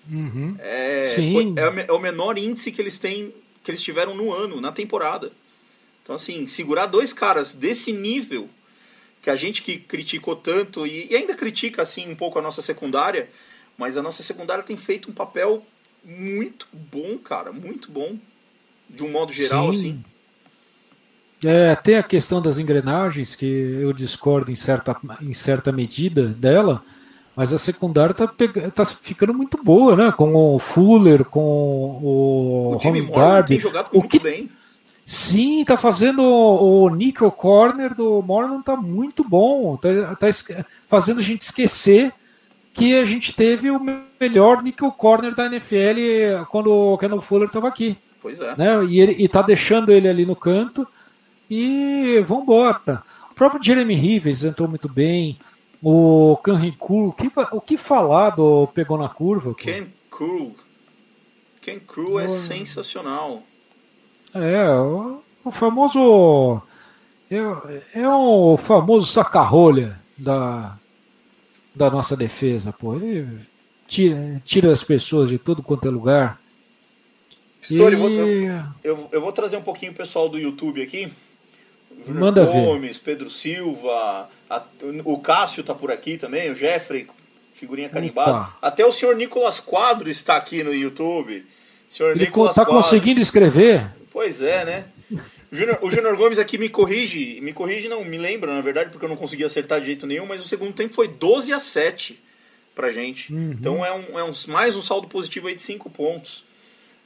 Uhum. 0.09 0.55
É, 0.59 1.15
foi, 1.15 1.53
é, 1.57 1.91
o 1.91 1.99
menor 1.99 2.37
índice 2.37 2.71
que 2.71 2.81
eles 2.81 2.97
têm, 2.97 3.33
que 3.63 3.71
eles 3.71 3.81
tiveram 3.81 4.15
no 4.15 4.33
ano, 4.33 4.61
na 4.61 4.71
temporada. 4.71 5.31
Então, 6.01 6.15
assim, 6.15 6.47
segurar 6.47 6.85
dois 6.85 7.11
caras 7.11 7.53
desse 7.53 7.91
nível, 7.91 8.49
que 9.21 9.29
a 9.29 9.35
gente 9.35 9.61
que 9.61 9.77
criticou 9.77 10.35
tanto, 10.35 10.87
e, 10.87 11.07
e 11.11 11.15
ainda 11.15 11.35
critica, 11.35 11.81
assim, 11.81 12.09
um 12.09 12.15
pouco 12.15 12.39
a 12.39 12.41
nossa 12.41 12.61
secundária, 12.61 13.29
mas 13.77 13.97
a 13.97 14.01
nossa 14.01 14.23
secundária 14.23 14.63
tem 14.63 14.77
feito 14.77 15.11
um 15.11 15.13
papel 15.13 15.65
muito 16.05 16.67
bom, 16.71 17.17
cara, 17.17 17.51
muito 17.51 17.91
bom, 17.91 18.17
de 18.89 19.03
um 19.03 19.11
modo 19.11 19.33
geral, 19.33 19.73
Sim. 19.73 19.79
assim. 19.79 20.03
É, 21.43 21.75
tem 21.75 21.95
a 21.95 22.03
questão 22.03 22.41
das 22.41 22.57
engrenagens, 22.57 23.35
que 23.35 23.45
eu 23.45 23.93
discordo 23.93 24.51
em 24.51 24.55
certa, 24.55 24.97
em 25.21 25.33
certa 25.33 25.71
medida 25.71 26.23
dela, 26.23 26.81
mas 27.35 27.53
a 27.53 27.59
secundária 27.59 28.13
tá, 28.13 28.27
tá 28.73 28.85
ficando 28.85 29.33
muito 29.33 29.61
boa, 29.63 29.95
né? 29.95 30.11
Com 30.11 30.33
o 30.33 30.57
Fuller, 30.57 31.23
com 31.23 31.39
o, 31.39 32.75
o 32.75 32.79
Jimmy 32.79 33.01
Darby. 33.01 33.49
tem 33.49 33.59
jogado 33.59 33.89
muito 33.93 34.05
o 34.05 34.09
que, 34.09 34.17
bem. 34.17 34.49
Sim, 35.05 35.63
tá 35.63 35.77
fazendo 35.77 36.21
o, 36.21 36.89
nickel 36.89 37.31
corner 37.31 37.93
do 37.93 38.21
Morland 38.23 38.63
tá 38.63 38.75
muito 38.75 39.23
bom. 39.23 39.77
Tá, 39.77 40.15
tá, 40.15 40.27
fazendo 40.87 41.19
a 41.19 41.23
gente 41.23 41.41
esquecer 41.41 42.11
que 42.73 42.97
a 42.97 43.05
gente 43.05 43.33
teve 43.33 43.69
o 43.69 43.79
melhor 44.19 44.63
nickel 44.63 44.91
corner 44.91 45.33
da 45.33 45.45
NFL 45.45 46.43
quando 46.49 46.71
o 46.71 46.97
Kendall 46.97 47.21
Fuller 47.21 47.47
estava 47.47 47.67
aqui. 47.67 47.97
Pois 48.21 48.39
é. 48.39 48.55
Né? 48.57 48.83
E, 48.85 48.99
ele, 48.99 49.15
e 49.17 49.27
tá 49.27 49.41
deixando 49.41 49.91
ele 49.91 50.09
ali 50.09 50.25
no 50.25 50.35
canto. 50.35 50.87
E 51.49 52.19
vambora. 52.25 53.03
O 53.31 53.33
próprio 53.33 53.63
Jeremy 53.63 53.95
Rivers 53.95 54.43
entrou 54.43 54.67
muito 54.67 54.89
bem. 54.89 55.37
O 55.81 56.37
Ken 56.43 56.75
o 56.79 57.11
que, 57.11 57.31
o 57.51 57.61
que 57.61 57.77
falar 57.77 58.31
do 58.31 58.67
Pegou 58.67 58.97
na 58.97 59.07
Curva? 59.07 59.53
Ken 59.53 59.87
Crew. 60.09 60.55
Ken 61.61 61.79
Crew 61.79 62.19
é 62.19 62.27
sensacional. 62.27 63.43
É, 64.33 64.69
o, 64.69 65.21
o 65.43 65.51
famoso. 65.51 66.61
É, 67.29 68.01
é 68.01 68.07
o 68.07 68.57
famoso 68.57 69.05
saca-rolha 69.05 69.99
da, 70.17 70.77
da 71.75 71.89
nossa 71.89 72.15
defesa, 72.15 72.73
pô. 72.73 72.95
Ele 72.95 73.39
tira, 73.87 74.41
tira 74.43 74.71
as 74.71 74.83
pessoas 74.83 75.29
de 75.29 75.37
todo 75.37 75.61
quanto 75.61 75.87
é 75.87 75.91
lugar. 75.91 76.41
História, 77.61 77.97
e... 77.97 78.45
eu, 78.45 78.65
eu, 78.83 79.09
eu, 79.11 79.21
vou 79.21 79.31
trazer 79.31 79.57
um 79.57 79.61
pouquinho 79.61 79.91
o 79.91 79.95
pessoal 79.95 80.29
do 80.29 80.39
YouTube 80.39 80.81
aqui. 80.81 81.11
Júnior 82.05 82.21
Manda 82.21 82.45
Gomes, 82.45 82.97
ver. 82.97 83.03
Pedro 83.03 83.29
Silva, 83.29 84.29
a, 84.49 84.63
o 85.03 85.17
Cássio 85.19 85.63
tá 85.63 85.73
por 85.73 85.91
aqui 85.91 86.17
também, 86.17 86.51
o 86.51 86.55
Jeffrey, 86.55 87.07
figurinha 87.53 87.89
carimbada. 87.89 88.31
Opa. 88.31 88.57
Até 88.61 88.85
o 88.85 88.91
senhor 88.91 89.15
Nicolas 89.15 89.59
Quadro 89.59 90.09
está 90.09 90.35
aqui 90.35 90.63
no 90.63 90.73
YouTube. 90.73 91.45
senhor 91.89 92.11
Ele 92.11 92.25
Nicolas 92.25 92.55
tá 92.55 92.65
Quadro. 92.65 92.81
conseguindo 92.81 93.19
escrever? 93.19 93.87
Pois 94.11 94.41
é, 94.41 94.65
né? 94.65 94.85
O 95.81 95.89
Júnior 95.89 96.17
Gomes 96.17 96.39
aqui 96.39 96.57
me 96.57 96.67
corrige, 96.67 97.39
me 97.41 97.53
corrige 97.53 97.87
não, 97.87 98.03
me 98.03 98.17
lembra, 98.17 98.53
na 98.53 98.59
verdade, 98.59 98.89
porque 98.89 99.05
eu 99.05 99.09
não 99.09 99.15
consegui 99.15 99.45
acertar 99.45 99.79
de 99.79 99.85
jeito 99.85 100.05
nenhum, 100.05 100.25
mas 100.25 100.43
o 100.43 100.47
segundo 100.47 100.73
tempo 100.73 100.93
foi 100.93 101.07
12 101.07 101.53
a 101.53 101.59
7 101.59 102.19
pra 102.75 102.91
gente. 102.91 103.33
Uhum. 103.33 103.51
Então 103.51 103.85
é, 103.85 103.93
um, 103.93 104.19
é 104.19 104.23
um, 104.23 104.33
mais 104.49 104.75
um 104.75 104.81
saldo 104.81 105.07
positivo 105.07 105.47
aí 105.47 105.55
de 105.55 105.61
5 105.61 105.89
pontos. 105.89 106.43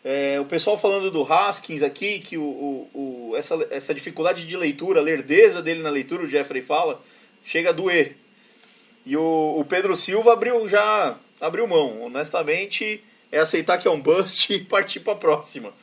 É, 0.03 0.39
o 0.39 0.45
pessoal 0.45 0.77
falando 0.77 1.11
do 1.11 1.21
Haskins 1.31 1.83
aqui, 1.83 2.19
que 2.19 2.37
o, 2.37 2.43
o, 2.43 2.89
o, 3.31 3.37
essa, 3.37 3.55
essa 3.69 3.93
dificuldade 3.93 4.47
de 4.47 4.57
leitura, 4.57 4.99
a 4.99 5.03
lerdeza 5.03 5.61
dele 5.61 5.81
na 5.81 5.89
leitura, 5.89 6.23
o 6.23 6.29
Jeffrey 6.29 6.63
fala, 6.63 7.01
chega 7.45 7.69
a 7.69 7.73
doer. 7.73 8.15
E 9.05 9.15
o, 9.15 9.55
o 9.59 9.65
Pedro 9.65 9.95
Silva 9.95 10.33
abriu 10.33 10.67
já 10.67 11.17
abriu 11.39 11.67
mão. 11.67 12.03
Honestamente, 12.03 13.03
é 13.31 13.39
aceitar 13.39 13.77
que 13.77 13.87
é 13.87 13.91
um 13.91 14.01
bust 14.01 14.51
e 14.53 14.63
partir 14.63 14.99
para 15.01 15.13
a 15.13 15.17
próxima. 15.17 15.73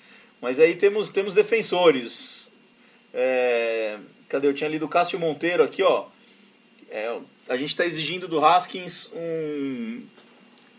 Mas 0.41 0.61
aí 0.61 0.75
temos, 0.75 1.11
temos 1.11 1.35
defensores. 1.35 2.51
É, 3.13 3.99
cadê? 4.29 4.49
Eu 4.49 4.55
tinha 4.55 4.71
lido 4.71 4.87
o 4.87 4.89
Cássio 4.89 5.19
Monteiro 5.19 5.63
aqui, 5.63 5.83
ó. 5.83 6.07
É, 6.91 7.19
a 7.49 7.57
gente 7.57 7.71
está 7.71 7.85
exigindo 7.85 8.27
do 8.27 8.45
Haskins 8.45 9.11
um, 9.13 10.03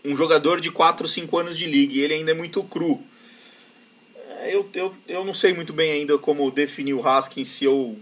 um 0.04 0.16
jogador 0.16 0.60
de 0.60 0.70
4 0.70 1.04
ou 1.04 1.10
5 1.10 1.38
anos 1.38 1.58
de 1.58 1.66
liga 1.66 1.94
e 1.94 2.00
ele 2.00 2.14
ainda 2.14 2.32
é 2.32 2.34
muito 2.34 2.62
cru. 2.64 3.02
É, 4.40 4.54
eu, 4.54 4.68
eu, 4.74 4.94
eu 5.06 5.24
não 5.24 5.34
sei 5.34 5.52
muito 5.52 5.72
bem 5.72 5.92
ainda 5.92 6.18
como 6.18 6.50
definir 6.50 6.94
o 6.94 7.06
Haskins, 7.06 7.48
se 7.48 7.64
eu, 7.64 7.98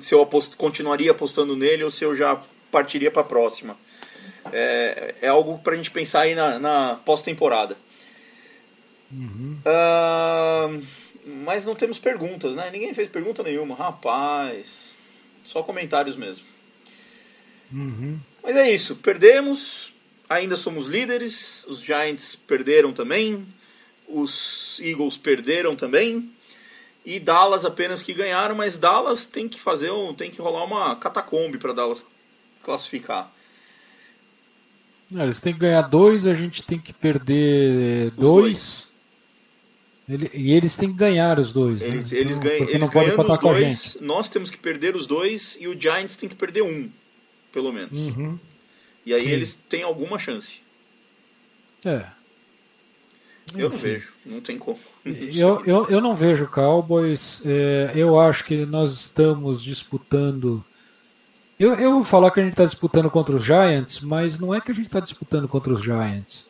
se 0.00 0.14
eu 0.14 0.22
aposto, 0.22 0.56
continuaria 0.56 1.10
apostando 1.10 1.56
nele 1.56 1.84
ou 1.84 1.90
se 1.90 2.04
eu 2.04 2.14
já 2.14 2.40
partiria 2.70 3.10
para 3.10 3.22
a 3.22 3.24
próxima. 3.24 3.76
É, 4.52 5.14
é 5.22 5.28
algo 5.28 5.58
para 5.58 5.74
a 5.74 5.76
gente 5.76 5.90
pensar 5.90 6.22
aí 6.22 6.34
na, 6.34 6.58
na 6.58 7.00
pós-temporada. 7.04 7.76
Uhum. 9.10 9.58
Uh, 9.64 10.82
mas 11.44 11.64
não 11.64 11.74
temos 11.74 11.98
perguntas, 11.98 12.54
né? 12.54 12.68
Ninguém 12.70 12.92
fez 12.94 13.08
pergunta 13.08 13.42
nenhuma. 13.42 13.74
Rapaz, 13.74 14.94
só 15.44 15.62
comentários 15.62 16.16
mesmo. 16.16 16.44
Uhum. 17.72 18.18
Mas 18.42 18.56
é 18.56 18.70
isso, 18.70 18.96
perdemos. 18.96 19.94
ainda 20.28 20.56
somos 20.56 20.86
líderes, 20.86 21.64
os 21.66 21.80
Giants 21.80 22.36
perderam 22.36 22.92
também, 22.92 23.46
os 24.08 24.80
Eagles 24.80 25.16
perderam 25.16 25.74
também, 25.74 26.30
e 27.04 27.20
Dallas 27.20 27.64
apenas 27.64 28.02
que 28.02 28.14
ganharam, 28.14 28.54
mas 28.54 28.78
Dallas 28.78 29.26
tem 29.26 29.48
que 29.48 29.60
fazer 29.60 29.90
um, 29.90 30.14
tem 30.14 30.30
que 30.30 30.40
rolar 30.40 30.64
uma 30.64 30.96
catacombe 30.96 31.58
para 31.58 31.72
Dallas 31.72 32.06
classificar. 32.62 33.32
Eles 35.14 35.40
têm 35.40 35.52
que 35.52 35.60
ganhar 35.60 35.82
dois, 35.82 36.26
a 36.26 36.34
gente 36.34 36.62
tem 36.62 36.78
que 36.78 36.92
perder 36.92 38.10
dois. 38.12 38.88
dois. 40.08 40.32
E 40.34 40.52
eles 40.52 40.76
têm 40.76 40.90
que 40.90 40.96
ganhar 40.96 41.38
os 41.38 41.52
dois. 41.52 41.80
Eles, 41.80 42.10
né? 42.10 42.18
eles, 42.18 42.36
então, 42.36 42.50
ganham, 42.50 42.68
eles 42.68 42.88
ganhando 42.88 43.32
os 43.32 43.38
dois, 43.38 43.96
nós 44.00 44.28
temos 44.28 44.50
que 44.50 44.58
perder 44.58 44.96
os 44.96 45.06
dois 45.06 45.56
e 45.60 45.68
o 45.68 45.78
Giants 45.78 46.16
tem 46.16 46.28
que 46.28 46.34
perder 46.34 46.62
um, 46.62 46.90
pelo 47.52 47.72
menos. 47.72 47.92
Uhum. 47.92 48.38
E 49.06 49.14
aí 49.14 49.22
Sim. 49.22 49.30
eles 49.30 49.60
têm 49.68 49.82
alguma 49.82 50.18
chance. 50.18 50.62
É. 51.84 52.06
Eu 53.56 53.70
não 53.70 53.76
vejo, 53.76 54.12
não 54.26 54.40
tem 54.40 54.58
como. 54.58 54.78
eu, 55.04 55.62
eu, 55.64 55.86
eu 55.88 56.00
não 56.00 56.16
vejo 56.16 56.48
Cowboys. 56.48 57.42
É, 57.44 57.92
eu 57.94 58.18
acho 58.18 58.44
que 58.44 58.66
nós 58.66 58.92
estamos 58.92 59.62
disputando. 59.62 60.64
Eu, 61.58 61.74
eu 61.74 61.92
vou 61.92 62.04
falar 62.04 62.30
que 62.30 62.40
a 62.40 62.42
gente 62.42 62.52
está 62.52 62.64
disputando 62.64 63.10
contra 63.10 63.36
os 63.36 63.44
Giants, 63.44 64.00
mas 64.00 64.38
não 64.38 64.52
é 64.52 64.60
que 64.60 64.70
a 64.70 64.74
gente 64.74 64.86
está 64.86 65.00
disputando 65.00 65.46
contra 65.46 65.72
os 65.72 65.82
Giants. 65.82 66.48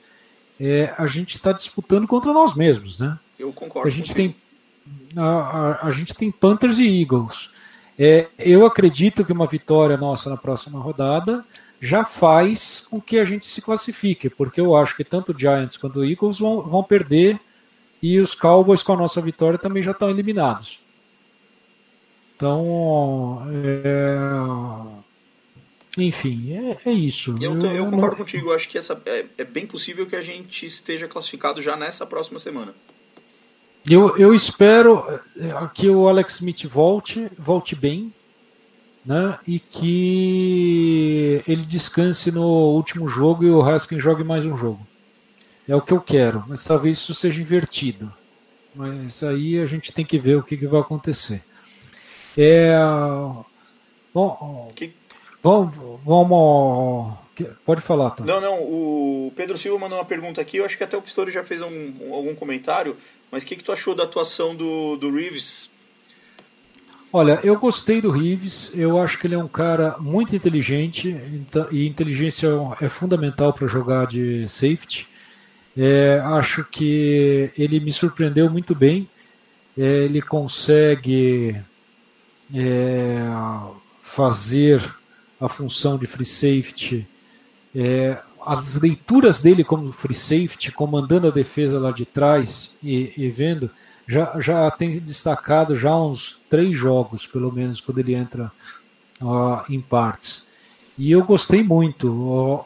É, 0.59 0.95
a 0.97 1.07
gente 1.07 1.37
está 1.37 1.53
disputando 1.53 2.07
contra 2.07 2.33
nós 2.33 2.55
mesmos, 2.55 2.99
né? 2.99 3.19
Eu 3.39 3.53
concordo. 3.53 3.89
A 3.89 3.91
gente 3.91 4.15
tem 4.15 4.35
a, 5.17 5.23
a, 5.23 5.87
a, 5.89 5.91
gente 5.91 6.15
tem 6.15 6.31
Panthers 6.31 6.79
e 6.79 7.01
Eagles. 7.01 7.51
É, 7.99 8.29
eu 8.39 8.67
acredito 8.67 9.25
que 9.25 9.33
uma 9.33 9.47
vitória 9.47 9.97
nossa 9.97 10.29
na 10.31 10.37
próxima 10.37 10.81
rodada 10.81 11.45
já 11.85 12.03
faz 12.03 12.87
com 12.89 12.99
que 12.99 13.19
a 13.19 13.25
gente 13.27 13.47
se 13.47 13.61
classifique, 13.61 14.31
porque 14.31 14.59
eu 14.59 14.75
acho 14.75 14.97
que 14.97 15.05
tanto 15.05 15.33
o 15.33 15.39
Giants 15.39 15.77
quanto 15.77 16.01
o 16.01 16.05
Eagles 16.05 16.39
vão, 16.39 16.63
vão 16.63 16.83
perder 16.83 17.39
e 18.03 18.19
os 18.19 18.35
Cowboys 18.35 18.83
com 18.83 18.95
a 18.95 18.97
nossa 18.97 19.21
vitória 19.21 19.59
também 19.59 19.83
já 19.83 19.91
estão 19.91 20.09
eliminados. 20.09 20.81
Então, 22.35 23.47
é... 23.85 24.19
enfim, 25.99 26.53
é, 26.53 26.89
é 26.89 26.93
isso. 26.93 27.35
Eu, 27.39 27.59
eu, 27.59 27.73
eu 27.73 27.85
concordo 27.85 28.17
não... 28.17 28.25
contigo, 28.25 28.53
acho 28.53 28.67
que 28.67 28.79
essa, 28.79 29.01
é, 29.05 29.27
é 29.37 29.45
bem 29.45 29.67
possível 29.67 30.07
que 30.07 30.17
a 30.17 30.23
gente 30.23 30.65
esteja 30.65 31.07
classificado 31.07 31.61
já 31.61 31.77
nessa 31.77 32.07
próxima 32.07 32.39
semana. 32.39 32.75
Eu, 33.89 34.17
eu 34.17 34.35
espero 34.35 35.05
que 35.75 35.91
o 35.91 36.09
Alex 36.09 36.37
Smith 36.37 36.65
volte, 36.65 37.31
volte 37.39 37.77
bem, 37.77 38.11
né? 39.05 39.39
E 39.47 39.59
que 39.59 41.43
ele 41.47 41.63
descanse 41.63 42.33
no 42.33 42.45
último 42.75 43.09
jogo 43.09 43.45
e 43.45 43.51
o 43.51 43.63
Haskins 43.63 44.03
jogue 44.03 44.25
mais 44.25 44.47
um 44.47 44.57
jogo. 44.57 44.87
É 45.69 45.75
o 45.75 45.83
que 45.83 45.93
eu 45.93 46.01
quero, 46.01 46.45
mas 46.47 46.65
talvez 46.65 46.99
isso 46.99 47.15
seja 47.15 47.41
invertido. 47.41 48.13
Mas 48.75 49.23
aí 49.23 49.59
a 49.61 49.67
gente 49.67 49.93
tem 49.93 50.05
que 50.05 50.19
ver 50.19 50.37
o 50.37 50.43
que, 50.43 50.57
que 50.57 50.67
vai 50.67 50.81
acontecer. 50.81 51.43
É, 52.37 52.77
bom, 54.13 54.73
que... 54.75 54.93
vamos, 55.43 55.75
vamos. 56.05 57.15
Pode 57.65 57.81
falar, 57.81 58.11
Tom. 58.11 58.25
Não, 58.25 58.41
não. 58.41 58.63
O 58.63 59.33
Pedro 59.35 59.57
Silva 59.57 59.79
mandou 59.79 59.99
uma 59.99 60.05
pergunta 60.05 60.41
aqui. 60.41 60.59
Eu 60.59 60.65
acho 60.65 60.77
que 60.77 60.85
até 60.85 60.97
o 60.97 61.03
Pistori 61.03 61.31
já 61.31 61.45
fez 61.45 61.63
um, 61.63 62.13
algum 62.13 62.35
comentário. 62.35 62.97
Mas 63.31 63.43
o 63.43 63.47
que, 63.47 63.57
que 63.57 63.65
tu 63.65 63.73
achou 63.73 63.95
da 63.95 64.05
atuação 64.05 64.55
do, 64.55 64.97
do 64.97 65.13
Reeves 65.13 65.69
Olha, 67.17 67.39
eu 67.45 67.57
gostei 67.57 68.01
do 68.01 68.11
Reeves, 68.11 68.73
eu 68.75 69.01
acho 69.01 69.21
que 69.21 69.29
ele 69.29 69.37
é 69.37 69.39
um 69.39 69.47
cara 69.47 69.95
muito 70.01 70.35
inteligente 70.35 71.17
e 71.71 71.87
inteligência 71.87 72.49
é 72.81 72.89
fundamental 72.89 73.53
para 73.53 73.69
jogar 73.69 74.09
de 74.09 74.49
safety. 74.49 75.07
É, 75.79 76.21
acho 76.25 76.65
que 76.65 77.53
ele 77.57 77.79
me 77.79 77.93
surpreendeu 77.93 78.51
muito 78.51 78.75
bem. 78.75 79.09
É, 79.79 80.07
ele 80.07 80.21
consegue 80.21 81.55
é, 82.53 83.21
fazer 84.03 84.83
a 85.41 85.49
função 85.49 85.97
de 85.97 86.09
free 86.09 86.27
safety. 86.27 87.07
É, 87.77 88.21
as 88.45 88.81
leituras 88.81 89.41
dele 89.41 89.63
como 89.63 89.93
free 89.93 90.17
safety, 90.17 90.73
comandando 90.73 91.29
a 91.29 91.31
defesa 91.31 91.79
lá 91.79 91.93
de 91.93 92.05
trás 92.05 92.75
e, 92.83 93.13
e 93.17 93.31
vendo, 93.31 93.71
já, 94.07 94.39
já 94.39 94.71
tem 94.71 94.99
destacado 94.99 95.77
já 95.77 95.97
uns 95.97 96.41
três 96.49 96.77
jogos, 96.77 97.27
pelo 97.27 97.53
menos, 97.53 97.81
quando 97.81 97.99
ele 97.99 98.15
entra 98.15 98.53
em 99.69 99.81
partes. 99.81 100.47
E 100.97 101.11
eu 101.11 101.25
gostei 101.25 101.63
muito. 101.63 102.09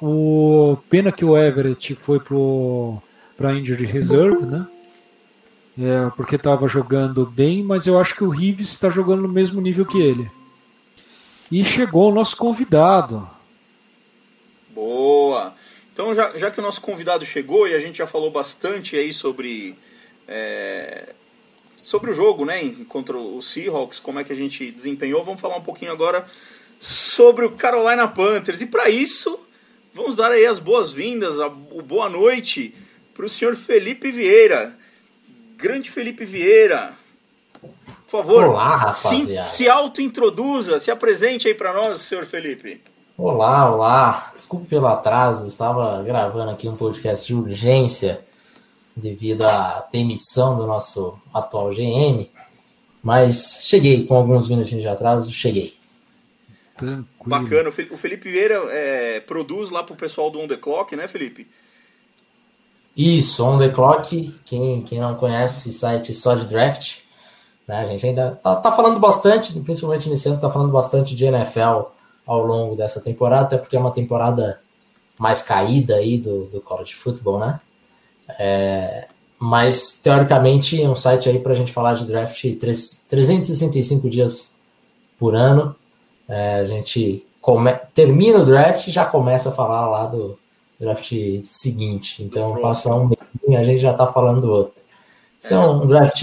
O 0.02 0.78
pena 0.90 1.12
que 1.12 1.24
o 1.24 1.36
Everett 1.36 1.94
foi 1.94 2.20
para 2.20 3.50
a 3.50 3.54
Injury 3.54 3.86
Reserve, 3.86 4.44
né? 4.44 4.66
É, 5.80 6.10
porque 6.16 6.34
estava 6.34 6.66
jogando 6.66 7.24
bem, 7.24 7.62
mas 7.62 7.86
eu 7.86 8.00
acho 8.00 8.14
que 8.14 8.24
o 8.24 8.28
Rives 8.28 8.70
está 8.70 8.90
jogando 8.90 9.22
no 9.22 9.28
mesmo 9.28 9.60
nível 9.60 9.86
que 9.86 9.98
ele. 9.98 10.28
E 11.52 11.64
chegou 11.64 12.10
o 12.10 12.14
nosso 12.14 12.36
convidado. 12.36 13.28
Boa! 14.74 15.54
Então, 15.92 16.12
já, 16.14 16.36
já 16.36 16.50
que 16.50 16.58
o 16.58 16.62
nosso 16.62 16.80
convidado 16.80 17.24
chegou 17.24 17.66
e 17.66 17.74
a 17.74 17.78
gente 17.78 17.98
já 17.98 18.06
falou 18.06 18.30
bastante 18.30 18.96
aí 18.96 19.12
sobre 19.12 19.76
é, 20.26 21.14
sobre 21.88 22.10
o 22.10 22.14
jogo, 22.14 22.44
né, 22.44 22.74
contra 22.86 23.16
o 23.16 23.40
Seahawks, 23.40 23.98
como 23.98 24.20
é 24.20 24.24
que 24.24 24.30
a 24.30 24.36
gente 24.36 24.70
desempenhou, 24.70 25.24
vamos 25.24 25.40
falar 25.40 25.56
um 25.56 25.62
pouquinho 25.62 25.90
agora 25.90 26.26
sobre 26.78 27.46
o 27.46 27.52
Carolina 27.52 28.06
Panthers. 28.06 28.60
E 28.60 28.66
para 28.66 28.90
isso, 28.90 29.40
vamos 29.94 30.14
dar 30.14 30.30
aí 30.30 30.44
as 30.44 30.58
boas-vindas, 30.58 31.40
a 31.40 31.48
boa 31.48 32.10
noite 32.10 32.74
para 33.14 33.24
o 33.24 33.28
senhor 33.28 33.56
Felipe 33.56 34.10
Vieira. 34.10 34.76
Grande 35.56 35.90
Felipe 35.90 36.26
Vieira. 36.26 36.92
Por 37.62 37.70
favor, 38.06 38.44
olá, 38.44 38.92
se, 38.92 39.42
se 39.42 39.66
auto-introduza, 39.66 40.78
se 40.78 40.90
apresente 40.90 41.48
aí 41.48 41.54
para 41.54 41.72
nós, 41.72 42.02
senhor 42.02 42.26
Felipe. 42.26 42.82
Olá, 43.16 43.74
olá. 43.74 44.32
Desculpe 44.36 44.66
pelo 44.66 44.88
atraso, 44.88 45.46
estava 45.46 46.02
gravando 46.02 46.50
aqui 46.50 46.68
um 46.68 46.76
podcast 46.76 47.26
de 47.26 47.34
urgência 47.34 48.27
devido 48.98 49.42
à 49.44 49.86
demissão 49.90 50.56
do 50.56 50.66
nosso 50.66 51.18
atual 51.32 51.70
GM, 51.70 52.28
mas 53.02 53.62
cheguei 53.64 54.04
com 54.06 54.16
alguns 54.16 54.48
minutinhos 54.48 54.82
de 54.82 54.88
atraso, 54.88 55.32
cheguei. 55.32 55.74
Tranquilo. 56.76 57.06
Bacana. 57.24 57.68
O 57.68 57.96
Felipe 57.96 58.30
Vieira 58.30 58.54
é, 58.70 59.20
produz 59.20 59.70
lá 59.70 59.82
pro 59.82 59.96
pessoal 59.96 60.30
do 60.30 60.40
On 60.40 60.46
The 60.46 60.56
Clock, 60.56 60.94
né, 60.94 61.08
Felipe? 61.08 61.48
Isso, 62.96 63.44
On 63.44 63.58
The 63.58 63.68
Clock, 63.68 64.34
quem, 64.44 64.82
quem 64.82 64.98
não 64.98 65.14
conhece, 65.14 65.72
site 65.72 66.12
só 66.12 66.34
de 66.34 66.46
draft, 66.46 66.98
né, 67.66 67.82
a 67.82 67.86
gente 67.86 68.06
ainda 68.06 68.32
tá, 68.42 68.56
tá 68.56 68.72
falando 68.72 68.98
bastante, 68.98 69.52
principalmente 69.60 70.08
nesse 70.08 70.28
ano, 70.28 70.40
tá 70.40 70.50
falando 70.50 70.72
bastante 70.72 71.14
de 71.14 71.24
NFL 71.24 71.82
ao 72.26 72.44
longo 72.44 72.74
dessa 72.74 73.00
temporada, 73.00 73.44
até 73.46 73.58
porque 73.58 73.76
é 73.76 73.78
uma 73.78 73.92
temporada 73.92 74.60
mais 75.18 75.42
caída 75.42 75.96
aí 75.96 76.18
do, 76.18 76.46
do 76.46 76.60
college 76.60 76.94
football, 76.94 77.40
né? 77.40 77.60
É, 78.38 79.06
mas, 79.38 80.00
teoricamente, 80.02 80.82
é 80.82 80.88
um 80.88 80.94
site 80.94 81.28
aí 81.28 81.38
para 81.38 81.52
a 81.52 81.56
gente 81.56 81.72
falar 81.72 81.94
de 81.94 82.06
draft 82.06 82.42
365 82.58 84.10
dias 84.10 84.56
por 85.18 85.34
ano. 85.34 85.76
É, 86.28 86.56
a 86.56 86.64
gente 86.64 87.24
come, 87.40 87.72
termina 87.94 88.40
o 88.40 88.44
draft 88.44 88.88
e 88.88 88.90
já 88.90 89.04
começa 89.06 89.50
a 89.50 89.52
falar 89.52 89.88
lá 89.88 90.06
do 90.06 90.38
draft 90.78 91.12
seguinte. 91.42 92.22
Então, 92.22 92.60
passa 92.60 92.94
um 92.94 93.08
mês 93.08 93.18
a 93.56 93.62
gente 93.62 93.80
já 93.80 93.92
está 93.92 94.06
falando 94.06 94.40
do 94.40 94.50
outro. 94.50 94.82
Isso 95.38 95.54
é, 95.54 95.56
é 95.56 95.60
um 95.60 95.86
draft 95.86 96.22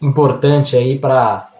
importante 0.00 0.76
aí 0.76 0.98
para 0.98 1.52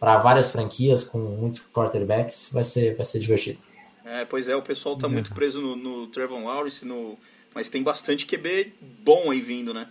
várias 0.00 0.50
franquias 0.50 1.04
com 1.04 1.18
muitos 1.18 1.60
quarterbacks. 1.60 2.48
Vai 2.52 2.64
ser, 2.64 2.96
vai 2.96 3.04
ser 3.04 3.18
divertido. 3.18 3.58
É, 4.04 4.24
pois 4.24 4.48
é, 4.48 4.56
o 4.56 4.62
pessoal 4.62 4.96
está 4.96 5.08
muito 5.08 5.32
preso 5.32 5.60
no, 5.60 5.76
no 5.76 6.06
Trevor 6.08 6.42
Lawrence, 6.42 6.84
no 6.84 7.16
mas 7.54 7.68
tem 7.68 7.82
bastante 7.82 8.26
QB 8.26 8.74
bom 9.04 9.30
aí 9.30 9.40
vindo, 9.40 9.72
né? 9.72 9.88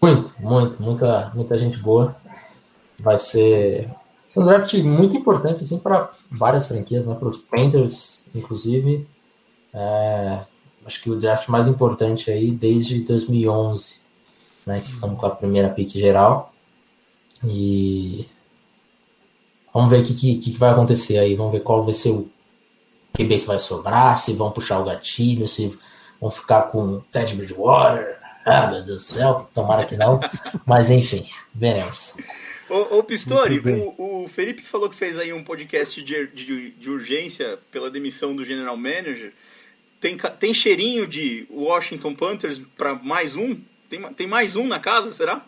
Muito, 0.00 0.34
muito, 0.38 0.82
muita, 0.82 1.30
muita 1.34 1.58
gente 1.58 1.78
boa. 1.78 2.16
Vai 2.98 3.20
ser, 3.20 3.88
ser 4.26 4.40
um 4.40 4.46
draft 4.46 4.72
muito 4.78 5.16
importante 5.16 5.64
assim, 5.64 5.78
para 5.78 6.10
várias 6.30 6.66
franquias, 6.66 7.06
né? 7.06 7.14
para 7.14 7.28
os 7.28 7.36
Panthers, 7.36 8.28
inclusive. 8.34 9.06
É, 9.74 10.40
acho 10.86 11.02
que 11.02 11.10
o 11.10 11.16
draft 11.16 11.48
mais 11.48 11.68
importante 11.68 12.30
aí 12.30 12.50
desde 12.50 13.00
2011, 13.02 14.00
né? 14.66 14.80
que 14.80 14.90
ficamos 14.90 15.20
com 15.20 15.26
a 15.26 15.30
primeira 15.30 15.68
pick 15.68 15.90
geral. 15.90 16.54
E 17.44 18.26
vamos 19.72 19.90
ver 19.90 20.00
o 20.00 20.04
que, 20.04 20.14
que, 20.14 20.38
que 20.38 20.50
vai 20.52 20.70
acontecer 20.70 21.18
aí. 21.18 21.34
Vamos 21.34 21.52
ver 21.52 21.60
qual 21.60 21.82
vai 21.82 21.94
ser 21.94 22.10
o 22.10 22.30
QB 23.12 23.40
que 23.40 23.46
vai 23.46 23.58
sobrar, 23.58 24.16
se 24.16 24.32
vão 24.32 24.50
puxar 24.50 24.78
o 24.78 24.84
gatilho, 24.84 25.46
se 25.46 25.76
vão 26.20 26.30
ficar 26.30 26.62
com 26.62 27.00
Ted 27.12 27.34
Bridgewater. 27.34 28.18
Ah, 28.44 28.66
meu 28.66 28.82
Deus 28.82 28.86
do 28.86 28.98
céu, 28.98 29.48
tomara 29.54 29.84
que 29.84 29.96
não. 29.96 30.20
Mas 30.66 30.90
enfim, 30.90 31.26
veremos. 31.54 32.16
Ô, 32.68 32.98
ô 32.98 33.02
Pistori, 33.02 33.58
o, 33.58 34.22
o, 34.22 34.28
Felipe 34.28 34.62
falou 34.62 34.88
que 34.88 34.94
fez 34.94 35.18
aí 35.18 35.32
um 35.32 35.42
podcast 35.42 36.00
de, 36.02 36.26
de, 36.28 36.70
de, 36.70 36.90
urgência 36.90 37.58
pela 37.70 37.90
demissão 37.90 38.34
do 38.34 38.44
general 38.44 38.76
manager. 38.76 39.32
tem, 40.00 40.16
tem 40.38 40.54
cheirinho 40.54 41.06
de 41.06 41.46
Washington 41.50 42.14
Panthers 42.14 42.62
para 42.76 42.94
mais 42.94 43.34
um? 43.34 43.56
Tem, 43.88 44.00
tem 44.14 44.26
mais 44.26 44.54
um 44.54 44.66
na 44.66 44.78
casa, 44.78 45.12
será? 45.12 45.44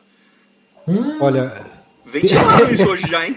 Hum. 0.86 1.18
Olha. 1.20 1.64
Ventilaram 2.04 2.68
isso 2.72 2.88
hoje 2.88 3.08
já, 3.08 3.26
hein? 3.26 3.36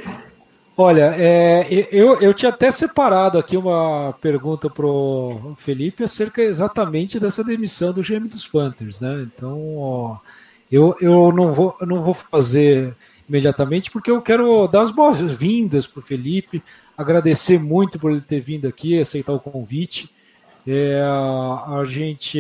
Olha, 0.78 1.16
é, 1.16 1.66
eu, 1.90 2.20
eu 2.20 2.34
tinha 2.34 2.50
até 2.50 2.70
separado 2.70 3.38
aqui 3.38 3.56
uma 3.56 4.14
pergunta 4.20 4.70
pro 4.70 5.56
Felipe 5.58 6.04
acerca 6.04 6.42
exatamente 6.42 7.18
dessa 7.18 7.46
demissão 7.46 7.94
do 7.94 8.02
GM 8.02 8.28
dos 8.28 8.46
Panthers, 8.46 9.00
né? 9.00 9.22
Então, 9.22 9.78
ó, 9.78 10.18
eu, 10.70 10.94
eu 11.00 11.32
não, 11.32 11.54
vou, 11.54 11.74
não 11.82 12.02
vou 12.02 12.14
fazer 12.14 12.94
imediatamente 13.28 13.90
porque 13.90 14.12
eu 14.12 14.22
quero 14.22 14.68
dar 14.68 14.82
as 14.82 14.92
boas-vindas 14.92 15.88
pro 15.88 16.02
Felipe, 16.02 16.62
agradecer 16.98 17.58
muito 17.58 17.98
por 17.98 18.12
ele 18.12 18.20
ter 18.20 18.42
vindo 18.42 18.68
aqui, 18.68 19.00
aceitar 19.00 19.32
o 19.32 19.40
convite. 19.40 20.10
É, 20.68 21.00
a 21.00 21.84
gente 21.88 22.40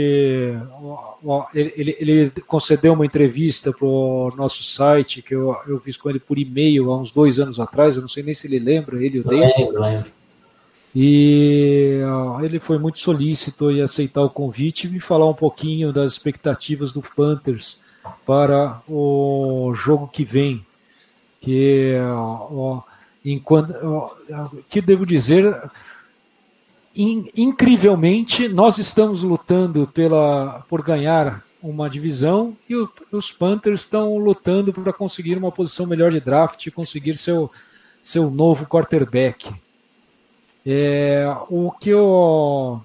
ó, 1.23 1.45
ele, 1.53 1.95
ele, 1.99 2.31
concedeu 2.47 2.93
uma 2.93 3.05
entrevista 3.05 3.71
para 3.71 3.85
o 3.85 4.33
nosso 4.35 4.63
site 4.63 5.21
que 5.21 5.35
eu, 5.35 5.55
eu 5.67 5.79
fiz 5.79 5.95
com 5.95 6.09
ele 6.09 6.19
por 6.19 6.39
e-mail 6.39 6.91
há 6.91 6.97
uns 6.97 7.11
dois 7.11 7.39
anos 7.39 7.59
atrás. 7.59 7.95
Eu 7.95 8.01
não 8.01 8.09
sei 8.09 8.23
nem 8.23 8.33
se 8.33 8.47
ele 8.47 8.57
lembra, 8.57 9.03
ele 9.03 9.19
o 9.19 9.23
David. 9.23 10.11
E 10.95 12.01
ó, 12.03 12.41
ele 12.41 12.57
foi 12.57 12.79
muito 12.79 12.97
solícito 12.97 13.69
em 13.69 13.81
aceitar 13.81 14.21
o 14.21 14.29
convite 14.29 14.87
e 14.87 14.89
me 14.89 14.99
falar 14.99 15.29
um 15.29 15.33
pouquinho 15.33 15.93
das 15.93 16.13
expectativas 16.13 16.91
do 16.91 17.03
Panthers 17.03 17.79
para 18.25 18.81
o 18.87 19.71
jogo 19.75 20.07
que 20.07 20.23
vem. 20.23 20.65
Que, 21.41 21.95
ó, 22.11 22.81
enquanto, 23.23 23.73
que 24.67 24.81
devo 24.81 25.05
dizer 25.05 25.45
in, 26.95 27.29
incrivelmente, 27.35 28.47
nós 28.47 28.77
estamos 28.77 29.21
lutando 29.21 29.87
pela, 29.87 30.63
por 30.69 30.81
ganhar 30.81 31.43
uma 31.61 31.89
divisão 31.89 32.55
e 32.69 32.75
o, 32.75 32.89
os 33.11 33.31
Panthers 33.31 33.81
estão 33.81 34.17
lutando 34.17 34.71
para 34.71 34.93
conseguir 34.93 35.37
uma 35.37 35.51
posição 35.51 35.85
melhor 35.85 36.11
de 36.11 36.19
draft 36.19 36.65
e 36.65 36.71
conseguir 36.71 37.17
seu, 37.17 37.51
seu 38.01 38.29
novo 38.29 38.65
quarterback. 38.65 39.51
É, 40.65 41.25
o 41.49 41.71
que 41.71 41.89
eu. 41.89 42.81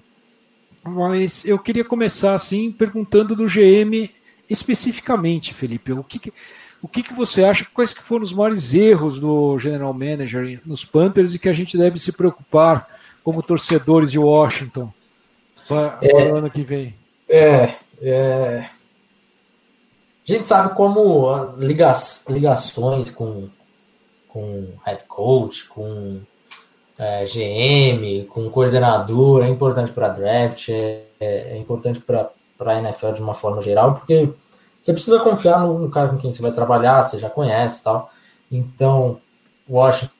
Mas 0.83 1.45
eu 1.45 1.59
queria 1.59 1.83
começar 1.83 2.33
assim 2.33 2.71
perguntando 2.71 3.35
do 3.35 3.45
GM 3.45 4.09
especificamente, 4.49 5.53
Felipe. 5.53 5.93
O 5.93 6.03
que, 6.03 6.33
o 6.81 6.87
que, 6.87 7.03
que 7.03 7.13
você 7.13 7.43
acha? 7.43 7.65
Quais 7.73 7.93
que 7.93 8.01
foram 8.01 8.25
os 8.25 8.33
maiores 8.33 8.73
erros 8.73 9.19
do 9.19 9.57
General 9.59 9.93
Manager 9.93 10.59
nos 10.65 10.83
Panthers 10.83 11.33
e 11.33 11.39
que 11.39 11.49
a 11.49 11.53
gente 11.53 11.77
deve 11.77 11.99
se 11.99 12.11
preocupar 12.11 12.87
como 13.23 13.43
torcedores 13.43 14.11
de 14.11 14.19
Washington 14.19 14.91
para 15.67 15.97
é, 16.01 16.31
o 16.31 16.35
ano 16.35 16.49
que 16.49 16.63
vem? 16.63 16.95
É, 17.29 17.75
é, 18.01 18.69
a 20.27 20.31
gente 20.31 20.45
sabe 20.47 20.75
como 20.75 21.55
liga, 21.57 21.93
ligações 22.29 23.11
com, 23.11 23.49
com 24.27 24.67
head 24.85 25.05
coach, 25.05 25.67
com 25.67 26.21
é, 26.97 27.23
GM, 27.25 28.27
com 28.27 28.49
coordenador 28.49 29.43
é 29.43 29.49
importante 29.49 29.91
para 29.91 30.09
draft, 30.09 30.69
é, 30.69 31.03
é, 31.19 31.53
é 31.53 31.57
importante 31.57 31.99
para 32.01 32.31
a 32.59 32.79
NFL 32.79 33.13
de 33.13 33.21
uma 33.21 33.33
forma 33.33 33.61
geral, 33.61 33.95
porque 33.95 34.29
você 34.81 34.93
precisa 34.93 35.19
confiar 35.19 35.59
no, 35.61 35.79
no 35.79 35.89
cara 35.89 36.09
com 36.09 36.17
quem 36.17 36.31
você 36.31 36.41
vai 36.41 36.51
trabalhar, 36.51 37.03
você 37.03 37.17
já 37.17 37.29
conhece 37.29 37.83
tal. 37.83 38.09
Então, 38.51 39.19
Washington 39.69 40.13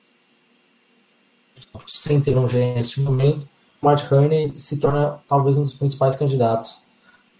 sem 1.86 2.20
ter 2.20 2.36
um 2.36 2.46
GM 2.46 2.74
neste 2.74 3.00
momento, 3.00 3.48
o 3.80 3.86
Matt 3.86 4.08
Kearney 4.08 4.52
se 4.56 4.78
torna 4.78 5.18
talvez 5.28 5.58
um 5.58 5.62
dos 5.62 5.74
principais 5.74 6.16
candidatos, 6.16 6.80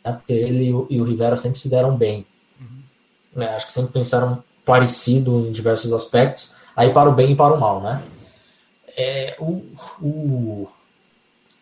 né? 0.05 0.13
porque 0.13 0.33
ele 0.33 0.65
e 0.65 0.75
o, 0.75 0.87
e 0.91 1.01
o 1.01 1.05
Rivera 1.05 1.37
sempre 1.37 1.59
se 1.59 1.69
deram 1.69 1.97
bem. 1.97 2.27
Uhum. 2.61 3.43
É, 3.43 3.55
acho 3.55 3.67
que 3.67 3.73
sempre 3.73 3.93
pensaram 3.93 4.43
parecido 4.65 5.47
em 5.47 5.51
diversos 5.51 5.93
aspectos, 5.93 6.53
aí 6.75 6.93
para 6.93 7.09
o 7.09 7.15
bem 7.15 7.33
e 7.33 7.37
para 7.37 7.55
o 7.55 7.61
mal, 7.61 7.81
né? 7.81 8.03
É, 8.97 9.37
o, 9.39 9.65
o, 10.01 10.69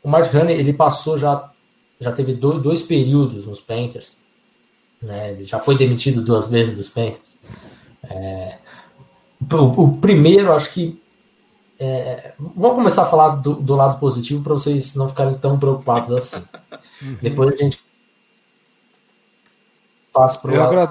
o 0.03 0.09
Matt 0.09 0.31
Kearney, 0.31 0.57
ele 0.57 0.73
passou 0.73 1.17
já, 1.19 1.51
já 2.01 2.13
teve 2.13 2.35
dois, 2.35 2.63
dois 2.63 2.83
períodos 2.83 3.47
nos 3.47 3.61
Panthers, 3.61 4.19
né? 5.01 5.33
Ele 5.33 5.45
já 5.45 5.59
foi 5.59 5.77
demitido 5.77 6.23
duas 6.23 6.49
vezes 6.49 6.77
dos 6.77 6.89
Panthers. 6.89 7.39
É, 8.05 8.59
o, 9.53 9.83
o 9.83 9.97
primeiro, 9.99 10.53
acho 10.53 10.71
que 10.73 11.01
é, 11.83 12.35
vou 12.39 12.75
começar 12.75 13.05
a 13.05 13.07
falar 13.07 13.37
do, 13.37 13.55
do 13.55 13.75
lado 13.75 13.99
positivo 13.99 14.45
para 14.45 14.53
vocês 14.53 14.95
não 14.95 15.09
ficarem 15.09 15.35
tão 15.35 15.59
preocupados 15.59 16.13
assim. 16.13 16.45
Uhum. 17.01 17.17
Depois 17.23 17.55
a 17.55 17.57
gente 17.57 17.83
passa 20.13 20.39
para 20.39 20.85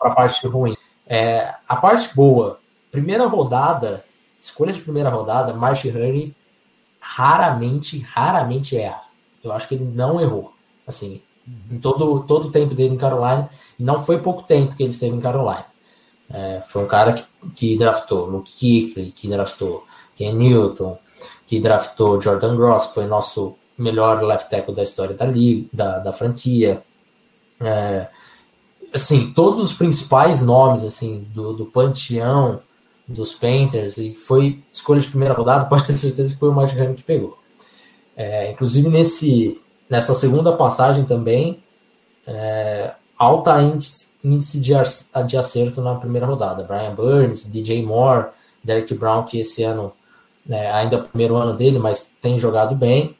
a 0.00 0.10
parte 0.10 0.46
ruim. 0.46 0.76
É, 1.08 1.52
a 1.68 1.74
parte 1.74 2.14
boa, 2.14 2.60
primeira 2.92 3.26
rodada, 3.26 4.04
escolha 4.40 4.72
de 4.72 4.80
primeira 4.80 5.10
rodada, 5.10 5.52
Marsh 5.54 5.86
Honey 5.86 6.32
raramente, 7.00 7.98
raramente 7.98 8.76
erra. 8.76 9.02
Eu 9.42 9.50
acho 9.50 9.66
que 9.66 9.74
ele 9.74 9.84
não 9.84 10.20
errou. 10.20 10.54
Assim, 10.86 11.20
em 11.68 11.78
todo, 11.80 12.22
todo 12.22 12.46
o 12.46 12.50
tempo 12.52 12.76
dele 12.76 12.94
em 12.94 12.98
Carolina, 12.98 13.50
e 13.76 13.82
não 13.82 13.98
foi 13.98 14.20
pouco 14.20 14.44
tempo 14.44 14.76
que 14.76 14.84
ele 14.84 14.92
esteve 14.92 15.16
em 15.16 15.20
Carolina. 15.20 15.66
É, 16.30 16.60
foi 16.62 16.84
um 16.84 16.86
cara 16.86 17.12
que, 17.12 17.24
que 17.56 17.76
draftou 17.76 18.26
Luke 18.26 18.52
Kuechly, 18.52 19.10
que 19.10 19.28
draftou 19.28 19.84
Ken 20.22 20.32
Newton, 20.32 20.96
que 21.46 21.58
draftou 21.58 22.20
Jordan 22.20 22.54
Gross, 22.54 22.86
que 22.86 22.94
foi 22.94 23.06
nosso 23.06 23.56
melhor 23.76 24.22
left 24.22 24.48
tackle 24.48 24.74
da 24.74 24.82
história 24.82 25.14
da 25.14 25.24
liga, 25.24 25.68
da, 25.72 25.98
da 25.98 26.12
franquia. 26.12 26.82
É, 27.60 28.08
assim, 28.92 29.32
todos 29.32 29.60
os 29.60 29.72
principais 29.72 30.42
nomes 30.42 30.84
assim 30.84 31.26
do, 31.34 31.52
do 31.52 31.66
panteão 31.66 32.60
dos 33.06 33.34
Panthers 33.34 33.98
e 33.98 34.14
foi 34.14 34.62
escolha 34.72 35.00
de 35.00 35.08
primeira 35.08 35.34
rodada, 35.34 35.66
pode 35.68 35.84
ter 35.84 35.96
certeza 35.96 36.32
que 36.32 36.40
foi 36.40 36.48
o 36.48 36.52
Matt 36.52 36.72
Ryan 36.72 36.94
que 36.94 37.02
pegou. 37.02 37.38
É, 38.16 38.50
inclusive 38.50 38.88
nesse, 38.88 39.60
nessa 39.90 40.14
segunda 40.14 40.52
passagem 40.52 41.04
também, 41.04 41.62
é, 42.26 42.94
alta 43.18 43.60
índice, 43.60 44.12
índice 44.22 44.60
de, 44.60 44.72
de 45.26 45.36
acerto 45.36 45.80
na 45.80 45.94
primeira 45.96 46.26
rodada. 46.26 46.62
Brian 46.62 46.94
Burns, 46.94 47.50
DJ 47.50 47.84
Moore, 47.84 48.28
Derek 48.62 48.94
Brown, 48.94 49.24
que 49.24 49.40
esse 49.40 49.62
ano 49.64 49.92
né, 50.44 50.70
ainda 50.72 50.96
é 50.96 50.98
o 50.98 51.04
primeiro 51.04 51.36
ano 51.36 51.54
dele, 51.54 51.78
mas 51.78 52.14
tem 52.20 52.36
jogado 52.36 52.74
bem. 52.74 53.16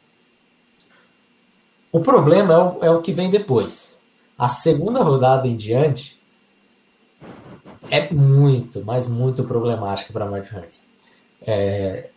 O 1.90 2.00
problema 2.00 2.54
é 2.54 2.58
o, 2.58 2.84
é 2.84 2.90
o 2.90 3.02
que 3.02 3.12
vem 3.12 3.30
depois. 3.30 4.00
A 4.38 4.48
segunda 4.48 5.02
rodada 5.02 5.46
em 5.46 5.56
diante 5.56 6.20
é 7.90 8.12
muito, 8.12 8.82
mas 8.84 9.06
muito 9.06 9.44
problemática 9.44 10.12
para 10.12 10.26
Mark 10.26 10.50
Henry. 10.50 10.68
É, 11.46 12.10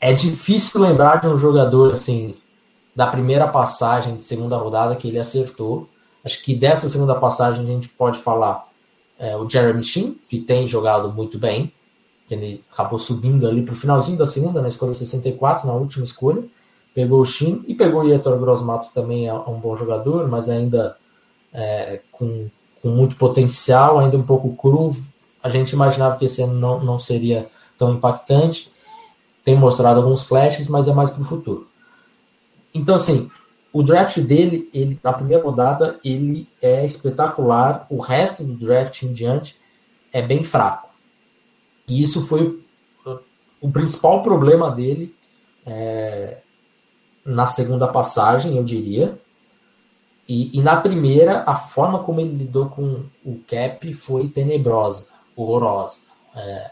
é 0.00 0.12
difícil 0.12 0.80
lembrar 0.80 1.20
de 1.20 1.28
um 1.28 1.36
jogador 1.36 1.92
assim 1.92 2.34
da 2.94 3.06
primeira 3.06 3.46
passagem 3.46 4.16
de 4.16 4.24
segunda 4.24 4.56
rodada 4.56 4.96
que 4.96 5.08
ele 5.08 5.18
acertou. 5.18 5.88
Acho 6.24 6.42
que 6.42 6.54
dessa 6.54 6.88
segunda 6.88 7.14
passagem 7.14 7.62
a 7.62 7.66
gente 7.66 7.88
pode 7.90 8.18
falar 8.18 8.68
é, 9.18 9.36
o 9.36 9.48
Jeremy 9.48 9.82
Sheen, 9.82 10.18
que 10.28 10.38
tem 10.38 10.66
jogado 10.66 11.12
muito 11.12 11.38
bem 11.38 11.72
que 12.30 12.34
ele 12.34 12.64
acabou 12.72 12.96
subindo 12.96 13.44
ali 13.48 13.60
para 13.60 13.72
o 13.72 13.76
finalzinho 13.76 14.16
da 14.16 14.24
segunda, 14.24 14.62
na 14.62 14.68
escolha 14.68 14.94
64, 14.94 15.66
na 15.66 15.72
última 15.72 16.04
escolha. 16.04 16.44
Pegou 16.94 17.20
o 17.20 17.24
Shin 17.24 17.64
e 17.66 17.74
pegou 17.74 18.02
o 18.02 18.08
Ietor 18.08 18.38
Grossmatos, 18.38 18.88
que 18.88 18.94
também 18.94 19.26
é 19.26 19.34
um 19.34 19.58
bom 19.58 19.74
jogador, 19.74 20.28
mas 20.28 20.48
ainda 20.48 20.96
é, 21.52 22.00
com, 22.12 22.48
com 22.80 22.88
muito 22.88 23.16
potencial, 23.16 23.98
ainda 23.98 24.16
um 24.16 24.22
pouco 24.22 24.54
cru. 24.54 24.90
A 25.42 25.48
gente 25.48 25.72
imaginava 25.72 26.16
que 26.16 26.26
esse 26.26 26.40
ano 26.40 26.54
não, 26.54 26.78
não 26.84 27.00
seria 27.00 27.48
tão 27.76 27.94
impactante. 27.94 28.70
Tem 29.44 29.56
mostrado 29.56 29.98
alguns 29.98 30.22
flashes, 30.22 30.68
mas 30.68 30.86
é 30.86 30.92
mais 30.92 31.10
para 31.10 31.22
o 31.22 31.24
futuro. 31.24 31.66
Então, 32.72 32.94
assim, 32.94 33.28
o 33.72 33.82
draft 33.82 34.20
dele, 34.20 34.70
ele, 34.72 35.00
na 35.02 35.12
primeira 35.12 35.42
rodada, 35.42 35.98
ele 36.04 36.48
é 36.62 36.86
espetacular. 36.86 37.86
O 37.90 37.98
resto 37.98 38.44
do 38.44 38.54
draft 38.54 39.02
em 39.02 39.12
diante 39.12 39.56
é 40.12 40.22
bem 40.22 40.44
fraco. 40.44 40.89
E 41.90 42.00
isso 42.00 42.22
foi 42.22 42.62
o 43.60 43.70
principal 43.70 44.22
problema 44.22 44.70
dele 44.70 45.14
é, 45.66 46.38
na 47.24 47.44
segunda 47.44 47.86
passagem, 47.88 48.56
eu 48.56 48.64
diria. 48.64 49.18
E, 50.26 50.56
e, 50.56 50.62
na 50.62 50.76
primeira, 50.76 51.42
a 51.46 51.56
forma 51.56 51.98
como 51.98 52.20
ele 52.20 52.36
lidou 52.36 52.66
com 52.66 53.02
o 53.24 53.40
cap 53.46 53.92
foi 53.92 54.28
tenebrosa, 54.28 55.08
horrorosa. 55.36 56.02
É, 56.34 56.70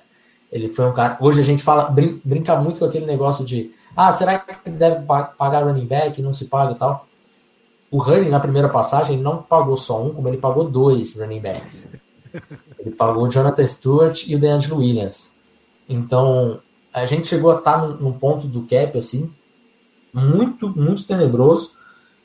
ele 0.52 0.68
foi 0.68 0.86
um 0.86 0.94
cara. 0.94 1.18
Hoje 1.20 1.40
a 1.40 1.44
gente 1.44 1.62
fala, 1.62 1.90
brin, 1.90 2.20
brinca 2.24 2.56
muito 2.56 2.78
com 2.78 2.86
aquele 2.86 3.04
negócio 3.04 3.44
de 3.44 3.72
ah, 3.96 4.12
será 4.12 4.38
que 4.38 4.70
deve 4.70 5.04
pagar 5.04 5.64
running 5.64 5.86
back? 5.86 6.22
Não 6.22 6.32
se 6.32 6.44
paga 6.44 6.72
e 6.72 6.76
tal. 6.76 7.06
O 7.90 7.98
Running, 7.98 8.28
na 8.28 8.38
primeira 8.38 8.68
passagem, 8.68 9.18
não 9.18 9.42
pagou 9.42 9.76
só 9.76 10.02
um, 10.02 10.14
como 10.14 10.28
ele 10.28 10.36
pagou 10.36 10.70
dois 10.70 11.18
running 11.18 11.40
backs. 11.40 11.90
Ele 12.78 12.90
pagou 12.90 13.24
o 13.24 13.30
Jonathan 13.30 13.66
Stewart 13.66 14.26
e 14.26 14.34
o 14.34 14.38
DeAngelo 14.38 14.78
Williams. 14.78 15.36
Então, 15.88 16.60
a 16.92 17.06
gente 17.06 17.28
chegou 17.28 17.50
a 17.50 17.58
estar 17.58 17.80
tá 17.80 17.86
num, 17.86 17.96
num 17.96 18.12
ponto 18.12 18.46
do 18.46 18.62
cap, 18.62 18.96
assim, 18.96 19.32
muito, 20.12 20.68
muito 20.68 21.06
tenebroso, 21.06 21.72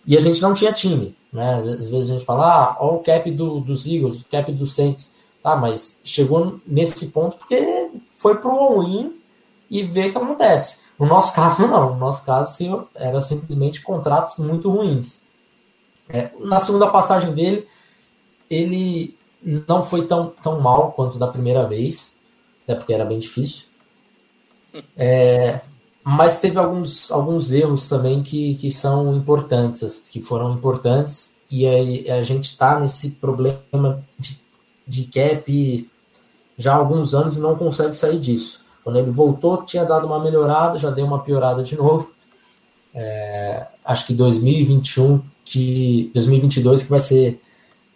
e 0.06 0.18
a 0.18 0.20
gente 0.20 0.41
não 0.41 0.54
tinha 0.54 0.72
time. 0.72 1.16
Né? 1.32 1.56
Às 1.56 1.89
vezes 1.89 2.10
a 2.10 2.14
gente 2.14 2.26
fala, 2.26 2.45
ah, 2.45 2.78
olha 2.80 2.93
o 2.93 2.99
cap 2.99 3.30
do, 3.32 3.60
dos 3.60 3.88
Eagles, 3.88 4.22
o 4.22 4.26
cap 4.26 4.51
dos 4.51 4.76
Saints. 4.76 5.24
Tá, 5.41 5.58
mas 5.58 5.99
chegou 6.06 6.62
nesse 6.66 7.08
ponto 7.08 7.36
porque 7.36 7.91
foi 8.08 8.36
pro 8.36 8.51
all-in 8.51 9.20
e 9.70 9.84
vê 9.84 10.08
o 10.08 10.12
que 10.12 10.18
acontece. 10.18 10.84
No 10.97 11.06
nosso 11.06 11.34
caso, 11.36 11.68
não. 11.68 11.93
No 11.93 11.99
nosso 11.99 12.26
caso, 12.26 12.88
era 12.95 13.20
simplesmente 13.20 13.82
contratos 13.82 14.38
muito 14.38 14.70
ruins. 14.70 15.24
É, 16.08 16.32
na 16.39 16.60
segunda 16.60 16.88
passagem 16.89 17.34
dele, 17.34 17.68
ele 18.49 19.18
não 19.44 19.84
foi 19.84 20.08
tão, 20.08 20.34
tão 20.41 20.60
mal 20.60 20.91
quanto 20.91 21.18
da 21.18 21.28
primeira 21.28 21.68
vez, 21.68 22.18
até 22.64 22.76
porque 22.76 22.94
era 22.94 23.06
bem 23.06 23.20
difícil. 23.20 23.66
É, 24.98 25.62
mas 26.04 26.39
teve 26.39 26.58
alguns, 26.58 27.12
alguns 27.12 27.52
erros 27.52 27.88
também 27.88 28.24
que, 28.24 28.56
que 28.56 28.72
são 28.72 29.16
importantes, 29.16 30.10
que 30.10 30.22
foram 30.22 30.54
importantes, 30.54 31.38
e 31.50 31.68
aí 31.68 32.10
a 32.10 32.24
gente 32.24 32.46
está 32.46 32.80
nesse 32.80 33.12
problema 33.12 34.04
de 34.18 34.44
de 34.86 35.06
cap 35.06 35.89
já 36.58 36.74
há 36.74 36.76
alguns 36.76 37.14
anos 37.14 37.38
e 37.38 37.39
não 37.39 37.56
consegue 37.56 37.96
sair 37.96 38.20
disso. 38.20 38.64
Quando 38.84 39.00
ele 39.00 39.10
voltou, 39.10 39.64
tinha 39.64 39.86
dado 39.86 40.06
uma 40.06 40.22
melhorada, 40.22 40.78
já 40.78 40.89
deu 40.89 41.06
uma 41.06 41.24
piorada 41.24 41.64
de 41.64 41.76
novo. 41.76 42.12
É, 42.94 43.66
acho 43.84 44.06
que 44.06 44.14
2021, 44.14 45.22
que 45.44 46.12
2022 46.14 46.84
que 46.84 46.89
vai 46.89 47.00
ser, 47.00 47.41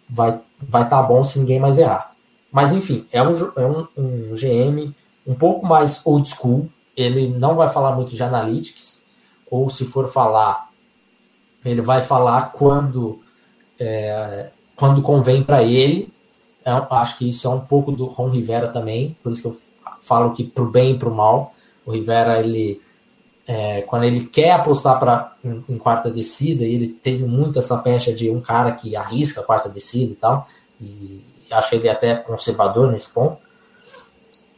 vai 0.08 0.40
vai 0.60 0.82
estar 0.82 1.02
tá 1.02 1.08
bom 1.08 1.22
se 1.22 1.38
ninguém 1.38 1.60
mais 1.60 1.78
errar. 1.78 2.14
Mas 2.50 2.72
enfim, 2.72 3.06
é 3.12 3.22
um, 3.22 3.32
é 3.56 3.66
um, 3.66 3.86
um 3.96 4.34
GM 4.34 4.94
um 5.26 5.34
pouco 5.34 5.66
mais 5.66 6.04
old 6.06 6.28
school. 6.28 6.68
Ele 6.96 7.28
não 7.28 7.54
vai 7.54 7.68
falar 7.68 7.94
muito 7.94 8.14
de 8.14 8.22
analytics, 8.22 9.06
ou 9.50 9.68
se 9.68 9.84
for 9.84 10.08
falar, 10.08 10.68
ele 11.64 11.80
vai 11.80 12.02
falar 12.02 12.52
quando 12.52 13.20
é, 13.78 14.50
quando 14.74 15.02
convém 15.02 15.42
para 15.42 15.62
ele 15.62 16.12
é, 16.68 16.86
acho 16.96 17.16
que 17.16 17.28
isso 17.28 17.46
é 17.46 17.50
um 17.50 17.60
pouco 17.60 17.90
do 17.90 18.04
Ron 18.04 18.28
Rivera 18.28 18.68
também, 18.68 19.16
por 19.22 19.32
isso 19.32 19.40
que 19.40 19.48
eu 19.48 19.56
falo 19.98 20.32
que 20.32 20.44
pro 20.44 20.66
bem 20.66 20.92
e 20.92 20.98
pro 20.98 21.14
mal, 21.14 21.54
o 21.86 21.92
Rivera, 21.92 22.40
ele 22.40 22.80
é, 23.50 23.80
quando 23.80 24.04
ele 24.04 24.26
quer 24.26 24.50
apostar 24.50 25.00
para 25.00 25.34
em, 25.42 25.64
em, 25.66 25.78
quarta 25.78 26.10
descida, 26.10 26.64
ele 26.64 26.88
teve 26.88 27.24
muito 27.24 27.58
essa 27.58 27.78
pecha 27.78 28.12
de 28.12 28.28
um 28.28 28.42
cara 28.42 28.72
que 28.72 28.94
arrisca 28.94 29.40
a 29.40 29.44
quarta 29.44 29.70
descida 29.70 30.12
e 30.12 30.16
tal, 30.16 30.46
e 30.78 31.24
acho 31.50 31.74
ele 31.74 31.88
até 31.88 32.14
conservador 32.14 32.92
nesse 32.92 33.08
ponto, 33.08 33.38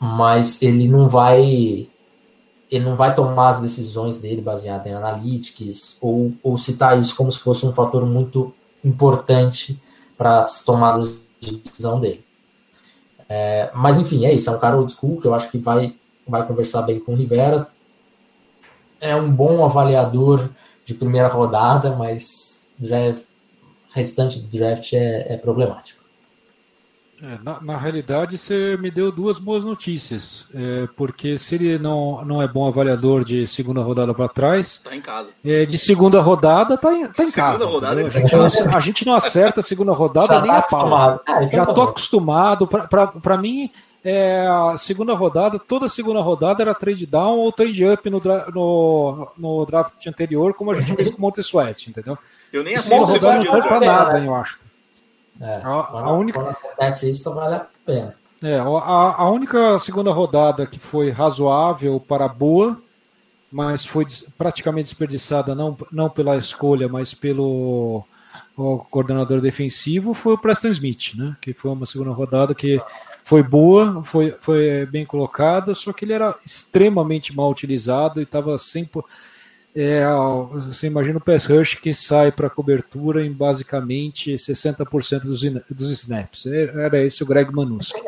mas 0.01 0.61
ele 0.61 0.89
não 0.89 1.07
vai 1.07 1.89
ele 2.69 2.85
não 2.85 2.97
vai 2.97 3.15
tomar 3.15 3.51
as 3.51 3.61
decisões 3.61 4.21
dele 4.21 4.41
baseadas 4.41 4.87
em 4.87 4.95
analytics 4.95 5.97
ou, 6.01 6.33
ou 6.43 6.59
citar 6.59 6.99
isso 6.99 7.15
como 7.15 7.31
se 7.31 7.39
fosse 7.39 7.65
um 7.67 7.73
fator 7.73 8.05
muito 8.07 8.53
importante 8.85 9.81
para 10.17 10.43
as 10.43 10.65
tomadas 10.65 11.17
de 11.41 11.57
decisão 11.57 11.99
dele. 11.99 12.25
É, 13.29 13.71
mas 13.75 13.99
enfim, 13.99 14.25
é 14.25 14.33
isso. 14.33 14.51
É 14.51 14.53
um 14.53 14.59
cara 14.59 14.77
old 14.77 14.93
school 14.93 15.21
que 15.21 15.27
eu 15.27 15.35
acho 15.35 15.51
que 15.51 15.59
vai, 15.59 15.97
vai 16.27 16.47
conversar 16.47 16.83
bem 16.83 17.01
com 17.01 17.13
o 17.13 17.17
Rivera. 17.17 17.69
É 19.01 19.17
um 19.17 19.31
bom 19.31 19.65
avaliador 19.65 20.51
de 20.85 20.95
primeira 20.95 21.29
rodada, 21.29 21.95
mas 21.97 22.71
draft, 22.79 23.23
restante 23.93 24.41
do 24.41 24.49
draft 24.49 24.93
é, 24.93 25.35
é 25.35 25.37
problemático. 25.37 26.01
É, 27.23 27.39
na, 27.43 27.61
na, 27.61 27.77
realidade, 27.77 28.39
você 28.39 28.79
me 28.81 28.91
deu 28.91 29.13
duas 29.13 29.39
boas 29.39 29.63
notícias. 29.63 30.47
É, 30.55 30.89
porque 30.97 31.37
se 31.37 31.55
ele 31.55 31.79
não, 31.79 32.25
não 32.25 32.41
é 32.41 32.49
bom 32.49 32.67
avaliador 32.67 33.27
de 33.27 33.47
segunda 33.47 33.83
rodada 33.83 34.15
para 34.15 34.27
trás. 34.27 34.81
Tá 34.83 34.97
em 34.97 35.03
casa. 35.03 35.33
É, 35.45 35.67
de 35.67 35.77
segunda 35.77 36.23
rodada, 36.23 36.79
tá 36.79 36.95
em, 36.95 37.07
tá 37.09 37.23
em 37.23 37.31
casa. 37.31 37.67
Rodada, 37.67 38.01
a, 38.01 38.09
gente 38.09 38.35
não, 38.35 38.47
a, 38.75 38.81
gente 38.81 39.07
não, 39.07 39.15
acerta 39.15 39.61
a 39.61 39.63
segunda 39.63 39.93
rodada 39.93 40.35
Já 40.35 40.41
nem 40.41 40.51
tá 40.51 40.59
a 40.59 40.63
pau. 40.63 40.95
Ah, 40.95 41.45
então 41.45 41.59
Já 41.59 41.67
tá 41.67 41.75
tô 41.75 41.83
acostumado. 41.83 42.67
Para 42.67 43.37
mim, 43.37 43.71
é, 44.05 44.47
a 44.47 44.77
segunda 44.77 45.15
rodada, 45.15 45.59
toda 45.59 45.89
segunda 45.89 46.21
rodada 46.21 46.63
era 46.63 46.75
trade 46.75 47.07
down 47.07 47.39
ou 47.39 47.53
trade 47.53 47.85
up 47.87 48.09
no, 48.09 48.21
no, 48.53 49.33
no 49.37 49.67
draft 49.67 50.07
anterior, 50.07 50.55
como 50.55 50.71
a 50.71 50.81
gente 50.81 50.97
fez 50.97 51.11
com 51.11 51.19
o 51.19 51.21
Monte 51.21 51.41
Sweat, 51.41 51.91
entendeu? 51.91 52.17
Eu 52.53 52.65
nem 52.65 52.77
assisto 52.77 52.95
segunda 52.95 53.13
rodada 53.13 53.45
não 53.45 53.53
foi 53.53 53.63
para 53.63 53.81
nada, 53.81 54.19
eu 54.25 54.35
acho. 54.35 54.59
É, 55.41 55.57
a, 55.63 55.69
a 55.69 56.13
única. 56.13 56.41
acontece 56.41 57.11
isso, 57.11 57.35
vale 57.35 57.57
a 57.57 57.67
pena. 57.85 58.15
É, 58.43 58.59
a, 58.59 58.65
a 58.65 59.31
única 59.31 59.79
segunda 59.79 60.11
rodada 60.13 60.67
que 60.67 60.79
foi 60.79 61.11
razoável 61.11 62.01
para 62.01 62.27
boa, 62.27 62.81
mas 63.53 63.85
foi 63.85 64.07
praticamente 64.39 64.89
desperdiçada 64.89 65.55
não, 65.55 65.77
não 65.93 66.09
pela 66.09 66.37
escolha, 66.37 66.89
mas 66.89 67.13
pelo 67.13 68.05
coordenador 68.91 69.41
defensivo, 69.41 70.13
foi 70.13 70.35
o 70.35 70.39
Preston 70.39 70.69
Smith, 70.69 71.15
né? 71.15 71.37
Que 71.41 71.53
foi 71.53 71.71
uma 71.71 71.87
segunda 71.87 72.11
rodada 72.11 72.55
que 72.55 72.81
foi 73.31 73.45
boa, 73.45 74.03
foi, 74.03 74.33
foi 74.33 74.85
bem 74.87 75.07
colocada, 75.07 75.73
só 75.73 75.93
que 75.93 76.05
ele 76.05 76.13
era 76.13 76.37
extremamente 76.45 77.33
mal 77.33 77.49
utilizado 77.49 78.19
e 78.19 78.25
estava 78.25 78.59
sempre 78.59 79.03
é, 79.73 80.05
você 80.53 80.89
imagina 80.89 81.19
o 81.19 81.21
pass 81.21 81.47
rush 81.47 81.77
que 81.77 81.95
sai 81.95 82.33
para 82.33 82.51
cobertura 82.51 83.25
em 83.25 83.31
basicamente 83.31 84.33
60% 84.33 85.21
dos, 85.21 85.43
dos 85.71 85.91
snaps. 85.93 86.47
É, 86.47 86.65
era 86.85 87.05
esse 87.05 87.23
o 87.23 87.27
Greg 87.27 87.55
Manuski. 87.55 88.03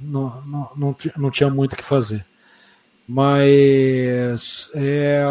Não, 0.00 0.42
não, 0.44 0.70
não, 0.74 0.96
não 1.16 1.30
tinha 1.30 1.48
muito 1.48 1.74
o 1.74 1.76
que 1.76 1.84
fazer. 1.84 2.26
Mas 3.06 4.68
é, 4.74 5.24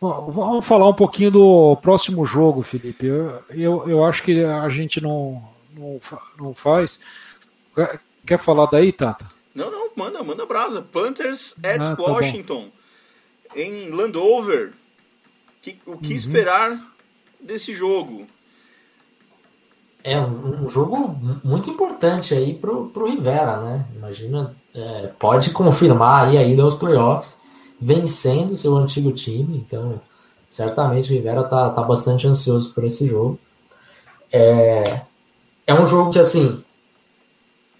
vamos 0.00 0.64
falar 0.64 0.88
um 0.88 0.94
pouquinho 0.94 1.30
do 1.30 1.76
próximo 1.82 2.24
jogo, 2.24 2.62
Felipe. 2.62 3.04
Eu, 3.04 3.42
eu, 3.50 3.84
eu 3.86 4.02
acho 4.02 4.22
que 4.22 4.42
a 4.42 4.66
gente 4.70 4.98
não, 4.98 5.42
não, 5.76 6.00
não 6.40 6.54
faz. 6.54 6.98
Quer 8.24 8.38
falar 8.38 8.66
daí, 8.66 8.92
Tata? 8.92 9.26
Não, 9.54 9.70
não, 9.70 9.90
manda, 9.96 10.22
manda 10.22 10.46
brasa. 10.46 10.82
Panthers 10.82 11.54
at 11.62 11.80
ah, 11.80 11.96
tá 11.96 12.02
Washington. 12.02 12.64
Bom 12.64 12.76
em 13.56 13.90
Landover. 13.90 14.72
Que, 15.62 15.78
o 15.86 15.96
que 15.96 16.10
uhum. 16.10 16.16
esperar 16.16 16.94
desse 17.40 17.74
jogo? 17.74 18.26
É 20.04 20.20
um, 20.20 20.64
um, 20.64 20.68
jogo 20.68 21.18
muito 21.42 21.68
importante 21.68 22.32
aí 22.32 22.54
pro, 22.54 22.86
pro 22.90 23.08
Rivera, 23.08 23.56
né? 23.60 23.86
Imagina, 23.96 24.54
é, 24.72 25.08
pode 25.18 25.50
confirmar 25.50 26.28
aí 26.28 26.38
a 26.38 26.44
ida 26.44 26.62
aos 26.62 26.76
playoffs, 26.76 27.40
vencendo 27.80 28.54
seu 28.54 28.76
antigo 28.76 29.10
time, 29.10 29.56
então 29.56 30.00
certamente 30.48 31.10
o 31.10 31.14
Rivera 31.14 31.42
tá, 31.42 31.70
tá 31.70 31.82
bastante 31.82 32.28
ansioso 32.28 32.72
por 32.72 32.84
esse 32.84 33.08
jogo. 33.08 33.36
É, 34.30 35.02
é 35.66 35.74
um 35.74 35.84
jogo 35.84 36.12
que, 36.12 36.20
assim, 36.20 36.62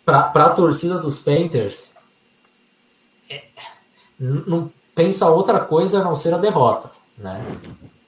para 0.06 0.46
a 0.46 0.50
torcida 0.50 0.98
dos 0.98 1.18
Panthers, 1.18 1.92
é, 3.28 3.42
não, 4.20 4.70
pensa 4.94 5.28
outra 5.28 5.58
coisa 5.58 6.00
a 6.00 6.04
não 6.04 6.14
ser 6.14 6.32
a 6.32 6.38
derrota, 6.38 6.88
né? 7.18 7.44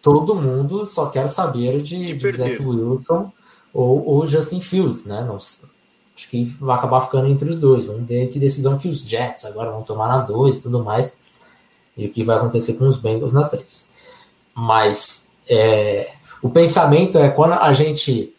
Todo 0.00 0.36
mundo 0.36 0.86
só 0.86 1.06
quer 1.06 1.28
saber 1.28 1.82
de, 1.82 2.14
de 2.14 2.32
Zach 2.32 2.62
Wilson 2.62 3.32
ou, 3.74 4.08
ou 4.08 4.26
Justin 4.28 4.60
Fields, 4.60 5.04
né? 5.04 5.24
Não, 5.24 5.34
acho 5.34 5.66
que 6.30 6.44
vai 6.44 6.78
acabar 6.78 7.00
ficando 7.00 7.26
entre 7.26 7.50
os 7.50 7.56
dois. 7.56 7.86
Vamos 7.86 8.06
ver 8.06 8.28
que 8.28 8.38
decisão 8.38 8.78
que 8.78 8.88
os 8.88 9.00
Jets 9.00 9.44
agora 9.44 9.72
vão 9.72 9.82
tomar 9.82 10.08
na 10.08 10.18
2 10.18 10.58
e 10.58 10.62
tudo 10.62 10.84
mais. 10.84 11.18
E 11.96 12.06
o 12.06 12.10
que 12.10 12.22
vai 12.22 12.36
acontecer 12.36 12.74
com 12.74 12.86
os 12.86 12.96
Bengals 12.96 13.32
na 13.32 13.48
3. 13.48 13.90
Mas 14.54 15.32
é, 15.48 16.12
o 16.40 16.48
pensamento 16.48 17.18
é 17.18 17.28
quando 17.28 17.54
a 17.54 17.72
gente 17.72 18.32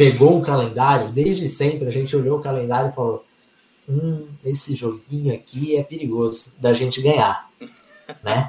pegou 0.00 0.38
o 0.38 0.42
calendário, 0.42 1.12
desde 1.12 1.46
sempre 1.46 1.86
a 1.86 1.90
gente 1.90 2.16
olhou 2.16 2.38
o 2.38 2.42
calendário 2.42 2.88
e 2.88 2.94
falou: 2.94 3.22
hum, 3.86 4.28
esse 4.42 4.74
joguinho 4.74 5.34
aqui 5.34 5.76
é 5.76 5.82
perigoso 5.82 6.54
da 6.58 6.72
gente 6.72 7.02
ganhar, 7.02 7.50
né? 8.24 8.48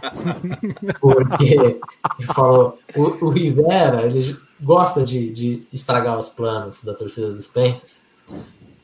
Porque 1.02 1.44
ele 1.44 2.28
falou, 2.34 2.80
o, 2.96 3.26
o 3.26 3.30
Rivera, 3.30 4.06
ele 4.06 4.34
gosta 4.62 5.04
de, 5.04 5.30
de 5.34 5.68
estragar 5.74 6.18
os 6.18 6.30
planos 6.30 6.86
da 6.86 6.94
torcida 6.94 7.34
dos 7.34 7.48
Panthers. 7.48 8.06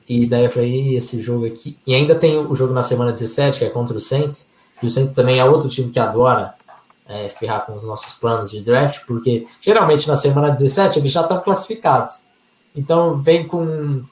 E 0.09 0.25
daí 0.25 0.43
eu 0.43 0.51
falei, 0.51 0.93
esse 0.93 1.21
jogo 1.21 1.45
aqui. 1.45 1.77
E 1.87 1.95
ainda 1.95 2.15
tem 2.15 2.37
o 2.37 2.53
jogo 2.53 2.73
na 2.73 2.81
semana 2.81 3.13
17, 3.13 3.59
que 3.59 3.65
é 3.65 3.69
contra 3.69 3.95
o 3.95 4.01
Saints, 4.01 4.51
que 4.77 4.85
o 4.85 4.89
Saints 4.89 5.13
também 5.13 5.39
é 5.39 5.45
outro 5.45 5.69
time 5.69 5.89
que 5.89 5.99
adora 5.99 6.53
é, 7.07 7.29
ferrar 7.29 7.65
com 7.65 7.75
os 7.75 7.83
nossos 7.83 8.13
planos 8.15 8.51
de 8.51 8.61
draft, 8.61 9.05
porque 9.05 9.47
geralmente 9.61 10.05
na 10.05 10.17
semana 10.17 10.49
17 10.49 10.99
eles 10.99 11.13
já 11.13 11.21
estão 11.21 11.39
classificados. 11.39 12.26
Então 12.77 13.15
vem 13.15 13.45
com 13.47 14.03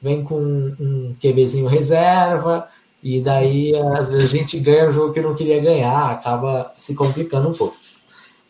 vem 0.00 0.22
com 0.24 0.38
um 0.38 1.16
QBzinho 1.20 1.66
reserva, 1.66 2.68
e 3.02 3.20
daí 3.20 3.74
às 3.96 4.08
vezes 4.08 4.24
a 4.24 4.36
gente 4.36 4.58
ganha 4.58 4.88
um 4.88 4.92
jogo 4.92 5.12
que 5.12 5.20
não 5.20 5.34
queria 5.34 5.60
ganhar, 5.60 6.10
acaba 6.10 6.72
se 6.76 6.94
complicando 6.94 7.50
um 7.50 7.54
pouco. 7.54 7.76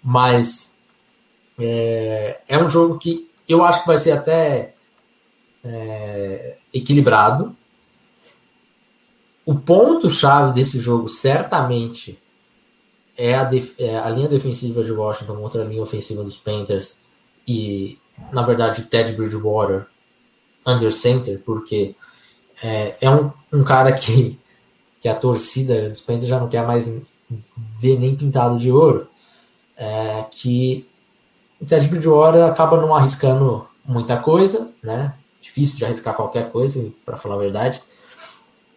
Mas 0.02 0.78
é, 1.58 2.40
é 2.48 2.58
um 2.58 2.68
jogo 2.68 2.98
que 2.98 3.28
eu 3.48 3.64
acho 3.64 3.80
que 3.80 3.86
vai 3.86 3.98
ser 3.98 4.12
até 4.12 4.74
é, 5.64 6.56
equilibrado. 6.72 7.56
O 9.44 9.54
ponto-chave 9.54 10.54
desse 10.54 10.78
jogo, 10.80 11.08
certamente, 11.08 12.18
é 13.16 13.34
a, 13.34 13.48
é 13.78 13.96
a 13.96 14.08
linha 14.08 14.28
defensiva 14.28 14.82
de 14.82 14.92
Washington 14.92 15.36
contra 15.36 15.62
a 15.62 15.64
linha 15.64 15.82
ofensiva 15.82 16.24
dos 16.24 16.36
Panthers 16.36 17.00
e, 17.46 17.98
na 18.32 18.42
verdade, 18.42 18.82
o 18.82 18.86
Ted 18.86 19.12
Bridgewater 19.12 19.86
under 20.66 20.92
center, 20.92 21.40
porque 21.44 21.94
é, 22.62 22.96
é 23.00 23.10
um, 23.10 23.30
um 23.52 23.62
cara 23.62 23.92
que, 23.92 24.38
que 25.00 25.08
a 25.08 25.14
torcida 25.14 25.88
dos 25.88 26.00
Panthers 26.00 26.26
já 26.26 26.38
não 26.38 26.48
quer 26.48 26.66
mais 26.66 26.92
ver 27.78 27.98
nem 27.98 28.16
pintado 28.16 28.58
de 28.58 28.70
ouro, 28.70 29.08
é, 29.76 30.24
que 30.30 30.88
o 31.60 31.66
Ted 31.66 31.88
Bridgewater 31.88 32.44
acaba 32.44 32.80
não 32.80 32.94
arriscando 32.94 33.66
muita 33.84 34.16
coisa, 34.16 34.72
né? 34.82 35.14
Difícil 35.40 35.78
de 35.78 35.84
arriscar 35.84 36.14
qualquer 36.14 36.50
coisa, 36.50 36.90
para 37.04 37.16
falar 37.16 37.34
a 37.34 37.38
verdade. 37.38 37.82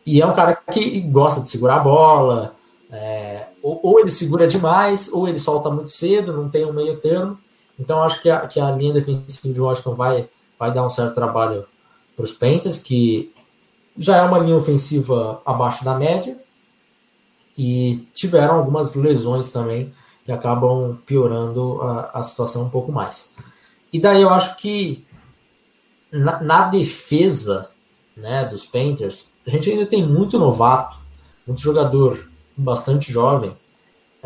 E 0.05 0.21
é 0.21 0.25
um 0.25 0.33
cara 0.33 0.55
que 0.55 1.01
gosta 1.01 1.41
de 1.41 1.49
segurar 1.49 1.77
a 1.77 1.83
bola, 1.83 2.55
é, 2.89 3.47
ou, 3.61 3.79
ou, 3.83 3.99
ele 3.99 4.11
segura 4.11 4.47
demais, 4.47 5.11
ou 5.11 5.27
ele 5.27 5.39
solta 5.39 5.69
muito 5.69 5.91
cedo, 5.91 6.33
não 6.33 6.49
tem 6.49 6.65
um 6.65 6.73
meio 6.73 6.97
termo. 6.99 7.37
Então 7.79 8.01
acho 8.03 8.21
que 8.21 8.29
a, 8.29 8.47
que 8.47 8.59
a 8.59 8.71
linha 8.71 8.93
defensiva 8.93 9.53
de 9.53 9.61
Washington 9.61 9.95
vai, 9.95 10.29
vai 10.57 10.73
dar 10.73 10.85
um 10.85 10.89
certo 10.89 11.13
trabalho 11.13 11.65
para 12.15 12.23
os 12.23 12.31
Panthers, 12.31 12.79
que 12.79 13.31
já 13.97 14.17
é 14.17 14.21
uma 14.23 14.39
linha 14.39 14.55
ofensiva 14.55 15.41
abaixo 15.45 15.83
da 15.85 15.95
média, 15.95 16.37
e 17.57 18.07
tiveram 18.13 18.55
algumas 18.55 18.95
lesões 18.95 19.49
também 19.49 19.93
que 20.23 20.31
acabam 20.31 20.97
piorando 21.05 21.81
a, 21.81 22.19
a 22.19 22.23
situação 22.23 22.65
um 22.65 22.69
pouco 22.69 22.91
mais. 22.91 23.33
E 23.91 23.99
daí 23.99 24.21
eu 24.21 24.29
acho 24.29 24.57
que 24.57 25.05
na, 26.11 26.41
na, 26.41 26.67
defesa 26.67 27.69
né, 28.15 28.45
dos 28.45 28.65
Panthers, 28.65 29.31
a 29.45 29.49
gente 29.49 29.69
ainda 29.69 29.85
tem 29.85 30.05
muito 30.05 30.37
novato, 30.37 30.97
muito 31.45 31.61
jogador 31.61 32.29
bastante 32.55 33.11
jovem. 33.11 33.55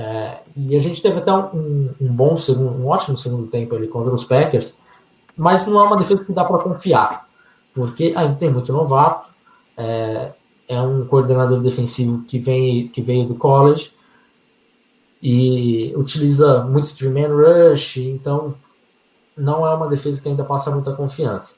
É, 0.02 0.40
e 0.58 0.76
a 0.76 0.80
gente 0.80 1.00
teve 1.00 1.20
até 1.20 1.32
um, 1.32 1.94
um, 2.02 2.08
bom 2.08 2.36
segundo, 2.36 2.84
um 2.84 2.88
ótimo 2.88 3.16
segundo 3.16 3.46
tempo 3.46 3.76
ali 3.76 3.88
contra 3.88 4.12
os 4.12 4.24
Packers, 4.24 4.76
mas 5.38 5.68
não 5.68 5.80
é 5.80 5.84
uma 5.84 5.96
defesa 5.96 6.26
que 6.26 6.34
dá 6.34 6.44
para 6.44 6.58
confiar, 6.58 7.30
porque 7.72 8.12
ainda 8.16 8.34
tem 8.34 8.50
muito 8.50 8.74
novato. 8.74 9.30
É, 9.78 10.34
é 10.68 10.82
um 10.82 11.06
coordenador 11.06 11.62
defensivo 11.62 12.24
que 12.24 12.40
vem 12.40 12.88
que 12.88 13.02
veio 13.02 13.28
do 13.28 13.36
college 13.36 13.94
e 15.22 15.94
utiliza 15.96 16.64
muito 16.64 16.96
de 16.96 17.08
man 17.08 17.28
rush, 17.28 17.98
então 17.98 18.56
não 19.38 19.68
é 19.68 19.74
uma 19.76 19.88
defesa 19.88 20.20
que 20.20 20.30
ainda 20.30 20.44
passa 20.44 20.72
muita 20.72 20.94
confiança. 20.94 21.58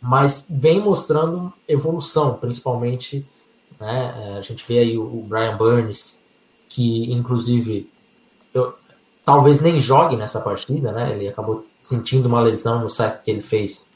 Mas 0.00 0.46
vem 0.50 0.80
mostrando 0.80 1.52
evolução, 1.68 2.34
principalmente, 2.34 3.24
né? 3.78 4.14
É, 4.16 4.38
a 4.38 4.40
gente 4.40 4.66
vê 4.66 4.80
aí 4.80 4.98
o 4.98 5.24
Brian 5.28 5.56
Burns, 5.56 6.23
que 6.68 7.12
inclusive 7.12 7.90
eu, 8.52 8.74
talvez 9.24 9.60
nem 9.60 9.78
jogue 9.78 10.16
nessa 10.16 10.40
partida, 10.40 10.92
né? 10.92 11.12
Ele 11.12 11.28
acabou 11.28 11.64
sentindo 11.80 12.26
uma 12.26 12.40
lesão 12.40 12.80
no 12.80 12.88
saque 12.88 13.24
que 13.24 13.30
ele 13.30 13.40
fez 13.40 13.88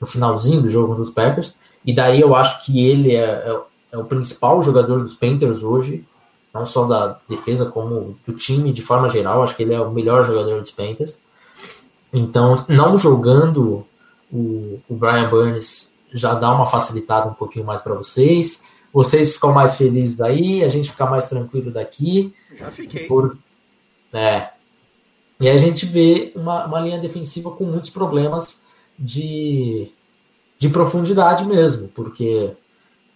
no 0.00 0.06
finalzinho 0.06 0.62
do 0.62 0.70
jogo 0.70 0.94
dos 0.94 1.10
Packers. 1.10 1.56
E 1.84 1.92
daí 1.92 2.20
eu 2.20 2.34
acho 2.34 2.64
que 2.64 2.86
ele 2.86 3.14
é, 3.14 3.24
é, 3.24 3.60
é 3.92 3.98
o 3.98 4.04
principal 4.04 4.62
jogador 4.62 5.00
dos 5.00 5.14
Panthers 5.14 5.62
hoje, 5.62 6.04
não 6.52 6.64
só 6.66 6.84
da 6.84 7.18
defesa, 7.28 7.66
como 7.66 8.18
do 8.26 8.32
time 8.32 8.72
de 8.72 8.82
forma 8.82 9.08
geral. 9.08 9.42
Acho 9.42 9.54
que 9.54 9.62
ele 9.62 9.74
é 9.74 9.80
o 9.80 9.90
melhor 9.90 10.24
jogador 10.24 10.60
dos 10.60 10.70
Panthers. 10.70 11.18
Então, 12.12 12.64
não 12.68 12.96
jogando 12.96 13.86
o, 14.32 14.80
o 14.88 14.94
Brian 14.94 15.28
Burns 15.28 15.92
já 16.12 16.34
dá 16.34 16.52
uma 16.52 16.66
facilitada 16.66 17.28
um 17.28 17.34
pouquinho 17.34 17.64
mais 17.64 17.82
para 17.82 17.94
vocês. 17.94 18.64
Vocês 18.92 19.34
ficam 19.34 19.52
mais 19.52 19.76
felizes 19.76 20.20
aí, 20.20 20.64
a 20.64 20.68
gente 20.68 20.90
fica 20.90 21.06
mais 21.06 21.28
tranquilo 21.28 21.70
daqui. 21.70 22.34
Já 22.56 22.70
fiquei. 22.70 23.06
Por, 23.06 23.36
é, 24.12 24.50
e 25.40 25.48
a 25.48 25.56
gente 25.56 25.86
vê 25.86 26.32
uma, 26.36 26.66
uma 26.66 26.80
linha 26.80 26.98
defensiva 26.98 27.50
com 27.50 27.64
muitos 27.64 27.90
problemas 27.90 28.62
de, 28.98 29.90
de 30.58 30.68
profundidade 30.68 31.44
mesmo, 31.46 31.88
porque 31.88 32.52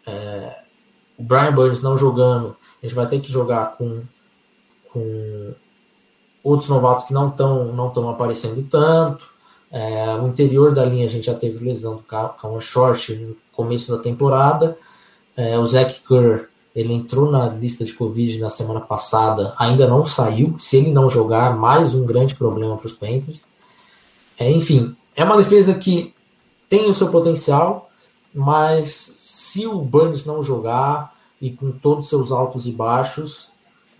é, 0.06 0.56
o 1.18 1.22
Brian 1.22 1.52
Burns 1.52 1.82
não 1.82 1.96
jogando, 1.96 2.56
a 2.82 2.86
gente 2.86 2.94
vai 2.94 3.06
ter 3.06 3.20
que 3.20 3.30
jogar 3.30 3.76
com, 3.76 4.02
com 4.90 5.54
outros 6.42 6.70
novatos 6.70 7.04
que 7.04 7.12
não 7.12 7.28
estão 7.28 7.72
não 7.72 7.90
tão 7.90 8.08
aparecendo 8.08 8.62
tanto. 8.70 9.28
É, 9.70 10.14
o 10.14 10.26
interior 10.28 10.72
da 10.72 10.84
linha 10.84 11.04
a 11.04 11.08
gente 11.08 11.26
já 11.26 11.34
teve 11.34 11.64
lesão 11.64 11.96
do 11.96 12.02
Calma 12.02 12.60
Short 12.60 13.14
no 13.16 13.36
começo 13.52 13.94
da 13.94 14.02
temporada. 14.02 14.78
É, 15.37 15.59
o 15.59 15.64
Zach 15.64 16.01
Kerr 16.07 16.49
ele 16.74 16.93
entrou 16.93 17.30
na 17.30 17.49
lista 17.49 17.85
de 17.85 17.93
Covid 17.93 18.39
na 18.41 18.51
semana 18.51 18.80
passada, 18.80 19.55
ainda 19.59 19.87
não 19.87 20.05
saiu. 20.05 20.59
Se 20.59 20.76
ele 20.76 20.91
não 20.91 21.09
jogar, 21.09 21.57
mais 21.57 21.95
um 21.95 22.05
grande 22.05 22.35
problema 22.35 22.76
para 22.76 22.87
os 22.87 22.93
Panthers. 22.93 23.47
É, 24.37 24.51
enfim, 24.51 24.97
é 25.14 25.22
uma 25.22 25.37
defesa 25.37 25.74
que 25.74 26.12
tem 26.68 26.91
o 26.91 26.95
seu 26.95 27.11
potencial, 27.11 27.91
mas 28.35 28.89
se 28.89 29.66
o 29.66 29.80
Burns 29.80 30.24
não 30.24 30.43
jogar 30.43 31.14
e 31.41 31.51
com 31.51 31.70
todos 31.70 32.07
os 32.07 32.11
seus 32.11 32.32
altos 32.32 32.66
e 32.66 32.72
baixos, 32.72 33.51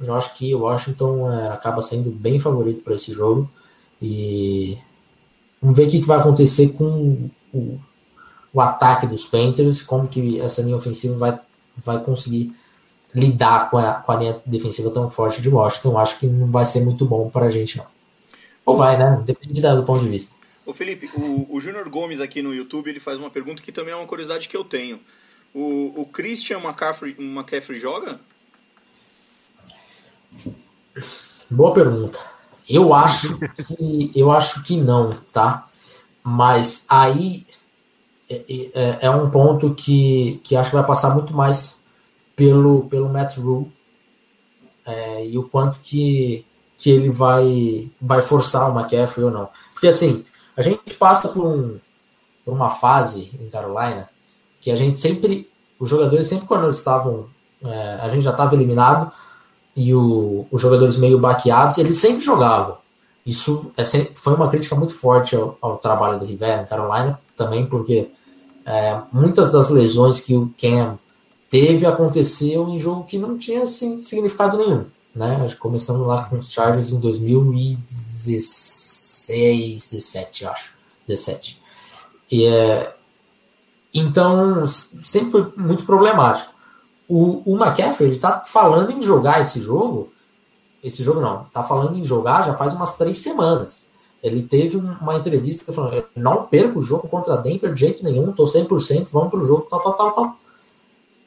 eu 0.01 0.13
acho 0.15 0.35
que 0.35 0.53
o 0.53 0.63
Washington 0.63 1.31
é, 1.31 1.49
acaba 1.51 1.81
sendo 1.81 2.11
bem 2.11 2.41
favorito 2.41 2.83
para 2.83 2.95
esse 2.95 3.13
jogo. 3.13 3.49
E 4.03 4.77
vamos 5.63 5.77
ver 5.77 5.87
o 5.87 5.91
que, 5.91 6.01
que 6.01 6.07
vai 6.07 6.19
acontecer 6.19 6.71
com 6.71 7.31
o, 7.53 7.79
o, 8.55 8.61
ataque 8.61 9.07
dos 9.07 9.25
Panthers, 9.25 9.83
como 9.83 10.09
que 10.09 10.41
essa 10.41 10.63
linha 10.63 10.77
ofensiva 10.77 11.17
vai, 11.17 11.41
vai 11.77 12.03
conseguir 12.03 12.55
lidar 13.15 13.69
com 13.71 13.79
a, 13.79 13.95
com 13.95 14.13
a 14.13 14.17
linha 14.17 14.41
defensiva 14.47 14.91
tão 14.91 15.11
forte 15.11 15.43
de 15.43 15.49
Washington. 15.49 15.91
Eu 15.91 15.99
acho 15.99 16.19
que 16.19 16.27
não 16.27 16.51
vai 16.51 16.65
ser 16.65 16.81
muito 16.85 17.05
bom 17.05 17.29
para 17.29 17.47
a 17.47 17.51
gente, 17.51 17.77
não. 17.77 17.87
Ou 18.65 18.77
vai, 18.77 18.97
né? 18.97 19.23
Depende 19.25 19.61
do 19.61 19.83
ponto 19.83 20.03
de 20.03 20.09
vista. 20.09 20.35
Ô 20.65 20.73
Felipe, 20.73 21.11
o, 21.15 21.47
o 21.51 21.61
Júnior 21.61 21.89
Gomes 21.91 22.21
aqui 22.21 22.41
no 22.41 22.55
YouTube 22.55 22.89
ele 22.89 23.01
faz 23.01 23.19
uma 23.19 23.29
pergunta 23.29 23.63
que 23.63 23.71
também 23.71 23.93
é 23.93 23.97
uma 23.97 24.07
curiosidade 24.07 24.49
que 24.49 24.57
eu 24.57 24.65
tenho. 24.65 24.99
O, 25.53 26.01
o 26.01 26.07
Christian 26.07 26.59
McCaffrey, 26.59 27.15
McCaffrey 27.19 27.79
joga? 27.79 28.19
Boa 31.51 31.73
pergunta. 31.73 32.19
Eu 32.69 32.95
acho 32.95 33.39
que 33.39 34.11
eu 34.17 34.33
acho 34.33 34.63
que 34.63 34.77
não, 34.77 35.13
tá? 35.33 35.69
Mas 36.23 36.87
aí 36.89 37.47
é, 38.29 38.43
é, 38.49 38.99
é, 39.03 39.11
um 39.11 39.31
ponto 39.31 39.75
que, 39.75 40.41
que 40.43 40.57
acho 40.57 40.71
que 40.71 40.77
vai 40.77 40.87
passar 40.87 41.15
muito 41.15 41.35
mais 41.35 41.85
pelo, 42.35 42.85
pelo 42.85 43.09
Matt 43.09 43.37
Rule 43.37 43.71
é, 44.87 45.27
e 45.27 45.39
o 45.39 45.45
quanto 45.45 45.79
que, 45.81 46.45
que 46.77 46.91
ele 46.91 47.11
vai, 47.11 47.91
vai 48.01 48.23
forçar 48.23 48.71
o 48.71 48.79
McCaffrey 48.79 49.25
ou 49.25 49.31
não. 49.31 49.49
Porque 49.73 49.89
assim, 49.89 50.25
a 50.57 50.63
gente 50.63 50.95
passa 50.95 51.29
por, 51.29 51.45
um, 51.45 51.79
por 52.45 52.55
uma 52.55 52.71
fase 52.71 53.31
em 53.41 53.49
Carolina 53.49 54.09
que 54.61 54.71
a 54.71 54.77
gente 54.77 54.99
sempre, 54.99 55.51
os 55.79 55.89
jogadores 55.89 56.27
sempre 56.27 56.47
quando 56.47 56.65
eles 56.65 56.79
estavam, 56.79 57.27
é, 57.63 57.99
a 58.01 58.09
gente 58.09 58.23
já 58.23 58.31
estava 58.31 58.55
eliminado 58.55 59.13
e 59.77 59.95
o, 59.95 60.47
os 60.51 60.63
jogadores 60.63 60.97
meio 60.97 61.19
baqueados, 61.19 61.77
eles 61.77 61.99
sempre 61.99 62.25
jogavam. 62.25 62.79
Isso 63.25 63.71
é 63.77 63.85
foi 63.85 64.35
uma 64.35 64.51
crítica 64.51 64.75
muito 64.77 64.93
forte 64.93 65.35
ao, 65.35 65.57
ao, 65.61 65.79
trabalho 65.79 66.19
do 66.19 66.27
Rivera 66.27 66.63
em 66.63 66.67
Carolina, 66.67 67.19
também 67.37 67.67
porque 67.67 68.11
é, 68.67 69.01
muitas 69.13 69.51
das 69.51 69.71
lesões 69.71 70.21
que 70.21 70.37
o 70.37 70.53
Cam 70.61 70.99
teve 71.49 71.87
aconteceu 71.87 72.69
em 72.69 72.79
jogo 72.79 73.05
que 73.05 73.17
não 73.19 73.39
tinha 73.39 73.63
assim, 73.63 73.99
significado 73.99 74.59
nenhum. 74.59 74.85
Né? 75.15 75.47
Começando 75.59 76.05
lá 76.05 76.25
com 76.25 76.37
os 76.37 76.51
Chargers 76.51 76.91
em 76.91 77.01
2016 77.01 78.75
16, 79.29 79.91
17, 79.91 80.47
acho. 80.47 80.75
17. 81.07 81.63
E, 82.31 82.47
é, 82.47 82.95
então, 83.93 84.67
sempre 84.67 85.31
foi 85.31 85.53
muito 85.57 85.85
problemático. 85.85 86.53
O, 87.09 87.43
o 87.45 87.57
McCaffrey, 87.57 88.11
ele 88.11 88.19
tá 88.19 88.43
falando 88.45 88.91
em 88.91 89.03
jogar 89.03 89.41
esse 89.41 89.61
jogo, 89.61 90.13
esse 90.85 91.03
jogo 91.03 91.21
não, 91.21 91.45
tá 91.45 91.63
falando 91.63 91.99
em 91.99 92.05
jogar 92.05 92.45
já 92.45 92.53
faz 92.53 92.75
umas 92.75 92.97
três 92.99 93.19
semanas. 93.19 93.89
Ele 94.23 94.43
teve 94.43 94.77
uma 94.77 95.17
entrevista 95.17 95.73
falando, 95.73 96.05
não 96.15 96.45
perco 96.45 96.79
o 96.79 96.83
jogo 96.83 97.09
contra 97.09 97.37
Denver 97.37 97.73
de 97.73 97.81
jeito 97.81 98.05
nenhum, 98.05 98.33
tô 98.33 98.45
100%, 98.45 99.09
vamos 99.11 99.31
pro 99.31 99.47
jogo, 99.47 99.67
tal, 99.69 99.81
tal, 99.81 99.95
tal, 99.95 100.13
tal. 100.13 100.37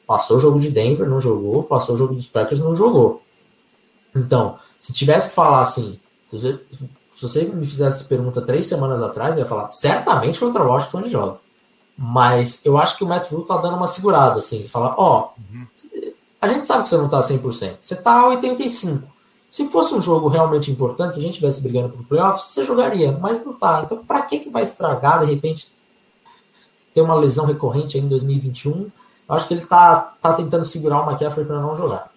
Passou 0.06 0.36
o 0.36 0.40
jogo 0.40 0.58
de 0.58 0.70
Denver, 0.70 1.08
não 1.08 1.20
jogou, 1.20 1.64
passou 1.64 1.94
o 1.94 1.98
jogo 1.98 2.14
dos 2.14 2.26
Packers, 2.26 2.60
não 2.60 2.74
jogou. 2.74 3.20
Então, 4.14 4.56
se 4.78 4.92
tivesse 4.92 5.28
que 5.28 5.34
falar 5.34 5.60
assim, 5.60 5.98
se 6.28 6.60
você 7.20 7.44
me 7.44 7.66
fizesse 7.66 8.00
essa 8.00 8.08
pergunta 8.08 8.40
três 8.40 8.66
semanas 8.66 9.02
atrás, 9.02 9.36
eu 9.36 9.42
ia 9.42 9.48
falar, 9.48 9.70
certamente 9.70 10.40
contra 10.40 10.62
o 10.62 10.68
Washington 10.68 11.00
ele 11.00 11.08
joga. 11.08 11.38
Mas 11.96 12.64
eu 12.64 12.78
acho 12.78 12.96
que 12.96 13.02
o 13.02 13.08
Matt 13.08 13.30
Rule 13.30 13.44
tá 13.44 13.56
dando 13.56 13.76
uma 13.76 13.88
segurada, 13.88 14.38
assim, 14.38 14.68
falar, 14.68 14.94
ó, 14.96 15.30
oh, 15.36 15.40
uhum. 15.40 15.66
a 16.40 16.48
gente 16.48 16.66
sabe 16.66 16.84
que 16.84 16.88
você 16.88 16.96
não 16.96 17.08
tá 17.08 17.20
100%, 17.20 17.76
você 17.80 17.96
tá 17.96 18.20
a 18.22 18.36
85%. 18.36 19.02
Se 19.48 19.66
fosse 19.68 19.94
um 19.94 20.02
jogo 20.02 20.28
realmente 20.28 20.70
importante, 20.70 21.14
se 21.14 21.20
a 21.20 21.22
gente 21.22 21.32
estivesse 21.32 21.62
brigando 21.62 21.88
pro 21.88 22.04
playoffs, 22.04 22.48
você 22.48 22.64
jogaria, 22.64 23.12
mas 23.12 23.42
não 23.44 23.54
tá. 23.54 23.82
Então, 23.84 24.04
para 24.04 24.22
que 24.22 24.40
que 24.40 24.50
vai 24.50 24.62
estragar, 24.62 25.24
de 25.24 25.32
repente, 25.32 25.72
ter 26.92 27.00
uma 27.00 27.14
lesão 27.14 27.46
recorrente 27.46 27.96
aí 27.96 28.02
em 28.02 28.08
2021? 28.08 28.88
Eu 29.28 29.34
acho 29.34 29.48
que 29.48 29.54
ele 29.54 29.64
tá, 29.64 30.16
tá 30.20 30.34
tentando 30.34 30.64
segurar 30.64 31.00
o 31.00 31.10
McCaffrey 31.10 31.46
para 31.46 31.60
não 31.60 31.74
jogar. 31.74 32.12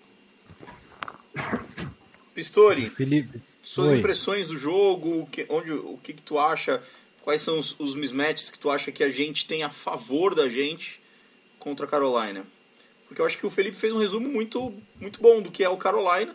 Pistori, 2.33 2.89
Felipe. 2.89 3.41
suas 3.63 3.91
Oi. 3.91 3.99
impressões 3.99 4.47
do 4.47 4.57
jogo, 4.57 5.21
o 5.21 5.25
que, 5.25 5.45
onde, 5.49 5.71
o 5.71 5.97
que, 6.01 6.13
que 6.13 6.21
tu 6.21 6.37
acha, 6.37 6.81
quais 7.21 7.41
são 7.41 7.59
os, 7.59 7.77
os 7.79 7.95
mismatches 7.95 8.49
que 8.49 8.59
tu 8.59 8.69
acha 8.69 8.91
que 8.91 9.03
a 9.03 9.09
gente 9.09 9.45
tem 9.45 9.63
a 9.63 9.69
favor 9.69 10.35
da 10.35 10.49
gente 10.49 11.01
contra 11.59 11.85
a 11.85 11.89
Carolina? 11.89 12.45
Porque 13.07 13.21
eu 13.21 13.25
acho 13.25 13.37
que 13.37 13.45
o 13.45 13.49
Felipe 13.49 13.75
fez 13.77 13.93
um 13.93 13.99
resumo 13.99 14.27
muito, 14.29 14.73
muito 14.99 15.21
bom 15.21 15.41
do 15.41 15.51
que 15.51 15.63
é 15.63 15.69
o 15.69 15.77
Carolina. 15.77 16.33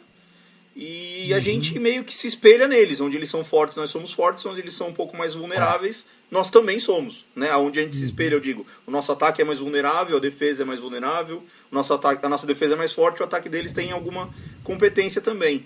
E 0.79 1.33
a 1.33 1.39
gente 1.39 1.79
meio 1.79 2.05
que 2.05 2.13
se 2.13 2.27
espelha 2.27 2.69
neles, 2.69 3.01
onde 3.01 3.17
eles 3.17 3.31
são 3.31 3.43
fortes, 3.43 3.79
nós 3.79 3.89
somos 3.89 4.13
fortes, 4.13 4.45
onde 4.45 4.61
eles 4.61 4.75
são 4.75 4.89
um 4.89 4.93
pouco 4.93 5.17
mais 5.17 5.35
vulneráveis, 5.35 6.05
nós 6.31 6.51
também 6.51 6.79
somos, 6.79 7.25
né? 7.35 7.57
Onde 7.57 7.81
a 7.81 7.83
gente 7.83 7.95
se 7.95 8.05
espelha, 8.05 8.35
eu 8.35 8.41
digo, 8.41 8.67
o 8.87 8.91
nosso 8.91 9.11
ataque 9.11 9.41
é 9.41 9.45
mais 9.45 9.59
vulnerável, 9.59 10.19
a 10.19 10.21
defesa 10.21 10.65
é 10.65 10.67
mais 10.67 10.79
vulnerável, 10.79 11.43
o 11.73 11.75
nosso 11.75 11.95
ataque, 11.95 12.27
a 12.27 12.29
nossa 12.29 12.47
defesa 12.47 12.75
é 12.75 12.77
mais 12.77 12.93
forte, 12.93 13.23
o 13.23 13.25
ataque 13.25 13.49
deles 13.49 13.73
tem 13.73 13.91
alguma 13.91 14.29
competência 14.63 15.23
também. 15.23 15.65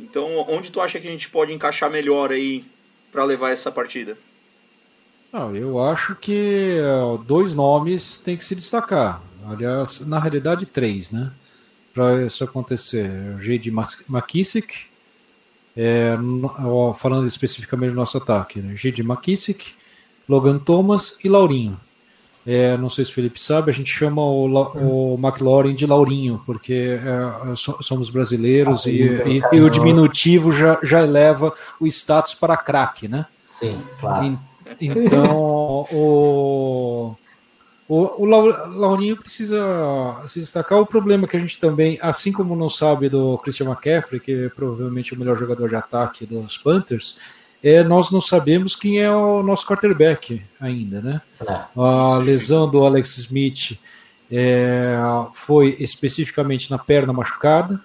Então, 0.00 0.44
onde 0.48 0.72
tu 0.72 0.80
acha 0.80 0.98
que 0.98 1.06
a 1.06 1.10
gente 1.12 1.30
pode 1.30 1.52
encaixar 1.52 1.88
melhor 1.88 2.32
aí 2.32 2.64
para 3.12 3.22
levar 3.22 3.50
essa 3.50 3.70
partida? 3.70 4.18
Não, 5.32 5.54
eu 5.54 5.80
acho 5.80 6.16
que 6.16 6.76
ó, 6.82 7.16
dois 7.16 7.54
nomes 7.54 8.18
tem 8.18 8.36
que 8.36 8.42
se 8.42 8.56
destacar. 8.56 9.22
Aliás, 9.46 10.00
na 10.00 10.18
realidade, 10.18 10.66
três, 10.66 11.12
né? 11.12 11.30
Para 11.94 12.24
isso 12.24 12.44
acontecer. 12.44 13.10
Mas- 13.72 14.02
McKissick, 14.08 14.74
é, 15.76 16.14
falando 16.98 17.26
especificamente 17.26 17.90
do 17.90 17.96
nosso 17.96 18.16
ataque, 18.18 18.60
né? 18.60 18.74
J.D. 18.74 19.02
McKissick, 19.02 19.72
Logan 20.28 20.58
Thomas 20.58 21.16
e 21.24 21.28
Laurinho. 21.28 21.78
É, 22.46 22.74
não 22.78 22.88
sei 22.88 23.04
se 23.04 23.10
o 23.10 23.14
Felipe 23.14 23.40
sabe, 23.40 23.70
a 23.70 23.74
gente 23.74 23.90
chama 23.92 24.22
o, 24.24 24.46
La- 24.46 24.70
o 24.74 25.18
McLaurin 25.22 25.74
de 25.74 25.84
Laurinho, 25.86 26.42
porque 26.46 26.98
é, 26.98 27.54
so- 27.54 27.76
somos 27.82 28.08
brasileiros 28.08 28.86
e, 28.86 28.92
e- 29.26 29.42
e 29.52 29.60
o 29.60 29.68
diminutivo 29.68 30.50
já, 30.52 30.78
já 30.82 31.02
eleva 31.02 31.52
o 31.78 31.86
status 31.86 32.34
para 32.34 32.56
craque, 32.56 33.06
né? 33.08 33.26
Sim, 33.44 33.78
claro. 34.00 34.24
En- 34.24 34.38
Então, 34.80 35.86
o, 35.92 37.14
o, 37.92 38.22
o 38.22 38.24
Lau- 38.24 38.68
Laurinho 38.68 39.16
precisa 39.16 39.60
se 40.26 40.38
destacar. 40.40 40.78
O 40.78 40.86
problema 40.86 41.26
que 41.26 41.36
a 41.36 41.40
gente 41.40 41.58
também, 41.58 41.98
assim 42.00 42.30
como 42.30 42.54
não 42.54 42.70
sabe 42.70 43.08
do 43.08 43.36
Christian 43.38 43.66
McCaffrey, 43.66 44.20
que 44.20 44.32
é 44.32 44.48
provavelmente 44.48 45.12
o 45.12 45.18
melhor 45.18 45.36
jogador 45.36 45.68
de 45.68 45.74
ataque 45.74 46.24
dos 46.24 46.56
Panthers, 46.56 47.18
é, 47.62 47.82
nós 47.82 48.10
não 48.10 48.20
sabemos 48.20 48.76
quem 48.76 49.00
é 49.00 49.10
o 49.10 49.42
nosso 49.42 49.66
quarterback 49.66 50.40
ainda, 50.60 51.00
né? 51.00 51.20
É. 51.46 51.60
A 51.76 52.16
lesão 52.18 52.70
do 52.70 52.84
Alex 52.84 53.18
Smith 53.18 53.78
é, 54.30 54.96
foi 55.32 55.76
especificamente 55.80 56.70
na 56.70 56.78
perna 56.78 57.12
machucada. 57.12 57.80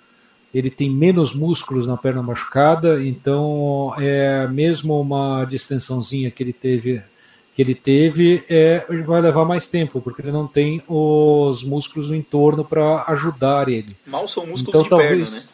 Ele 0.53 0.69
tem 0.69 0.89
menos 0.89 1.35
músculos 1.35 1.87
na 1.87 1.97
perna 1.97 2.23
machucada, 2.23 3.03
então 3.03 3.93
é 3.97 4.47
mesmo 4.47 5.01
uma 5.01 5.43
distensãozinha 5.43 6.31
que 6.31 6.41
ele 6.41 6.53
teve, 6.53 7.03
que 7.55 7.61
ele 7.61 7.73
teve, 7.73 8.43
é, 8.49 8.85
ele 8.89 9.01
vai 9.03 9.21
levar 9.21 9.45
mais 9.45 9.65
tempo, 9.67 10.01
porque 10.01 10.21
ele 10.21 10.31
não 10.31 10.45
tem 10.45 10.83
os 10.89 11.63
músculos 11.63 12.09
no 12.09 12.15
entorno 12.15 12.65
para 12.65 13.05
ajudar 13.07 13.69
ele. 13.69 13.95
Mal 14.05 14.27
são 14.27 14.45
músculos 14.45 14.67
Então, 14.69 14.83
de 14.83 14.89
talvez- 14.89 15.29
perna, 15.31 15.45
né? 15.45 15.47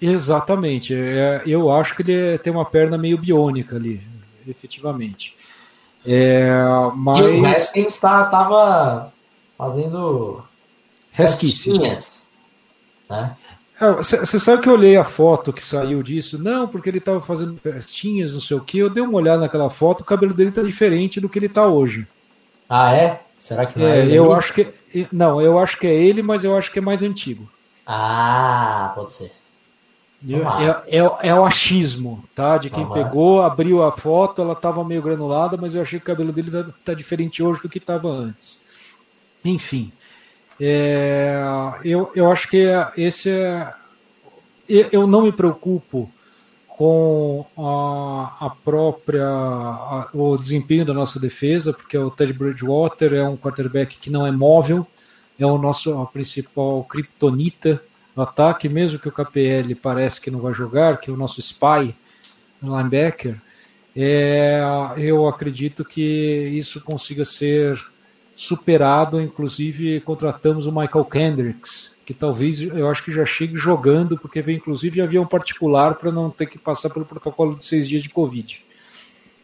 Exatamente. 0.00 0.94
é, 0.94 1.42
eu 1.44 1.72
acho 1.72 1.96
que 1.96 2.02
ele 2.02 2.38
tem 2.38 2.52
uma 2.52 2.64
perna 2.64 2.96
meio 2.96 3.18
biônica 3.18 3.74
ali, 3.74 4.00
efetivamente. 4.46 5.36
É, 6.06 6.46
E 6.46 7.22
o 7.22 7.40
mas 7.42 7.56
Haskins 7.64 7.96
tá, 7.98 8.24
tava 8.26 9.12
fazendo 9.58 10.40
resquício. 11.10 11.72
festinhas, 11.74 12.28
né? 13.10 13.36
Você 13.96 14.40
sabe 14.40 14.62
que 14.62 14.68
eu 14.68 14.72
olhei 14.72 14.96
a 14.96 15.04
foto 15.04 15.52
que 15.52 15.62
saiu 15.64 16.02
disso? 16.02 16.42
Não, 16.42 16.66
porque 16.66 16.88
ele 16.88 16.98
estava 16.98 17.20
fazendo 17.20 17.56
festinhas, 17.58 18.32
não 18.32 18.40
sei 18.40 18.56
o 18.56 18.60
que. 18.60 18.78
Eu 18.78 18.90
dei 18.90 19.02
uma 19.02 19.16
olhada 19.16 19.40
naquela 19.40 19.70
foto, 19.70 20.00
o 20.00 20.04
cabelo 20.04 20.34
dele 20.34 20.50
tá 20.50 20.62
diferente 20.62 21.20
do 21.20 21.28
que 21.28 21.38
ele 21.38 21.48
tá 21.48 21.66
hoje. 21.66 22.06
Ah, 22.68 22.92
é? 22.94 23.22
Será 23.38 23.66
que 23.66 23.78
não 23.78 23.86
é, 23.86 23.98
É, 23.98 24.02
ele? 24.02 24.14
eu 24.16 24.32
acho 24.32 24.52
que. 24.52 24.66
Não, 25.12 25.40
eu 25.40 25.58
acho 25.58 25.78
que 25.78 25.86
é 25.86 25.94
ele, 25.94 26.22
mas 26.22 26.42
eu 26.44 26.56
acho 26.56 26.72
que 26.72 26.78
é 26.80 26.82
mais 26.82 27.02
antigo. 27.02 27.48
Ah, 27.86 28.92
pode 28.94 29.12
ser. 29.12 29.32
Eu-. 30.28 30.42
É, 30.44 30.82
é- 30.98 31.28
é 31.28 31.34
o 31.34 31.44
achismo, 31.44 32.24
tá? 32.34 32.58
De 32.58 32.68
quem 32.70 32.82
Tomara. 32.82 33.04
pegou, 33.04 33.40
abriu 33.42 33.84
a 33.84 33.92
foto, 33.92 34.42
ela 34.42 34.56
tava 34.56 34.82
meio 34.84 35.00
granulada, 35.00 35.56
mas 35.56 35.74
eu 35.76 35.82
achei 35.82 36.00
que 36.00 36.04
o 36.04 36.06
cabelo 36.08 36.32
dele 36.32 36.50
tá, 36.50 36.66
tá 36.86 36.94
diferente 36.94 37.42
hoje 37.42 37.62
do 37.62 37.68
que 37.68 37.78
tava 37.78 38.08
antes. 38.10 38.60
Enfim, 39.44 39.92
é, 40.60 41.40
eu, 41.84 42.10
eu 42.14 42.30
acho 42.30 42.48
que 42.48 42.66
esse 42.96 43.30
é. 43.30 43.72
eu- 44.68 45.06
não 45.06 45.22
me 45.22 45.32
preocupo 45.32 46.10
com 46.66 47.44
a, 47.56 48.46
a 48.46 48.50
própria 48.50 49.26
a- 49.26 50.08
o 50.12 50.36
desempenho 50.36 50.84
da 50.84 50.94
nossa 50.94 51.18
defesa, 51.18 51.72
porque 51.72 51.96
o 51.98 52.10
Ted 52.10 52.32
Bridgewater 52.32 53.14
é 53.14 53.28
um 53.28 53.36
quarterback 53.36 53.98
que 53.98 54.10
não 54.10 54.26
é 54.26 54.30
móvel, 54.30 54.86
é 55.38 55.46
o 55.46 55.58
nosso 55.58 56.00
a 56.00 56.06
principal 56.06 56.84
kryptonita 56.84 57.82
no 58.14 58.22
ataque, 58.22 58.68
mesmo 58.68 58.98
que 58.98 59.08
o 59.08 59.12
KPL 59.12 59.74
parece 59.76 60.20
que 60.20 60.30
não 60.30 60.40
vai 60.40 60.52
jogar, 60.52 60.98
que 60.98 61.10
é 61.10 61.12
o 61.12 61.16
nosso 61.16 61.40
spy 61.40 61.94
linebacker, 62.62 63.40
é, 63.96 64.60
eu 64.96 65.26
acredito 65.28 65.84
que 65.84 66.02
isso 66.52 66.80
consiga 66.82 67.24
ser 67.24 67.80
superado, 68.38 69.20
inclusive 69.20 70.00
contratamos 70.02 70.68
o 70.68 70.70
Michael 70.70 71.04
Kendricks, 71.06 71.96
que 72.06 72.14
talvez 72.14 72.60
eu 72.60 72.88
acho 72.88 73.04
que 73.04 73.10
já 73.10 73.26
chegue 73.26 73.56
jogando, 73.56 74.16
porque 74.16 74.40
veio 74.40 74.58
inclusive 74.58 74.94
de 74.94 75.00
avião 75.00 75.26
particular 75.26 75.96
para 75.96 76.12
não 76.12 76.30
ter 76.30 76.46
que 76.46 76.56
passar 76.56 76.88
pelo 76.88 77.04
protocolo 77.04 77.56
de 77.56 77.64
seis 77.64 77.88
dias 77.88 78.00
de 78.00 78.08
Covid. 78.08 78.64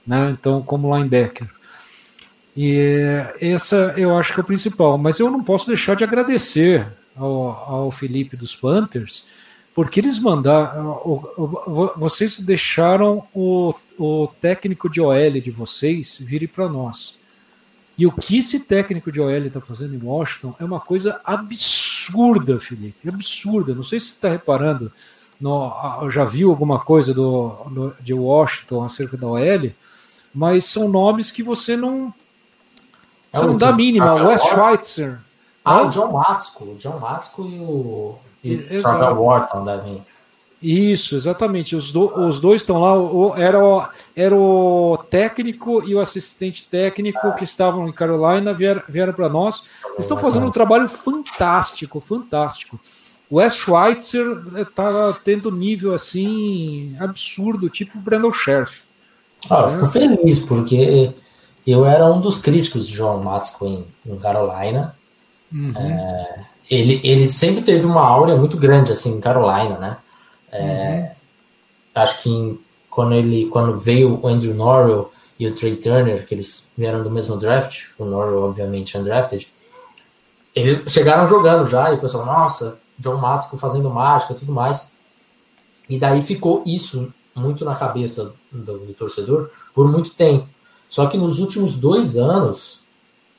Né? 0.07 0.30
Então, 0.38 0.62
como 0.62 0.97
linebacker. 0.97 1.51
E 2.57 2.78
essa 3.40 3.92
eu 3.97 4.16
acho 4.16 4.32
que 4.32 4.38
é 4.38 4.45
o 4.45 4.47
principal. 4.47 4.97
Mas 4.97 5.18
eu 5.18 5.28
não 5.28 5.42
posso 5.42 5.66
deixar 5.66 5.97
de 5.97 6.05
agradecer 6.05 6.86
ao, 7.16 7.49
ao 7.49 7.90
Felipe 7.90 8.36
dos 8.36 8.55
Panthers, 8.55 9.26
porque 9.74 9.99
eles 9.99 10.20
mandaram. 10.20 11.03
Vocês 11.97 12.38
deixaram 12.38 13.26
o, 13.34 13.74
o 13.99 14.28
técnico 14.40 14.88
de 14.88 15.01
OL 15.01 15.32
de 15.32 15.51
vocês 15.51 16.16
vir 16.20 16.49
para 16.49 16.68
nós. 16.68 17.18
E 17.97 18.07
o 18.07 18.12
que 18.12 18.38
esse 18.38 18.59
técnico 18.61 19.12
de 19.12 19.20
OL 19.20 19.30
está 19.30 19.61
fazendo 19.61 19.95
em 19.95 20.03
Washington 20.05 20.55
é 20.59 20.64
uma 20.64 20.80
coisa 20.80 21.20
absurda, 21.24 22.59
Felipe. 22.59 23.09
Absurda. 23.09 23.74
Não 23.74 23.84
sei 23.84 24.01
se 24.01 24.07
você 24.07 24.12
está 24.14 24.28
reparando. 24.28 24.90
No, 25.40 26.09
já 26.11 26.24
viu 26.24 26.51
alguma 26.51 26.78
coisa 26.80 27.12
do, 27.12 27.49
do- 27.70 27.95
de 28.01 28.14
Washington 28.14 28.82
acerca 28.84 29.16
da 29.16 29.26
OL, 29.26 29.70
mas 30.34 30.64
são 30.64 30.88
nomes 30.88 31.30
que 31.30 31.42
você 31.42 31.76
não, 31.76 32.12
É 33.32 33.38
você 33.38 33.45
o 33.45 33.49
não 33.49 33.59
dá 33.59 33.72
mínima. 33.72 34.14
Wes? 34.14 34.42
Schweitzer. 34.42 35.18
Ah, 35.64 35.82
o 35.82 35.88
John 35.88 36.12
Matsko. 36.12 36.64
O 36.64 36.76
John 36.78 36.99
Matsko 36.99 37.42
e 37.47 37.59
o, 37.61 38.16
e. 38.42 38.57
Trevor 38.59 39.20
Wharton 39.20 39.64
devem. 39.64 40.05
Isso, 40.62 41.14
exatamente. 41.16 41.76
Os, 41.76 41.92
do- 41.92 42.14
os 42.26 42.40
dois 42.40 42.62
estão 42.62 42.80
lá. 42.80 42.95
O, 42.99 43.34
era, 43.36 43.62
o, 43.62 43.86
era 44.16 44.34
o 44.34 44.97
técnico 45.15 45.81
e 45.87 45.95
o 45.95 46.01
assistente 46.01 46.69
técnico 46.69 47.33
que 47.37 47.45
estavam 47.45 47.89
em 47.89 47.93
Carolina, 47.93 48.53
vieram, 48.53 48.83
vieram 48.89 49.12
para 49.12 49.29
nós. 49.29 49.62
Estão 49.97 50.17
fazendo 50.17 50.47
um 50.47 50.51
trabalho 50.51 50.89
fantástico, 50.89 52.01
fantástico. 52.01 52.81
O 53.31 53.37
Wes 53.37 53.55
Schweitzer 53.55 54.43
está 54.57 55.12
tendo 55.25 55.53
nível 55.53 55.95
assim 55.95 56.97
absurdo, 56.99 57.71
tipo 57.71 57.97
o 57.97 58.01
Brandon 58.01 58.33
Sheriff. 58.33 58.83
Ah, 59.49 59.61
eu 59.61 59.69
fico 59.69 59.87
feliz, 59.87 60.41
porque 60.41 61.12
eu 61.65 61.87
era 61.87 62.07
um 62.12 62.21
dos 62.21 62.39
críticos 62.39 62.89
de 62.89 62.97
John 62.97 63.23
Matsko 63.23 63.67
em, 63.67 63.87
em 64.05 64.19
Carolina. 64.19 64.97
É, 65.77 66.41
ele, 66.69 67.01
ele 67.05 67.29
sempre 67.29 67.62
teve 67.62 67.87
uma 67.87 68.01
áurea 68.01 68.35
muito 68.35 68.57
grande 68.57 68.91
assim 68.91 69.15
em 69.17 69.21
Carolina, 69.21 69.79
né? 69.79 69.97
É, 70.51 71.12
Acho 71.95 72.21
que 72.21 72.29
em- 72.29 72.59
quando 72.95 73.14
ele 73.14 73.47
quando 73.47 73.76
veio 73.76 74.20
o 74.22 74.28
Andrew 74.28 74.55
Norwell 74.55 75.11
e 75.38 75.49
o 75.49 75.55
Trey 75.55 75.74
Turner, 75.74 76.24
que 76.24 76.34
eles 76.34 76.70
vieram 76.78 77.03
do 77.03 77.11
mesmo 77.11 77.36
draft, 77.36 77.88
o 77.99 78.05
Norwell 78.05 78.45
obviamente 78.45 78.97
undrafted, 78.97 79.53
eles 80.55 80.84
chegaram 80.86 81.26
jogando 81.26 81.66
já 81.66 81.90
e 81.90 81.97
o 81.97 82.01
pessoal, 82.01 82.24
nossa, 82.24 82.78
John 82.97 83.16
Matsko 83.16 83.59
fazendo 83.59 83.90
mágica 83.90 84.34
tudo 84.34 84.53
mais. 84.53 84.92
E 85.90 85.99
daí 85.99 86.22
ficou 86.22 86.62
isso 86.64 87.12
muito 87.34 87.64
na 87.64 87.74
cabeça 87.74 88.32
do, 88.53 88.78
do 88.78 88.95
torcedor 88.95 89.51
por 89.74 89.90
muito 89.90 90.14
tempo. 90.14 90.49
Só 90.88 91.07
que 91.07 91.18
nos 91.18 91.40
últimos 91.40 91.76
dois 91.76 92.16
anos, 92.16 92.84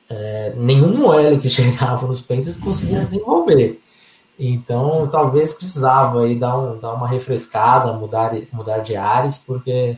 é, 0.10 0.53
nenhum 0.58 1.06
OL 1.06 1.39
que 1.39 1.47
chegava 1.49 2.06
nos 2.06 2.20
Panthers 2.20 2.58
conseguia 2.58 3.06
desenvolver. 3.06 3.80
Então, 4.38 5.08
talvez 5.08 5.54
precisava 5.54 6.24
aí 6.24 6.36
dar, 6.36 6.58
um, 6.58 6.78
dar 6.78 6.94
uma 6.94 7.08
refrescada, 7.08 7.94
mudar, 7.94 8.34
mudar 8.52 8.80
de 8.80 8.96
ares, 8.96 9.38
porque 9.38 9.98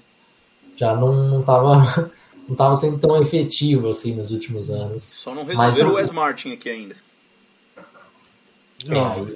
já 0.76 0.96
não 0.96 1.40
estava 1.40 2.12
não 2.48 2.56
tava 2.56 2.76
sendo 2.76 2.98
tão 2.98 3.22
efetivo 3.22 3.90
assim 3.90 4.16
nos 4.16 4.32
últimos 4.32 4.70
anos. 4.70 5.04
Só 5.04 5.34
não 5.34 5.44
Mas 5.44 5.58
resolveram 5.58 5.92
o 5.92 5.94
Wes 5.96 6.10
Martin 6.10 6.54
aqui 6.54 6.70
ainda. 6.70 6.96
Não. 8.86 9.28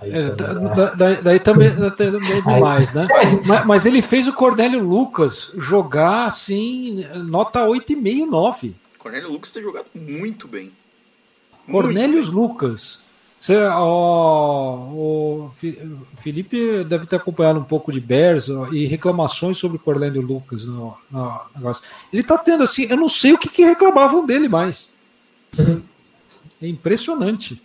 Aí, 0.00 0.12
é, 0.12 0.30
da, 0.30 0.94
daí, 0.94 1.16
daí, 1.22 1.40
também, 1.40 1.68
é 1.68 1.70
demais, 2.54 2.92
né? 2.92 3.08
Mas, 3.44 3.66
mas, 3.66 3.86
ele 3.86 4.00
fez 4.00 4.28
o 4.28 4.32
Cornélio 4.32 4.84
Lucas 4.84 5.52
jogar 5.56 6.26
assim, 6.26 7.04
nota 7.24 7.66
8,5, 7.66 8.26
9. 8.26 8.74
Cornélio 8.98 9.30
Lucas 9.30 9.50
tem 9.50 9.62
jogado 9.62 9.86
muito 9.94 10.46
bem. 10.46 10.70
Cornélios 11.68 12.28
Lucas. 12.28 13.02
Você, 13.40 13.56
ó, 13.56 14.74
o 14.92 15.50
Felipe 16.18 16.84
deve 16.84 17.06
ter 17.06 17.16
acompanhado 17.16 17.58
um 17.58 17.64
pouco 17.64 17.90
de 17.90 17.98
Bears 17.98 18.48
e 18.70 18.84
reclamações 18.84 19.56
sobre 19.56 19.78
o 19.78 19.80
Cornélio 19.80 20.20
Lucas 20.20 20.66
no, 20.66 20.94
no, 21.10 21.40
negócio. 21.56 21.82
Ele 22.12 22.22
tá 22.22 22.36
tendo 22.36 22.62
assim, 22.62 22.82
eu 22.90 22.98
não 22.98 23.08
sei 23.08 23.32
o 23.32 23.38
que, 23.38 23.48
que 23.48 23.64
reclamavam 23.64 24.26
dele 24.26 24.46
mais. 24.46 24.92
É 26.60 26.68
impressionante. 26.68 27.62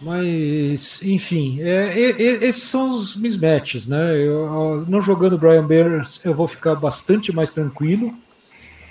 Mas, 0.00 1.02
enfim, 1.02 1.60
é, 1.60 1.98
é, 1.98 2.22
esses 2.22 2.62
são 2.62 2.90
os 2.90 3.16
mismatches, 3.16 3.88
né? 3.88 4.16
Eu, 4.16 4.86
não 4.88 5.02
jogando 5.02 5.36
Brian 5.36 5.66
Bears, 5.66 6.24
eu 6.24 6.32
vou 6.32 6.46
ficar 6.46 6.76
bastante 6.76 7.34
mais 7.34 7.50
tranquilo, 7.50 8.16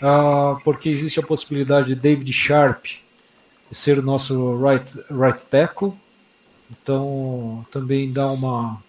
uh, 0.02 0.62
porque 0.66 0.90
existe 0.90 1.22
a 1.22 1.24
possibilidade 1.24 1.88
de 1.88 1.96
David 1.96 2.34
Sharp 2.34 3.03
ser 3.74 4.00
o 4.00 4.04
nosso 4.04 4.56
right, 4.58 4.92
right 5.10 5.44
tackle. 5.46 5.94
Então, 6.72 7.66
também 7.72 8.12
dá 8.12 8.28
uma, 8.28 8.82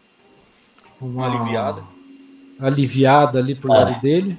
uma 1.01 1.27
aliviada. 1.27 1.83
aliviada 2.59 3.39
ali 3.39 3.55
pro 3.55 3.73
lado 3.73 3.93
é. 3.93 4.01
dele. 4.01 4.39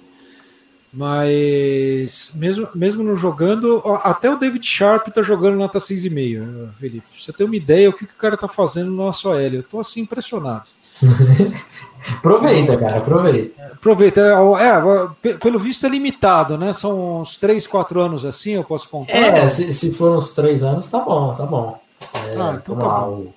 Mas 0.92 2.32
mesmo, 2.36 2.70
mesmo 2.74 3.04
não 3.04 3.18
jogando, 3.18 3.82
até 4.02 4.32
o 4.32 4.38
David 4.38 4.66
Sharp 4.66 5.10
tá 5.10 5.22
jogando 5.22 5.58
nota 5.58 5.78
6,5, 5.78 6.70
Felipe. 6.80 7.06
Pra 7.06 7.20
você 7.20 7.34
ter 7.34 7.44
uma 7.44 7.56
ideia 7.56 7.90
o 7.90 7.94
que, 7.94 8.08
que 8.08 8.14
o 8.14 8.18
cara 8.18 8.38
tá 8.38 8.48
fazendo 8.48 8.92
no 8.92 8.96
nosso 8.96 9.34
L. 9.34 9.58
Eu 9.58 9.64
tô 9.64 9.82
assim 9.82 10.02
impressionado. 10.02 10.70
aproveita, 12.18 12.78
cara, 12.78 12.98
aproveita. 12.98 13.64
Aproveita. 13.74 14.22
É, 14.22 15.30
é, 15.30 15.34
pelo 15.34 15.60
visto 15.60 15.86
é 15.86 15.90
limitado, 15.90 16.58
né? 16.58 16.74
São 16.74 17.22
uns 17.22 17.38
3, 17.38 17.68
4 17.68 18.00
anos 18.02 18.26
assim, 18.26 18.52
eu 18.54 18.64
posso 18.64 18.90
contar. 18.90 19.14
É, 19.14 19.48
se, 19.48 19.72
se 19.74 19.94
for 19.94 20.16
uns 20.16 20.34
3 20.34 20.64
anos, 20.64 20.88
tá 20.88 21.00
bom, 21.00 21.34
tá 21.36 21.46
bom. 21.46 21.80
É, 22.28 22.36
ah, 22.38 22.60
então 22.62 22.76
tá 22.76 22.88
lá, 22.88 23.02
bom. 23.02 23.28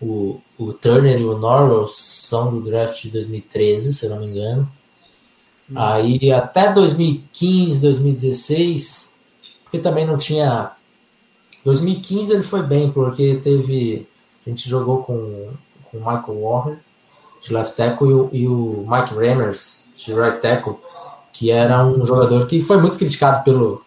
O, 0.00 0.40
o, 0.58 0.66
o 0.66 0.72
Turner 0.72 1.18
e 1.18 1.24
o 1.24 1.36
Norwell 1.36 1.86
são 1.88 2.50
do 2.50 2.62
draft 2.62 3.02
de 3.02 3.10
2013, 3.10 3.92
se 3.92 4.06
eu 4.06 4.10
não 4.10 4.20
me 4.20 4.26
engano. 4.26 4.70
Hum. 5.70 5.74
Aí 5.76 6.32
até 6.32 6.72
2015, 6.72 7.80
2016, 7.80 9.16
porque 9.64 9.78
também 9.78 10.06
não 10.06 10.16
tinha. 10.16 10.72
2015 11.64 12.32
ele 12.32 12.42
foi 12.42 12.62
bem, 12.62 12.90
porque 12.90 13.36
teve. 13.36 14.08
A 14.46 14.48
gente 14.48 14.68
jogou 14.68 15.02
com 15.02 15.12
o 15.92 15.98
Michael 15.98 16.40
Warner 16.40 16.78
de 17.40 17.52
left 17.52 17.76
tackle 17.76 18.08
e 18.08 18.12
o, 18.12 18.28
e 18.32 18.46
o 18.46 18.86
Mike 18.88 19.14
Remmers 19.14 19.84
de 19.96 20.14
right 20.14 20.40
tackle, 20.40 20.76
que 21.32 21.50
era 21.50 21.84
um 21.84 22.04
jogador 22.04 22.46
que 22.46 22.62
foi 22.62 22.80
muito 22.80 22.98
criticado 22.98 23.42
pelo, 23.44 23.82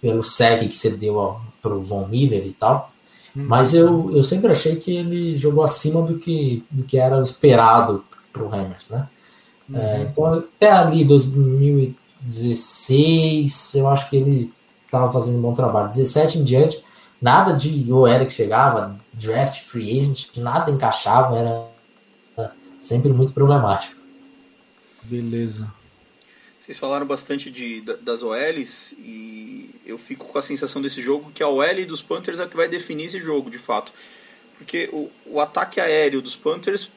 pelo 0.00 0.22
sec 0.22 0.68
que 0.68 0.74
você 0.74 0.90
deu 0.90 1.36
para 1.62 1.74
o 1.74 1.82
Von 1.82 2.06
Miller 2.06 2.46
e 2.46 2.52
tal. 2.52 2.90
Hum. 3.36 3.44
Mas 3.46 3.74
eu, 3.74 4.10
eu 4.14 4.22
sempre 4.22 4.50
achei 4.50 4.76
que 4.76 4.96
ele 4.96 5.36
jogou 5.36 5.64
acima 5.64 6.00
do 6.02 6.18
que, 6.18 6.64
do 6.70 6.84
que 6.84 6.98
era 6.98 7.20
esperado 7.20 8.04
para 8.32 8.42
o 8.42 8.48
Remmers, 8.48 8.88
né? 8.90 9.06
Uhum. 9.68 9.78
É, 9.78 10.02
então, 10.02 10.24
até 10.24 10.70
ali 10.70 11.04
2016, 11.04 13.74
eu 13.74 13.88
acho 13.88 14.08
que 14.08 14.16
ele 14.16 14.50
estava 14.84 15.10
fazendo 15.12 15.36
um 15.38 15.42
bom 15.42 15.52
trabalho. 15.52 15.88
17 15.88 16.38
em 16.38 16.44
diante, 16.44 16.82
nada 17.20 17.52
de 17.52 17.92
o 17.92 18.08
Eric 18.08 18.32
chegava, 18.32 18.96
draft 19.12 19.60
free 19.60 20.00
agent, 20.00 20.28
nada 20.36 20.70
encaixava, 20.70 21.36
era 21.36 21.66
sempre 22.80 23.12
muito 23.12 23.32
problemático. 23.32 23.96
Beleza. 25.02 25.72
Vocês 26.60 26.78
falaram 26.78 27.06
bastante 27.06 27.50
de, 27.50 27.80
das 27.80 28.22
OLs 28.22 28.94
e 28.98 29.74
eu 29.86 29.96
fico 29.96 30.26
com 30.26 30.38
a 30.38 30.42
sensação 30.42 30.82
desse 30.82 31.00
jogo 31.00 31.30
que 31.32 31.42
a 31.42 31.48
OL 31.48 31.86
dos 31.86 32.02
Panthers 32.02 32.38
é 32.40 32.46
que 32.46 32.56
vai 32.56 32.68
definir 32.68 33.06
esse 33.06 33.18
jogo, 33.18 33.48
de 33.48 33.58
fato. 33.58 33.90
Porque 34.58 34.90
o, 34.92 35.10
o 35.24 35.40
ataque 35.40 35.80
aéreo 35.80 36.20
dos 36.20 36.36
Panthers 36.36 36.90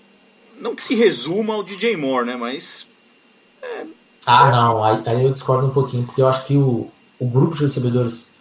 não 0.59 0.75
que 0.75 0.83
se 0.83 0.93
resuma 0.93 1.53
ao 1.53 1.63
DJ 1.63 1.95
Moore, 1.95 2.25
né? 2.25 2.35
Mas. 2.35 2.87
É, 3.61 3.85
ah, 4.25 4.47
é... 4.47 4.51
não. 4.51 4.83
Aí, 4.83 5.03
aí, 5.05 5.23
eu 5.23 5.31
discordo 5.31 5.67
um 5.67 5.71
pouquinho, 5.71 6.05
porque 6.05 6.21
eu 6.21 6.27
acho 6.27 6.45
que 6.45 6.57
o, 6.57 6.89
o 7.19 7.25
grupo 7.25 7.55
de 7.55 7.63
recebedores 7.63 8.31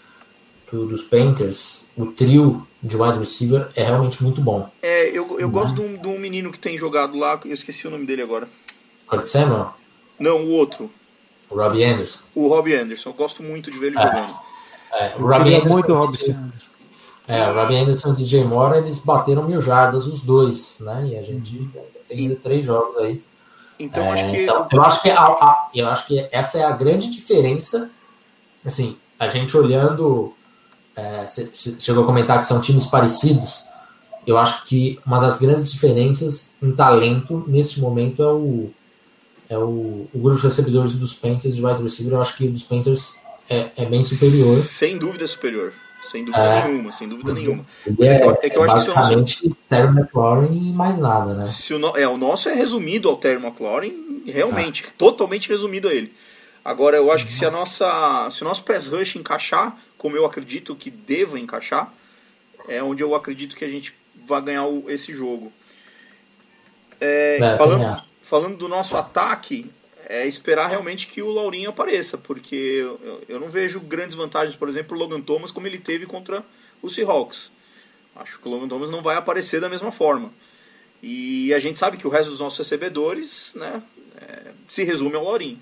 do, 0.71 0.87
dos 0.87 1.03
Panthers, 1.03 1.91
o 1.97 2.07
trio 2.07 2.67
de 2.83 2.97
wide 2.97 3.19
receiver, 3.19 3.69
é 3.75 3.85
realmente 3.85 4.23
muito 4.23 4.41
bom. 4.41 4.69
É, 4.83 5.09
eu, 5.09 5.39
eu 5.39 5.47
uhum. 5.47 5.53
gosto 5.53 5.75
de 5.75 5.81
um, 5.83 5.97
de 5.97 6.09
um 6.09 6.19
menino 6.19 6.51
que 6.51 6.59
tem 6.59 6.79
jogado 6.79 7.17
lá, 7.19 7.39
eu 7.45 7.53
esqueci 7.53 7.87
o 7.87 7.91
nome 7.91 8.07
dele 8.07 8.23
agora. 8.23 8.49
Kurt 9.07 9.25
Samuel? 9.25 9.75
Não, 10.19 10.45
o 10.45 10.51
outro. 10.51 10.91
O 11.51 11.57
Robbie 11.57 11.85
Anderson. 11.85 12.25
O 12.35 12.49
Robbie 12.49 12.75
Anderson, 12.75 13.11
eu 13.11 13.15
gosto 13.15 13.43
muito 13.43 13.71
de 13.71 13.79
ver 13.79 13.89
ele 13.89 13.99
é. 13.99 14.03
jogando. 14.03 14.37
É, 14.93 15.15
o 15.19 15.27
Robbie 15.27 15.55
Anderson. 15.55 15.69
Muito 15.69 15.93
Robbie 15.93 16.31
Anderson. 16.31 16.71
É, 17.27 17.51
o 17.51 17.55
Robbie 17.55 17.77
Anderson 17.77 18.09
e 18.09 18.13
o 18.13 18.15
DJ 18.15 18.45
Moore, 18.45 18.79
eles 18.79 18.99
bateram 19.01 19.45
mil 19.45 19.61
jardas 19.61 20.07
os 20.07 20.23
dois, 20.23 20.79
né? 20.81 21.09
E 21.11 21.19
a 21.19 21.23
gente 21.23 21.59
uhum. 21.59 21.83
tem 22.09 22.19
ainda 22.19 22.37
três 22.37 22.65
jogos 22.65 22.97
aí. 22.99 23.23
Então, 23.79 24.05
é, 24.05 24.13
acho 24.13 24.31
que... 24.31 24.43
Então, 24.43 24.69
eu, 24.71 24.83
acho 24.83 25.03
que 25.03 25.11
a, 25.11 25.21
a, 25.21 25.69
eu 25.75 25.87
acho 25.89 26.07
que 26.07 26.29
essa 26.31 26.59
é 26.59 26.65
a 26.65 26.73
grande 26.73 27.11
diferença. 27.11 27.91
Assim, 28.65 28.97
a 29.19 29.29
gente 29.29 29.57
olhando. 29.57 30.35
É, 31.01 31.27
você 31.27 31.51
chegou 31.79 32.03
a 32.03 32.07
comentar 32.07 32.39
que 32.39 32.47
são 32.47 32.61
times 32.61 32.85
parecidos. 32.85 33.65
Eu 34.27 34.37
acho 34.37 34.67
que 34.67 35.01
uma 35.07 35.19
das 35.19 35.39
grandes 35.39 35.73
diferenças 35.73 36.55
em 36.63 36.73
talento 36.73 37.43
neste 37.49 37.81
momento 37.81 38.23
é 38.23 38.31
o, 38.31 38.71
é 39.49 39.59
o, 39.59 40.07
o 40.13 40.19
grupo 40.19 40.37
de 40.37 40.43
recebedores 40.43 40.93
dos 40.93 41.15
Panthers 41.15 41.57
de 41.57 41.65
wide 41.65 41.83
receiver. 41.83 42.13
Eu 42.13 42.21
acho 42.21 42.37
que 42.37 42.45
o 42.45 42.51
dos 42.51 42.63
Panthers 42.63 43.15
é, 43.49 43.71
é 43.77 43.87
bem 43.87 44.03
superior. 44.03 44.57
Sem 44.57 44.99
dúvida 44.99 45.27
superior. 45.27 45.73
Sem 46.03 46.25
dúvida 46.25 46.43
é, 46.43 46.65
nenhuma, 46.67 46.93
sem 46.93 47.09
dúvida 47.09 47.33
nenhuma. 47.35 47.65
É, 47.99 48.47
é, 48.47 48.51
que 48.51 48.57
eu 48.57 48.63
acho 48.63 48.75
basicamente 48.75 49.41
que 49.41 49.55
Terry 49.69 49.89
McLaurin 49.89 50.71
e 50.71 50.73
mais 50.73 50.99
nada, 50.99 51.35
né? 51.35 51.45
Se 51.45 51.75
o, 51.75 51.79
no, 51.79 51.95
é, 51.97 52.09
o 52.09 52.17
nosso 52.17 52.49
é 52.49 52.55
resumido 52.55 53.09
ao 53.09 53.17
Terry 53.17 53.43
McLaurin, 53.43 54.23
realmente, 54.27 54.85
ah. 54.87 54.93
totalmente 54.97 55.49
resumido 55.49 55.89
a 55.89 55.95
ele. 55.95 56.13
Agora, 56.65 56.97
eu 56.97 57.11
acho 57.11 57.27
que 57.27 57.33
se 57.33 57.45
a 57.45 57.51
nossa, 57.51 58.29
se 58.31 58.43
o 58.43 58.45
nosso 58.45 58.63
pass 58.65 58.87
rush 58.87 59.17
encaixar, 59.17 59.77
como 60.01 60.17
eu 60.17 60.25
acredito 60.25 60.75
que 60.75 60.91
deva 60.91 61.39
encaixar, 61.39 61.93
é 62.67 62.83
onde 62.83 63.03
eu 63.03 63.15
acredito 63.15 63.55
que 63.55 63.67
a 63.67 63.69
gente 63.69 63.95
vai 64.27 64.41
ganhar 64.41 64.65
o, 64.65 64.91
esse 64.91 65.13
jogo. 65.13 65.53
É, 66.99 67.37
é 67.39 67.57
falando, 67.59 68.03
falando 68.23 68.57
do 68.57 68.67
nosso 68.67 68.97
ataque, 68.97 69.71
é 70.09 70.27
esperar 70.27 70.69
realmente 70.69 71.07
que 71.07 71.21
o 71.21 71.31
Laurinho 71.31 71.69
apareça, 71.69 72.17
porque 72.17 72.57
eu, 72.57 73.23
eu 73.29 73.39
não 73.39 73.51
vejo 73.51 73.79
grandes 73.79 74.17
vantagens, 74.17 74.57
por 74.57 74.71
exemplo, 74.71 74.97
o 74.97 74.99
Logan 74.99 75.21
Thomas 75.21 75.53
como 75.53 75.67
ele 75.67 75.79
teve 75.79 76.07
contra 76.07 76.43
o 76.81 76.89
Seahawks. 76.89 77.51
Acho 78.17 78.39
que 78.39 78.49
o 78.49 78.51
Logan 78.51 78.69
Thomas 78.69 78.89
não 78.89 79.03
vai 79.03 79.17
aparecer 79.17 79.61
da 79.61 79.69
mesma 79.69 79.93
forma. 79.93 80.33
E 81.03 81.53
a 81.53 81.59
gente 81.59 81.79
sabe 81.79 81.99
que 81.99 82.07
o 82.07 82.11
resto 82.11 82.31
dos 82.31 82.41
nossos 82.41 82.59
recebedores 82.59 83.53
né, 83.55 83.83
é, 84.17 84.53
se 84.67 84.83
resume 84.83 85.17
ao 85.17 85.25
Laurinho. 85.25 85.61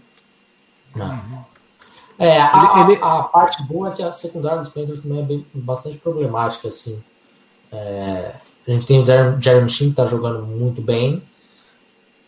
É, 2.18 2.40
a, 2.40 2.82
ele, 2.82 2.92
ele... 2.94 3.02
a, 3.02 3.22
parte 3.22 3.62
boa 3.62 3.88
é 3.88 3.92
que 3.92 4.02
a 4.02 4.10
secundária 4.10 4.58
dos 4.58 4.68
Panthers 4.68 5.00
também 5.00 5.20
é 5.20 5.22
bem, 5.22 5.46
bastante 5.54 5.96
problemática, 5.98 6.68
assim. 6.68 7.00
É, 7.70 8.34
a 8.66 8.70
gente 8.70 8.86
tem 8.86 9.02
o 9.02 9.40
Jeremy 9.40 9.68
Sheen 9.68 9.92
que 9.92 10.00
está 10.00 10.04
jogando 10.04 10.44
muito 10.44 10.82
bem, 10.82 11.22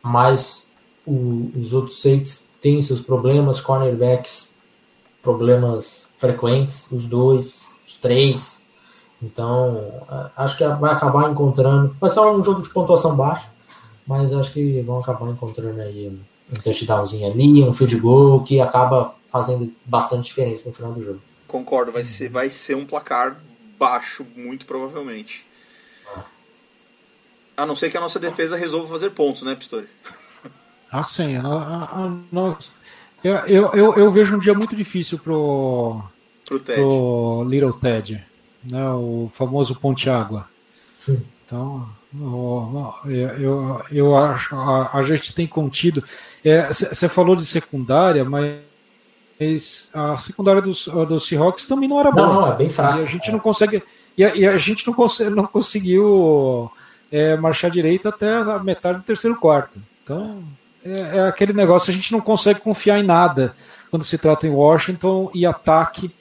mas 0.03 0.71
o, 1.05 1.51
os 1.57 1.73
outros 1.73 2.01
safeties 2.01 2.49
têm 2.61 2.81
seus 2.81 3.01
problemas, 3.01 3.61
cornerbacks, 3.61 4.55
problemas 5.23 6.15
frequentes, 6.17 6.91
os 6.93 7.07
dois, 7.07 7.75
os 7.87 7.95
três. 7.95 8.69
Então, 9.23 9.93
acho 10.37 10.57
que 10.57 10.67
vai 10.67 10.93
acabar 10.93 11.31
encontrando. 11.31 11.95
Vai 12.01 12.09
ser 12.09 12.21
um 12.21 12.43
jogo 12.43 12.63
de 12.63 12.71
pontuação 12.71 13.17
baixa, 13.17 13.51
mas 14.07 14.33
acho 14.33 14.53
que 14.53 14.81
vão 14.83 15.01
acabar 15.01 15.29
encontrando 15.29 15.81
aí 15.81 16.19
um 16.51 16.63
touchdownzinho 16.63 17.31
ali, 17.31 17.63
um 17.63 17.73
field 17.73 17.97
goal 17.99 18.43
que 18.43 18.61
acaba 18.61 19.15
fazendo 19.29 19.73
bastante 19.85 20.27
diferença 20.27 20.69
no 20.69 20.75
final 20.75 20.93
do 20.93 21.03
jogo. 21.03 21.23
Concordo, 21.47 21.93
vai 21.93 22.05
ser, 22.05 22.29
vai 22.29 22.51
ser 22.51 22.77
um 22.77 22.85
placar 22.85 23.41
baixo, 23.79 24.27
muito 24.37 24.67
provavelmente. 24.67 25.47
A 27.57 27.67
não 27.67 27.77
ser 27.77 27.91
que 27.91 27.97
a 27.97 28.01
nossa 28.01 28.19
defesa 28.19 28.57
resolva 28.57 28.89
fazer 28.89 29.11
pontos, 29.11 29.43
né, 29.43 29.55
Pistori? 29.55 29.87
Ah, 30.93 31.05
sim. 31.05 31.37
A, 31.37 31.47
a, 31.47 31.85
a, 31.85 32.17
nossa, 32.33 32.73
eu, 33.23 33.37
eu, 33.47 33.71
eu, 33.75 33.95
eu, 33.97 34.11
vejo 34.11 34.35
um 34.35 34.41
dia 34.41 34.53
muito 34.53 34.75
difícil 34.75 35.21
pro, 35.21 36.03
pro, 36.45 36.59
Ted. 36.59 36.81
pro 36.81 37.45
Little 37.47 37.73
Ted, 37.75 38.27
né, 38.69 38.91
o 38.91 39.31
famoso 39.33 39.77
Ponte 39.77 40.11
Água. 40.11 40.49
Sim. 40.99 41.23
Então, 41.47 41.89
eu, 42.13 42.95
eu, 43.39 43.83
eu 43.93 44.17
acho 44.17 44.57
a, 44.57 44.99
a 44.99 45.03
gente 45.05 45.33
tem 45.33 45.47
contido. 45.47 46.03
Você 46.43 47.07
é, 47.07 47.09
falou 47.09 47.37
de 47.37 47.45
secundária, 47.45 48.25
mas 48.25 49.91
a 49.93 50.17
secundária 50.19 50.63
dos, 50.63 50.87
dos 50.87 51.27
Seahawks 51.27 51.67
também 51.67 51.89
não 51.89 52.01
era 52.01 52.11
boa. 52.11 52.27
Não, 52.27 52.41
não, 52.41 52.53
é 52.53 52.57
bem 52.57 52.69
fraca. 52.69 53.01
E 53.01 53.05
a 53.05 53.09
gente 53.09 53.29
é. 53.29 53.33
não 53.33 53.39
consegue. 53.39 53.83
E 54.17 54.25
a, 54.25 54.35
e 54.35 54.47
a 54.47 54.57
gente 54.57 54.87
não, 54.87 54.95
cons 54.95 55.19
não 55.21 55.47
conseguiu 55.47 56.71
é, 57.11 57.37
marchar 57.37 57.71
direito 57.71 58.09
até 58.09 58.33
a 58.33 58.59
metade 58.59 58.99
do 58.99 59.05
terceiro 59.05 59.37
quarto. 59.37 59.79
Então, 60.03 60.43
é, 60.85 61.19
é, 61.19 61.21
aquele 61.29 61.53
negócio, 61.53 61.91
a 61.91 61.95
gente 61.95 62.13
não 62.13 62.21
consegue 62.21 62.61
confiar 62.61 62.99
em 62.99 63.03
nada 63.03 63.55
quando 63.91 64.05
se 64.05 64.17
trata 64.17 64.47
em 64.47 64.51
Washington 64.51 65.31
e 65.35 65.45
ataque, 65.45 66.15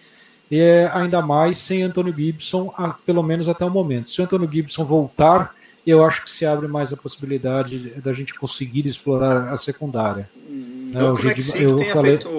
é, 0.52 0.90
ainda 0.94 1.22
mais 1.22 1.58
sem 1.58 1.84
Antônio 1.84 2.14
Gibson, 2.16 2.74
a, 2.76 2.90
pelo 2.90 3.22
menos 3.22 3.48
até 3.48 3.64
o 3.64 3.70
momento. 3.70 4.10
Se 4.10 4.20
o 4.20 4.24
Antônio 4.24 4.52
Gibson 4.52 4.84
voltar, 4.84 5.54
eu 5.90 6.04
acho 6.04 6.24
que 6.24 6.30
se 6.30 6.46
abre 6.46 6.68
mais 6.68 6.94
a 6.94 6.98
possibilidade 6.98 7.92
da 8.02 8.14
gente 8.14 8.34
conseguir 8.34 8.86
explorar 8.86 9.52
a 9.52 9.58
secundária. 9.58 10.30
Não 10.48 11.16
que 11.16 11.22
o 11.22 11.26
Mexico 11.26 11.76
tenha 11.76 11.94
falei... 11.94 12.12
feito 12.12 12.30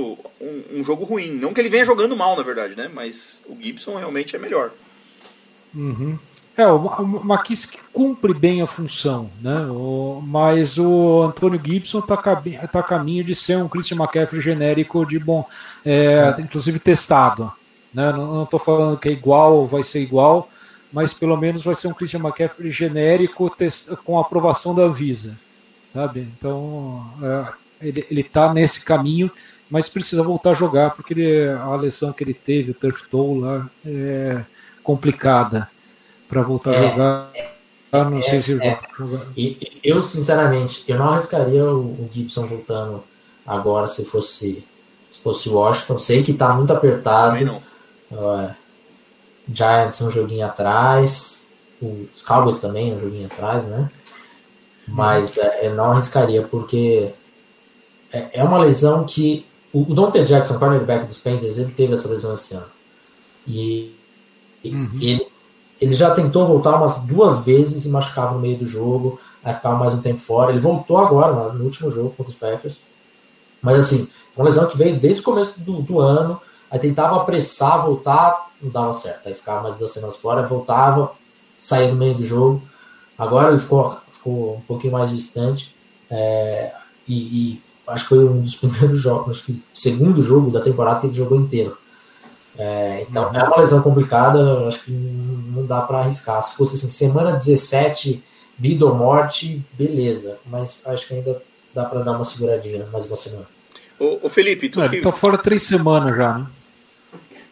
um, 0.41 0.81
um, 0.81 0.85
jogo 0.85 1.05
ruim. 1.05 1.33
Não 1.33 1.53
que 1.53 1.61
ele 1.61 1.69
venha 1.69 1.85
jogando 1.85 2.17
mal, 2.17 2.37
na 2.37 2.43
verdade, 2.43 2.77
né? 2.77 2.91
Mas 2.93 3.41
o 3.47 3.57
Gibson 3.61 3.97
realmente 3.97 4.35
é 4.35 4.39
melhor. 4.39 4.71
Uhum. 5.75 6.19
É, 6.57 6.67
o 6.67 7.23
McKissick 7.25 7.79
cumpre 7.93 8.35
bem 8.35 8.61
a 8.61 8.67
função, 8.67 9.31
né? 9.41 9.67
O, 9.71 10.21
mas 10.23 10.77
o 10.79 11.23
Antônio 11.23 11.61
Gibson 11.65 12.01
está 12.01 12.17
tá 12.17 12.81
a 12.81 12.83
caminho 12.83 13.25
de 13.25 13.35
ser 13.35 13.57
um 13.57 13.69
Christian 13.69 13.97
McCaffrey 13.97 14.43
genérico 14.43 15.07
de 15.07 15.19
bom, 15.19 15.47
é, 15.87 16.35
inclusive 16.39 16.79
testado. 16.79 17.53
Né? 17.95 18.13
Não 18.13 18.45
estou 18.45 18.59
falando 18.59 18.99
que 18.99 19.09
é 19.09 19.13
igual 19.13 19.57
ou 19.57 19.67
vai 19.67 19.83
ser 19.83 20.01
igual, 20.01 20.51
mas 20.93 21.13
pelo 21.13 21.37
menos 21.37 21.63
vai 21.63 21.75
ser 21.75 21.89
um 21.89 21.95
Christian 21.95 22.21
McCaffrey 22.21 22.71
genérico 22.71 23.55
com 24.05 24.19
aprovação 24.19 24.75
da 24.75 24.89
Visa, 24.89 25.37
sabe? 25.93 26.29
Então 26.39 27.07
é, 27.23 27.89
ele 27.89 28.07
ele 28.11 28.21
está 28.21 28.53
nesse 28.53 28.85
caminho, 28.85 29.31
mas 29.71 29.89
precisa 29.89 30.23
voltar 30.23 30.51
a 30.51 30.55
jogar 30.55 30.91
porque 30.91 31.15
ele, 31.15 31.49
a 31.49 31.75
lesão 31.77 32.13
que 32.13 32.25
ele 32.25 32.35
teve, 32.35 32.73
o 32.73 32.75
turf 32.75 33.09
toe 33.09 33.41
lá, 33.41 33.71
é 33.87 34.45
complicada 34.83 35.71
para 36.29 36.43
voltar 36.43 36.73
é, 36.73 36.79
a 36.79 36.91
jogar. 36.91 37.33
Ah, 37.93 38.05
não 38.05 38.23
sei 38.23 38.37
se 38.37 38.53
é. 38.53 38.79
jogar. 38.99 39.27
E, 39.37 39.81
eu, 39.83 40.03
sinceramente, 40.03 40.85
eu 40.87 40.97
não 40.99 41.11
arriscaria 41.11 41.65
o, 41.65 42.09
Gibson 42.11 42.47
voltando 42.47 43.03
agora 43.47 43.87
se 43.87 44.05
fosse 44.05 44.65
se 45.09 45.19
fosse 45.19 45.49
o 45.49 45.55
Washington. 45.55 45.99
Sei 45.99 46.23
que 46.23 46.31
está 46.31 46.55
muito 46.55 46.73
apertado. 46.73 47.63
Uh, 48.13 48.55
Giants 49.53 50.01
um 50.01 50.11
joguinho 50.11 50.47
atrás. 50.47 51.51
Os 51.81 52.23
Cowboys 52.23 52.59
também 52.59 52.95
um 52.95 53.01
joguinho 53.01 53.27
atrás, 53.27 53.65
né? 53.65 53.91
Mas 54.87 55.39
é, 55.39 55.67
eu 55.67 55.75
não 55.75 55.93
arriscaria 55.93 56.43
porque 56.43 57.13
é, 58.13 58.41
é 58.41 58.45
uma 58.45 58.59
lesão 58.59 59.05
que 59.05 59.47
o, 59.73 59.93
o 59.93 59.95
Dante 59.95 60.25
Jackson, 60.25 60.59
cornerback 60.59 61.07
dos 61.07 61.19
Panthers, 61.19 61.59
ele 61.59 61.73
teve 61.73 61.95
essa 61.95 62.09
lesão 62.09 62.35
esse 62.35 62.55
ano. 62.55 62.67
E 63.47 63.95
uhum. 64.65 64.99
ele 65.01 65.31
ele 65.81 65.95
já 65.95 66.15
tentou 66.15 66.47
voltar 66.47 66.77
umas 66.77 67.01
duas 67.01 67.45
vezes 67.45 67.87
e 67.87 67.89
machucava 67.89 68.35
no 68.35 68.41
meio 68.41 68.59
do 68.59 68.67
jogo, 68.67 69.19
aí 69.43 69.55
ficava 69.55 69.79
mais 69.79 69.95
um 69.95 70.03
tempo 70.03 70.21
fora. 70.21 70.51
Ele 70.51 70.61
voltou 70.61 70.99
agora, 70.99 71.53
no 71.55 71.65
último 71.65 71.91
jogo 71.91 72.11
contra 72.11 72.31
os 72.31 72.39
Packers. 72.39 72.83
Mas 73.63 73.79
assim, 73.79 74.07
uma 74.37 74.45
lesão 74.45 74.69
que 74.69 74.77
veio 74.77 75.01
desde 75.01 75.23
o 75.23 75.25
começo 75.25 75.59
do, 75.61 75.81
do 75.81 75.99
ano, 75.99 76.39
aí 76.71 76.79
tentava 76.79 77.17
apressar, 77.17 77.83
voltar, 77.83 78.51
não 78.63 78.71
dava 78.71 78.93
certo. 78.95 79.29
Aí 79.29 79.35
ficava 79.35 79.63
mais 79.63 79.77
duas 79.77 79.91
semanas 79.91 80.17
fora, 80.17 80.47
voltava, 80.47 81.13
saía 81.59 81.89
no 81.89 81.97
meio 81.97 82.15
do 82.15 82.25
jogo. 82.25 82.63
Agora 83.19 83.51
ele 83.51 83.59
ficou, 83.59 83.99
ficou 84.09 84.57
um 84.57 84.61
pouquinho 84.61 84.93
mais 84.93 85.11
distante. 85.11 85.75
É, 86.11 86.73
e, 87.07 87.15
e, 87.15 87.63
acho 87.87 88.05
que 88.05 88.09
foi 88.11 88.25
um 88.25 88.41
dos 88.41 88.55
primeiros 88.57 89.01
jogos, 89.01 89.37
acho 89.37 89.47
que 89.47 89.63
segundo 89.75 90.23
jogo 90.23 90.51
da 90.51 90.61
temporada 90.61 91.01
que 91.01 91.07
ele 91.07 91.15
jogou 91.15 91.39
inteiro. 91.39 91.77
É, 92.59 93.07
então 93.09 93.35
é 93.35 93.43
uma 93.43 93.59
lesão 93.59 93.81
complicada, 93.81 94.67
acho 94.67 94.85
que 94.85 94.91
não 94.91 95.65
dá 95.65 95.81
para 95.83 95.99
arriscar. 95.99 96.43
Se 96.43 96.57
fosse 96.57 96.77
assim, 96.77 96.91
semana 96.91 97.33
17, 97.33 98.23
vida 98.59 98.85
ou 98.85 98.95
morte, 98.95 99.65
beleza. 99.73 100.39
Mas 100.47 100.87
acho 100.87 101.09
que 101.09 101.15
ainda 101.15 101.43
dá 101.75 101.85
para 101.85 102.01
dar 102.01 102.13
uma 102.13 102.25
seguradinha 102.25 102.87
mais 102.93 103.07
uma 103.07 103.17
semana. 103.17 103.47
Ô, 103.99 104.19
ô 104.23 104.29
Felipe, 104.29 104.69
tu 104.69 104.83
é, 104.83 104.89
que... 104.89 105.01
tá 105.01 105.13
fora 105.13 105.39
três 105.39 105.63
semanas 105.63 106.17
já, 106.17 106.39
né? 106.39 106.47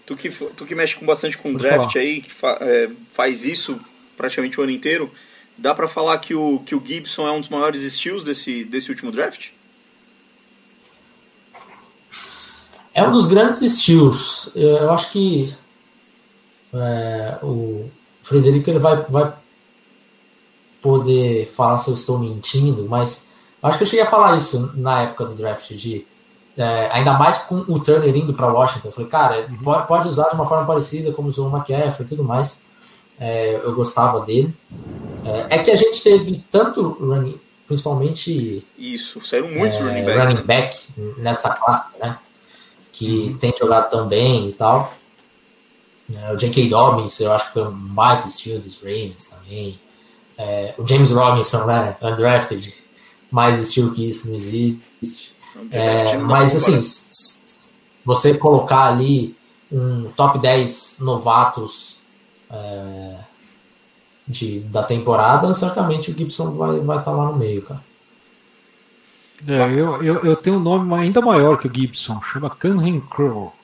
Tu 0.08 0.16
que, 0.16 0.30
tu 0.30 0.64
que 0.64 0.74
mexe 0.74 0.96
com 0.96 1.04
bastante 1.04 1.36
com 1.36 1.52
Pode 1.52 1.58
draft 1.58 1.92
falar. 1.92 2.02
aí, 2.02 2.22
que 2.22 2.32
fa, 2.32 2.56
é, 2.62 2.88
faz 3.12 3.44
isso 3.44 3.78
praticamente 4.16 4.58
o 4.58 4.62
ano 4.62 4.72
inteiro, 4.72 5.12
dá 5.54 5.74
para 5.74 5.86
falar 5.86 6.16
que 6.16 6.34
o, 6.34 6.60
que 6.60 6.74
o 6.74 6.82
Gibson 6.82 7.28
é 7.28 7.30
um 7.30 7.40
dos 7.40 7.50
maiores 7.50 7.82
estilos 7.82 8.24
desse, 8.24 8.64
desse 8.64 8.88
último 8.88 9.12
draft? 9.12 9.50
É 12.94 13.06
um 13.06 13.12
dos 13.12 13.26
grandes 13.26 13.60
estilos. 13.60 14.50
Eu 14.54 14.90
acho 14.92 15.12
que 15.12 15.54
é, 16.72 17.38
o 17.42 17.90
Frederico 18.22 18.70
ele 18.70 18.78
vai, 18.78 19.02
vai 19.02 19.30
poder 20.80 21.46
falar 21.48 21.76
se 21.76 21.90
eu 21.90 21.94
estou 21.94 22.18
mentindo, 22.18 22.88
mas 22.88 23.26
acho 23.62 23.76
que 23.76 23.84
eu 23.84 23.88
cheguei 23.88 24.06
a 24.06 24.10
falar 24.10 24.38
isso 24.38 24.72
na 24.74 25.02
época 25.02 25.26
do 25.26 25.34
draft 25.34 25.70
de 25.74 26.06
é, 26.58 26.90
ainda 26.92 27.14
mais 27.14 27.38
com 27.38 27.64
o 27.68 27.80
Turner 27.80 28.14
indo 28.14 28.34
para 28.34 28.52
Washington. 28.52 28.88
Eu 28.88 28.92
falei, 28.92 29.08
cara, 29.08 29.46
uhum. 29.48 29.58
pode, 29.58 29.86
pode, 29.86 30.08
usar 30.08 30.28
de 30.28 30.34
uma 30.34 30.44
forma 30.44 30.66
parecida 30.66 31.12
como 31.12 31.28
usou 31.28 31.48
o 31.48 31.56
McCaffrey 31.56 32.04
e 32.04 32.08
tudo 32.08 32.24
mais. 32.24 32.62
É, 33.18 33.54
eu 33.54 33.74
gostava 33.74 34.20
dele. 34.20 34.54
É, 35.24 35.56
é, 35.56 35.58
que 35.58 35.70
a 35.70 35.76
gente 35.76 36.02
teve 36.02 36.44
tanto 36.50 36.96
running, 37.00 37.40
principalmente. 37.66 38.66
Isso, 38.76 39.20
saíram 39.20 39.48
muitos 39.48 39.78
é, 39.78 39.82
running 39.82 40.04
backs. 40.04 40.18
Running 40.18 40.34
né? 40.34 40.42
back 40.42 40.88
nessa 41.18 41.50
classe, 41.50 41.90
né? 41.98 42.18
que 42.98 43.28
uhum. 43.28 43.38
tem 43.38 43.54
jogado 43.56 43.90
tão 43.90 44.08
bem 44.08 44.48
e 44.48 44.52
tal. 44.52 44.92
É, 46.12 46.32
o 46.32 46.36
J.K. 46.36 46.68
Dobbins, 46.68 47.20
eu 47.20 47.32
acho 47.32 47.46
que 47.46 47.52
foi 47.52 47.68
um 47.68 47.70
baita 47.70 48.26
estilo 48.26 48.58
dos 48.58 48.78
Ravens 48.78 49.26
também. 49.26 49.78
É, 50.36 50.74
o 50.76 50.84
James 50.84 51.12
Robinson, 51.12 51.64
né, 51.66 51.96
undrafted, 52.02 52.74
mais 53.30 53.58
estilo 53.60 53.92
que 53.92 54.08
isso 54.08 54.28
não 54.28 54.34
existe. 54.34 55.32
É, 55.70 56.16
mas 56.16 56.54
assim, 56.54 56.80
você 58.04 58.34
colocar 58.34 58.86
ali 58.86 59.36
um 59.70 60.10
top 60.12 60.38
10 60.38 60.98
novatos 61.00 61.98
é, 62.50 63.16
de, 64.26 64.60
da 64.60 64.82
temporada, 64.82 65.52
certamente 65.54 66.10
o 66.10 66.16
Gibson 66.16 66.52
vai, 66.52 66.78
vai 66.80 66.98
estar 66.98 67.10
tá 67.10 67.16
lá 67.16 67.26
no 67.26 67.36
meio, 67.36 67.62
cara. 67.62 67.82
É, 69.46 69.72
eu, 69.72 70.02
eu, 70.02 70.16
eu, 70.24 70.36
tenho 70.36 70.56
um 70.56 70.60
nome 70.60 70.92
ainda 70.94 71.20
maior 71.20 71.58
que 71.58 71.68
o 71.68 71.72
Gibson, 71.72 72.20
chama 72.22 72.50
Canhen 72.50 73.00
Crow. 73.00 73.54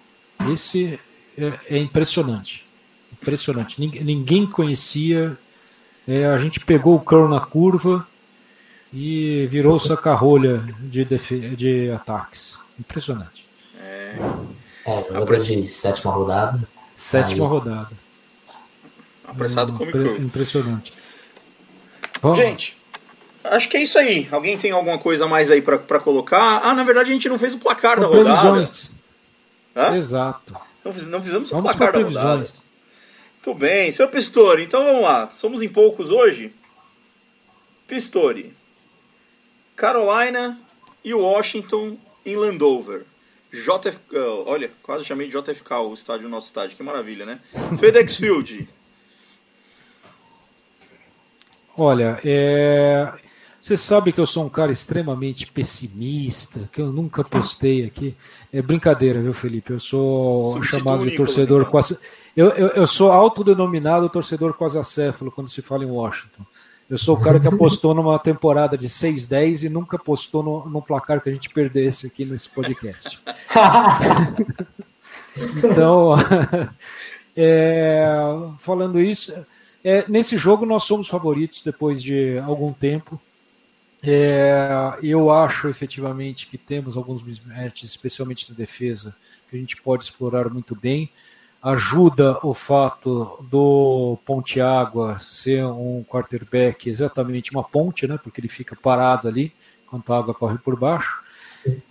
Esse 0.48 1.00
é, 1.36 1.52
é, 1.68 1.78
impressionante. 1.78 2.64
Impressionante. 3.12 3.80
Ninguém, 3.80 4.04
ninguém 4.04 4.46
conhecia. 4.46 5.36
É, 6.06 6.26
a 6.26 6.38
gente 6.38 6.60
pegou 6.60 6.96
o 6.96 7.00
Crow 7.00 7.28
na 7.28 7.40
curva 7.40 8.06
e 8.94 9.46
virou 9.48 9.78
saca-rolha 9.78 10.62
de, 10.80 11.04
de 11.56 11.90
ataques. 11.90 12.56
Impressionante. 12.78 13.44
É, 13.80 14.16
é 14.86 15.36
de 15.36 15.68
sétima 15.68 16.12
rodada. 16.12 16.62
Sétima 16.94 17.44
Aí. 17.44 17.50
rodada. 17.50 17.90
Apressado 19.26 19.72
como 19.72 19.90
Impressionante. 20.18 20.92
Bom, 22.22 22.34
gente, 22.36 22.76
Acho 23.44 23.68
que 23.68 23.76
é 23.76 23.82
isso 23.82 23.98
aí. 23.98 24.26
Alguém 24.30 24.56
tem 24.56 24.70
alguma 24.70 24.96
coisa 24.98 25.26
mais 25.26 25.50
aí 25.50 25.60
para 25.60 26.00
colocar? 26.00 26.62
Ah, 26.64 26.72
na 26.72 26.82
verdade 26.82 27.10
a 27.10 27.12
gente 27.12 27.28
não 27.28 27.38
fez 27.38 27.52
o 27.52 27.58
placar 27.58 28.00
da 28.00 28.06
rodada. 28.06 28.40
Previsões. 28.40 28.90
Hã? 29.76 29.96
Exato. 29.96 30.54
Não, 30.82 30.92
não 30.92 31.22
fizemos 31.22 31.52
o 31.52 31.62
placar 31.62 31.92
da 31.92 32.02
rodada. 32.02 32.38
Muito 32.38 33.58
bem. 33.58 33.92
Senhor 33.92 34.08
Pistori, 34.08 34.62
então 34.62 34.82
vamos 34.82 35.02
lá. 35.02 35.28
Somos 35.28 35.60
em 35.60 35.68
poucos 35.68 36.10
hoje. 36.10 36.54
Pistori. 37.86 38.54
Carolina 39.76 40.58
e 41.04 41.12
Washington 41.12 41.96
em 42.24 42.36
Landover. 42.36 43.04
JF, 43.52 44.00
olha, 44.46 44.70
quase 44.82 45.04
chamei 45.04 45.28
de 45.28 45.38
JFK 45.38 45.74
o 45.74 45.94
estádio, 45.94 46.28
nosso 46.28 46.48
estádio, 46.48 46.76
que 46.76 46.82
maravilha, 46.82 47.24
né? 47.24 47.40
FedEx 47.78 48.16
Field. 48.16 48.68
Olha, 51.76 52.20
é, 52.24 53.12
você 53.60 53.76
sabe 53.76 54.12
que 54.12 54.20
eu 54.20 54.26
sou 54.26 54.44
um 54.44 54.48
cara 54.48 54.70
extremamente 54.70 55.46
pessimista, 55.46 56.68
que 56.72 56.80
eu 56.80 56.92
nunca 56.92 57.24
postei 57.24 57.84
aqui. 57.84 58.16
É 58.52 58.60
brincadeira, 58.60 59.22
viu, 59.22 59.32
Felipe? 59.32 59.72
Eu 59.72 59.80
sou 59.80 60.62
chamado 60.62 61.08
de 61.08 61.16
torcedor 61.16 61.60
então. 61.62 61.70
quase. 61.70 61.98
Eu, 62.36 62.48
eu, 62.50 62.68
eu 62.68 62.86
sou 62.86 63.10
autodenominado 63.10 64.08
torcedor 64.08 64.54
quase 64.54 64.78
acéfalo 64.78 65.32
quando 65.32 65.48
se 65.48 65.62
fala 65.62 65.84
em 65.84 65.90
Washington. 65.90 66.44
Eu 66.94 66.98
sou 66.98 67.16
o 67.16 67.20
cara 67.20 67.40
que 67.40 67.48
apostou 67.50 67.92
numa 67.92 68.16
temporada 68.20 68.78
de 68.78 68.88
6-10 68.88 69.64
e 69.64 69.68
nunca 69.68 69.96
apostou 69.96 70.44
no, 70.44 70.68
no 70.68 70.80
placar 70.80 71.20
que 71.20 71.28
a 71.28 71.32
gente 71.32 71.50
perdesse 71.50 72.06
aqui 72.06 72.24
nesse 72.24 72.48
podcast. 72.48 73.18
então, 75.58 76.14
é, 77.36 78.06
falando 78.58 79.00
isso, 79.00 79.34
é, 79.82 80.04
nesse 80.08 80.38
jogo 80.38 80.64
nós 80.64 80.84
somos 80.84 81.08
favoritos 81.08 81.64
depois 81.64 82.00
de 82.00 82.38
algum 82.38 82.72
tempo. 82.72 83.20
É, 84.00 84.96
eu 85.02 85.32
acho 85.32 85.66
efetivamente 85.66 86.46
que 86.46 86.56
temos 86.56 86.96
alguns 86.96 87.24
mismatches, 87.24 87.90
especialmente 87.90 88.48
na 88.48 88.56
defesa, 88.56 89.16
que 89.50 89.56
a 89.56 89.58
gente 89.58 89.82
pode 89.82 90.04
explorar 90.04 90.48
muito 90.48 90.76
bem. 90.76 91.10
Ajuda 91.64 92.38
o 92.42 92.52
fato 92.52 93.42
do 93.50 94.18
Ponte 94.26 94.60
Água 94.60 95.18
ser 95.18 95.64
um 95.64 96.04
quarterback 96.04 96.90
exatamente 96.90 97.50
uma 97.50 97.64
ponte, 97.64 98.06
né? 98.06 98.18
Porque 98.22 98.38
ele 98.38 98.48
fica 98.48 98.76
parado 98.76 99.26
ali 99.26 99.50
enquanto 99.86 100.12
a 100.12 100.18
água 100.18 100.34
corre 100.34 100.58
por 100.58 100.76
baixo. 100.76 101.24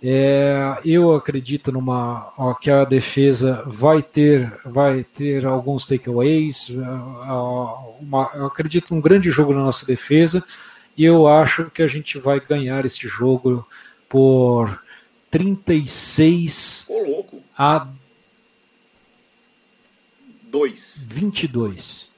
É, 0.00 0.78
eu 0.84 1.14
acredito 1.14 1.72
numa 1.72 2.32
ó, 2.38 2.54
que 2.54 2.70
a 2.70 2.84
defesa 2.84 3.64
vai 3.66 4.00
ter 4.02 4.52
vai 4.64 5.02
ter 5.02 5.44
alguns 5.44 5.86
takeaways. 5.86 6.68
Uma, 8.00 8.30
eu 8.34 8.46
acredito 8.46 8.94
num 8.94 9.00
grande 9.00 9.30
jogo 9.30 9.52
na 9.52 9.64
nossa 9.64 9.84
defesa 9.84 10.44
e 10.96 11.04
eu 11.04 11.26
acho 11.26 11.70
que 11.70 11.82
a 11.82 11.88
gente 11.88 12.18
vai 12.18 12.38
ganhar 12.38 12.84
este 12.84 13.08
jogo 13.08 13.66
por 14.08 14.80
36 15.30 16.86
Ô, 16.88 16.98
louco. 17.00 17.42
a 17.58 17.88
2. 20.58 21.06
22. 21.08 22.08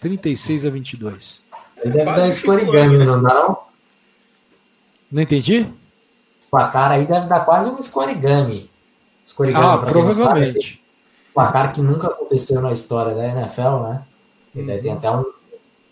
36 0.00 0.64
a 0.64 0.70
22. 0.70 1.40
Ele 1.82 1.92
deve 1.92 2.04
Quase 2.04 2.20
dar 2.20 2.32
ficou, 2.32 2.72
né? 2.72 2.86
não 3.04 3.22
dá? 3.22 3.34
não? 3.34 3.58
Não 5.12 5.22
entendi? 5.22 5.66
Esse 6.38 6.50
placar 6.50 6.90
aí 6.92 7.06
deve 7.06 7.26
dar 7.26 7.40
quase 7.44 7.68
um 7.68 7.78
escorigami. 7.78 8.70
Escorigami, 9.22 9.64
Ah, 9.64 9.78
provavelmente. 9.78 10.80
é 10.82 11.30
um 11.30 11.34
placar 11.34 11.72
que 11.74 11.82
nunca 11.82 12.06
aconteceu 12.08 12.62
na 12.62 12.72
história 12.72 13.14
da 13.14 13.26
NFL, 13.28 13.82
né? 13.82 14.02
Ele 14.54 14.72
Uhum. 14.72 14.80
tem 14.80 14.92
até 14.92 15.10
um 15.10 15.24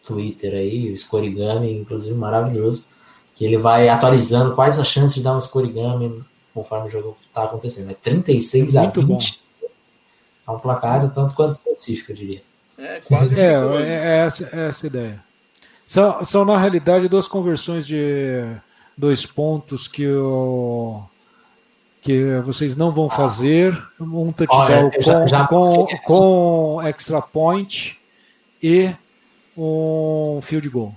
Twitter 0.02 0.54
aí, 0.54 0.88
o 0.88 0.92
escorigami, 0.94 1.70
inclusive 1.78 2.14
maravilhoso, 2.14 2.86
que 3.34 3.44
ele 3.44 3.58
vai 3.58 3.90
atualizando 3.90 4.54
quais 4.54 4.78
as 4.78 4.88
chances 4.88 5.16
de 5.16 5.22
dar 5.22 5.34
um 5.34 5.38
escorigami 5.38 6.24
conforme 6.54 6.86
o 6.86 6.88
jogo 6.90 7.14
tá 7.32 7.44
acontecendo. 7.44 7.90
É 7.90 7.94
36 7.94 8.72
Muito 8.74 9.00
a 9.00 9.02
bom. 9.04 9.16
20. 9.18 9.42
É 9.42 9.47
um 10.52 10.58
placar 10.58 11.04
um 11.04 11.08
tanto 11.08 11.34
quanto 11.34 11.52
específico, 11.52 12.12
eu 12.12 12.16
diria. 12.16 12.42
É, 12.78 13.00
quase 13.00 13.38
É, 13.40 13.52
é, 13.52 13.84
é 13.84 14.18
essa, 14.26 14.48
é 14.56 14.68
essa 14.68 14.86
a 14.86 14.88
ideia. 14.88 15.24
São, 15.84 16.24
são, 16.24 16.44
na 16.44 16.56
realidade, 16.58 17.08
duas 17.08 17.26
conversões 17.26 17.86
de 17.86 18.44
dois 18.96 19.24
pontos 19.24 19.88
que, 19.88 20.06
o, 20.06 21.02
que 22.02 22.38
vocês 22.44 22.76
não 22.76 22.92
vão 22.92 23.08
fazer. 23.08 23.76
Um 23.98 24.30
touchdown 24.30 24.90
Olha, 24.90 24.90
já- 25.00 25.14
com, 25.20 25.26
já 25.26 25.46
com, 25.48 25.86
com 26.06 26.82
extra 26.84 27.20
point 27.22 27.98
e 28.62 28.90
um 29.56 30.40
field 30.42 30.68
goal. 30.68 30.94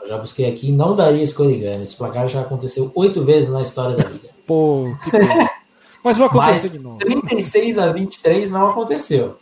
Eu 0.00 0.08
já 0.08 0.18
busquei 0.18 0.48
aqui, 0.50 0.70
não 0.70 0.94
daria 0.94 1.22
escorigami. 1.22 1.82
Esse 1.82 1.96
placar 1.96 2.28
já 2.28 2.40
aconteceu 2.42 2.92
oito 2.94 3.24
vezes 3.24 3.50
na 3.50 3.62
história 3.62 3.96
da 3.96 4.04
liga. 4.04 4.28
Pô, 4.46 4.94
que 5.02 5.10
coisa. 5.10 5.50
Mas 6.06 6.16
vai 6.16 6.26
acontecer 6.28 6.68
Mas 6.68 6.72
de 6.72 6.78
novo. 6.78 6.98
36 6.98 7.78
a 7.78 7.92
23 7.92 8.50
não 8.50 8.68
aconteceu. 8.68 9.38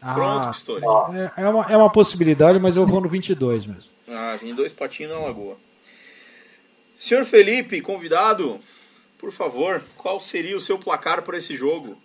Pronto, 0.00 0.46
Ah, 0.46 0.50
Pistori. 0.52 0.84
é, 1.36 1.42
é 1.42 1.48
uma, 1.48 1.64
é 1.72 1.76
uma 1.76 1.90
possibilidade, 1.90 2.58
mas 2.58 2.76
eu 2.76 2.86
vou 2.86 3.00
no 3.00 3.08
22 3.08 3.66
mesmo. 3.66 3.90
Ah, 4.08 4.34
vem 4.40 4.54
dois 4.54 4.72
patinhos 4.72 5.12
na 5.12 5.18
lagoa. 5.18 5.56
Senhor 6.96 7.24
Felipe, 7.24 7.80
convidado, 7.82 8.58
por 9.18 9.30
favor, 9.32 9.82
qual 9.96 10.18
seria 10.18 10.56
o 10.56 10.60
seu 10.60 10.78
placar 10.78 11.22
para 11.22 11.36
esse 11.36 11.54
jogo? 11.54 11.98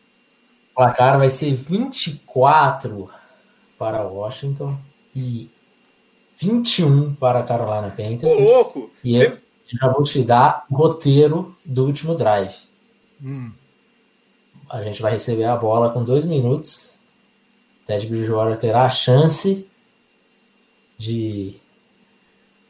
O 0.71 0.75
placar 0.75 1.17
vai 1.17 1.29
ser 1.29 1.53
24 1.53 3.09
para 3.77 4.01
Washington 4.03 4.77
e 5.15 5.49
21 6.35 7.15
para 7.15 7.39
a 7.39 7.43
Carolina 7.43 7.87
Ô, 7.87 7.91
Panthers. 7.91 8.39
louco! 8.51 8.91
E 9.03 9.15
eu 9.15 9.37
já 9.65 9.87
vou 9.87 10.03
te 10.03 10.21
dar 10.23 10.65
o 10.69 10.75
roteiro 10.75 11.55
do 11.63 11.85
último 11.85 12.15
drive. 12.15 12.55
Hum. 13.23 13.51
A 14.73 14.81
gente 14.81 15.03
vai 15.03 15.11
receber 15.11 15.45
a 15.45 15.55
bola 15.55 15.91
com 15.91 16.03
dois 16.03 16.25
minutos. 16.25 16.95
Ted 17.85 18.07
Bridgewater 18.07 18.57
terá 18.57 18.85
a 18.85 18.89
chance 18.89 19.69
de, 20.97 21.57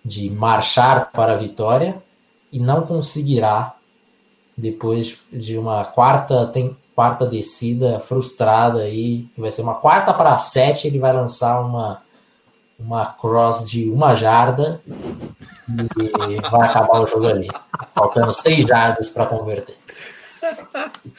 de 0.03 0.29
marchar 0.29 1.13
para 1.13 1.31
a 1.31 1.37
vitória 1.37 2.03
e 2.51 2.59
não 2.59 2.81
conseguirá 2.81 3.77
depois 4.57 5.21
de 5.31 5.57
uma 5.57 5.85
quarta, 5.85 6.45
tem, 6.47 6.75
quarta 6.93 7.25
descida 7.25 8.01
frustrada 8.01 8.81
aí, 8.81 9.29
que 9.33 9.39
vai 9.39 9.49
ser 9.49 9.61
uma 9.61 9.75
quarta 9.75 10.13
para 10.13 10.37
sete, 10.37 10.87
ele 10.87 10.99
vai 10.99 11.13
lançar 11.13 11.61
uma, 11.61 12.01
uma 12.77 13.05
cross 13.05 13.65
de 13.65 13.89
uma 13.89 14.13
jarda 14.13 14.81
e 15.69 16.41
vai 16.51 16.67
acabar 16.67 16.99
o 16.99 17.07
jogo 17.07 17.27
ali. 17.27 17.47
Faltando 17.95 18.33
seis 18.33 18.65
jardas 18.65 19.07
para 19.07 19.25
converter. 19.25 19.82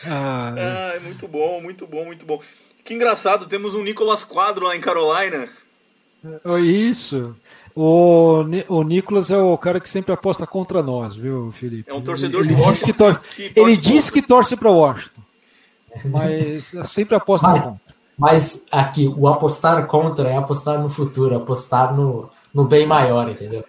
Ah, 0.07 0.55
Ah, 0.57 0.93
é 0.97 1.01
muito 1.01 1.27
bom, 1.29 1.61
muito 1.61 1.87
bom, 1.87 2.05
muito 2.05 2.25
bom. 2.27 2.41
Que 2.85 2.95
engraçado, 2.95 3.47
temos 3.47 3.75
um 3.75 3.83
Nicolas 3.83 4.23
Quadro 4.25 4.67
lá 4.67 4.77
em 4.77 4.81
Carolina. 4.81 5.49
É 6.45 6.61
Isso. 6.61 7.35
O, 7.77 8.45
o 8.69 8.83
Nicolas 8.85 9.31
é 9.31 9.37
o 9.37 9.59
cara 9.59 9.81
que 9.81 9.91
sempre 9.91 10.13
aposta 10.13 10.47
contra 10.47 10.81
nós, 10.83 11.17
viu, 11.17 11.51
Felipe? 11.53 11.91
É 11.91 11.95
um 11.95 12.01
torcedor 12.01 12.43
ele, 12.45 12.49
de 12.49 12.55
ele 12.55 12.61
diz 12.63 12.67
Washington 12.83 12.87
que 12.87 12.93
torce, 12.99 13.21
que 13.21 13.51
torce 13.51 13.61
Ele 13.61 13.77
diz 13.77 14.11
que 14.11 14.23
torce 14.23 14.57
para 14.57 14.71
Washington, 14.71 15.23
mas 16.05 16.73
sempre 16.89 17.17
aposta 17.17 17.49
Mas- 17.49 17.65
contra. 17.67 17.85
Mas 18.17 18.65
aqui, 18.71 19.09
o 19.09 19.27
apostar 19.27 19.85
contra 19.89 20.29
é 20.31 20.37
apostar 20.37 20.81
no 20.81 20.89
futuro, 20.89 21.37
apostar 21.37 21.93
no, 21.93 22.31
no 22.55 22.65
bem 22.65 22.87
maior, 22.87 23.29
entendeu? 23.29 23.65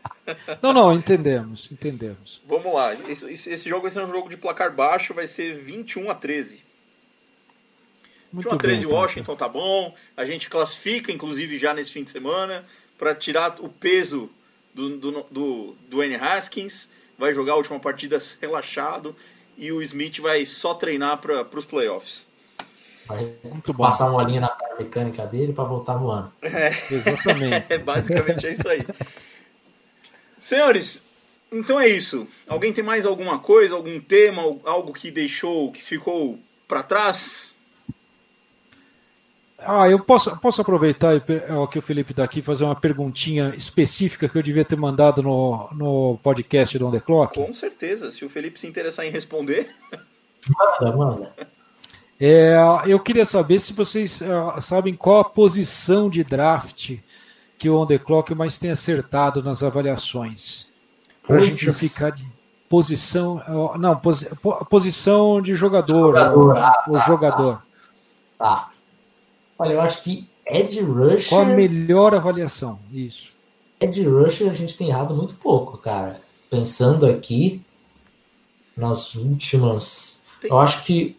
Não, 0.62 0.74
não, 0.74 0.94
entendemos, 0.94 1.70
entendemos. 1.72 2.42
Vamos 2.48 2.74
lá, 2.74 2.94
esse, 2.94 3.32
esse- 3.32 3.50
esse 3.52 3.70
jogo 3.70 3.84
vai 3.84 3.92
ser 3.92 4.02
um 4.04 4.08
jogo 4.12 4.28
de 4.30 4.38
placar 4.38 4.74
baixo, 4.74 5.14
vai 5.14 5.28
ser 5.28 5.54
21 5.54 6.10
a 6.10 6.16
13. 6.16 6.64
Muito 8.34 8.50
21 8.50 8.56
a 8.56 8.58
13 8.58 8.80
bem, 8.82 8.90
Tata. 8.90 9.02
Washington 9.02 9.36
tá 9.36 9.48
bom. 9.48 9.96
A 10.18 10.26
gente 10.26 10.50
classifica, 10.50 11.12
inclusive, 11.12 11.58
já 11.58 11.74
nesse 11.74 11.92
fim 11.92 12.04
de 12.04 12.12
semana, 12.12 12.66
para 12.98 13.14
tirar 13.16 13.56
o 13.60 13.70
peso 13.70 14.30
do, 14.74 14.98
do, 14.98 15.26
do, 15.32 15.76
do 15.90 16.04
N. 16.04 16.16
Haskins. 16.16 16.90
Vai 17.18 17.32
jogar 17.32 17.54
a 17.54 17.56
última 17.58 17.80
partida 17.80 18.20
relaxado. 18.42 19.16
E 19.58 19.72
o 19.72 19.82
Smith 19.82 20.20
vai 20.20 20.46
só 20.46 20.74
treinar 20.74 21.20
para 21.20 21.48
os 21.58 21.64
playoffs. 21.64 22.26
Vai 23.08 23.36
Muito 23.44 23.72
bom. 23.72 23.86
passar 23.86 24.10
uma 24.12 24.24
linha 24.24 24.42
na 24.42 24.58
mecânica 24.78 25.26
dele 25.26 25.54
para 25.54 25.64
voltar 25.64 25.96
voando. 25.96 26.34
Exatamente. 26.92 27.66
É 27.72 27.78
basicamente 27.78 28.48
é 28.48 28.52
isso 28.52 28.68
aí. 28.68 28.82
Senhores, 30.46 31.04
então 31.52 31.80
é 31.80 31.88
isso. 31.88 32.28
Alguém 32.48 32.72
tem 32.72 32.84
mais 32.84 33.04
alguma 33.04 33.40
coisa, 33.40 33.74
algum 33.74 34.00
tema, 34.00 34.44
algo 34.64 34.94
que 34.94 35.10
deixou, 35.10 35.72
que 35.72 35.82
ficou 35.82 36.38
para 36.68 36.84
trás? 36.84 37.56
Ah, 39.58 39.90
eu 39.90 40.00
posso, 40.00 40.38
posso 40.38 40.62
aproveitar 40.62 41.20
ó, 41.50 41.66
que 41.66 41.80
o 41.80 41.82
Felipe 41.82 42.12
está 42.12 42.24
aqui 42.24 42.42
e 42.42 42.44
fazer 42.44 42.64
uma 42.64 42.80
perguntinha 42.80 43.56
específica 43.58 44.30
que 44.30 44.38
eu 44.38 44.44
devia 44.44 44.64
ter 44.64 44.76
mandado 44.76 45.24
no, 45.24 45.68
no 45.74 46.20
podcast 46.22 46.78
do 46.78 46.86
On 46.86 46.92
The 46.92 47.00
Clock? 47.00 47.44
Com 47.44 47.52
certeza. 47.52 48.12
Se 48.12 48.24
o 48.24 48.30
Felipe 48.30 48.60
se 48.60 48.68
interessar 48.68 49.04
em 49.04 49.10
responder. 49.10 49.68
Manda, 50.48 50.96
manda. 50.96 51.36
É, 52.22 52.56
eu 52.86 53.00
queria 53.00 53.26
saber 53.26 53.60
se 53.60 53.74
vocês 53.74 54.22
ah, 54.22 54.62
sabem 54.62 54.94
qual 54.94 55.22
a 55.22 55.26
posição 55.26 56.08
de 56.08 56.24
draft 56.24 57.00
que 57.58 57.70
o 57.70 57.78
On 57.80 57.86
The 57.86 57.98
Clock 57.98 58.34
mais 58.36 58.58
tem 58.58 58.72
acertado 58.72 59.42
nas 59.44 59.64
avaliações. 59.64 60.68
Para 61.26 61.38
a 61.38 61.40
gente 61.40 61.72
ficar 61.74 62.12
de 62.12 62.26
posição. 62.70 63.42
Não, 63.80 63.96
posi- 63.98 64.30
po- 64.42 64.64
posição 64.66 65.42
de 65.42 65.56
jogador. 65.56 66.08
Jogador, 66.08 66.54
o, 66.54 66.58
ah, 66.58 66.84
o 66.88 66.94
tá, 66.94 67.06
jogador. 67.08 67.64
Tá. 68.38 68.70
Olha, 69.58 69.74
eu 69.74 69.82
acho 69.82 70.04
que 70.04 70.30
Ed 70.46 70.80
Rusher. 70.82 71.30
Qual 71.30 71.42
a 71.42 71.46
melhor 71.46 72.14
avaliação? 72.14 72.80
Isso. 72.92 73.34
Ed 73.80 74.04
Rusher 74.04 74.50
a 74.50 74.54
gente 74.54 74.76
tem 74.78 74.90
errado 74.90 75.16
muito 75.16 75.36
pouco, 75.36 75.78
cara. 75.78 76.22
Pensando 76.50 77.06
aqui 77.06 77.62
nas 78.76 79.16
últimas. 79.16 80.22
Tem- 80.42 80.52
Eu 80.52 80.60
acho 80.60 80.84
que 80.84 81.18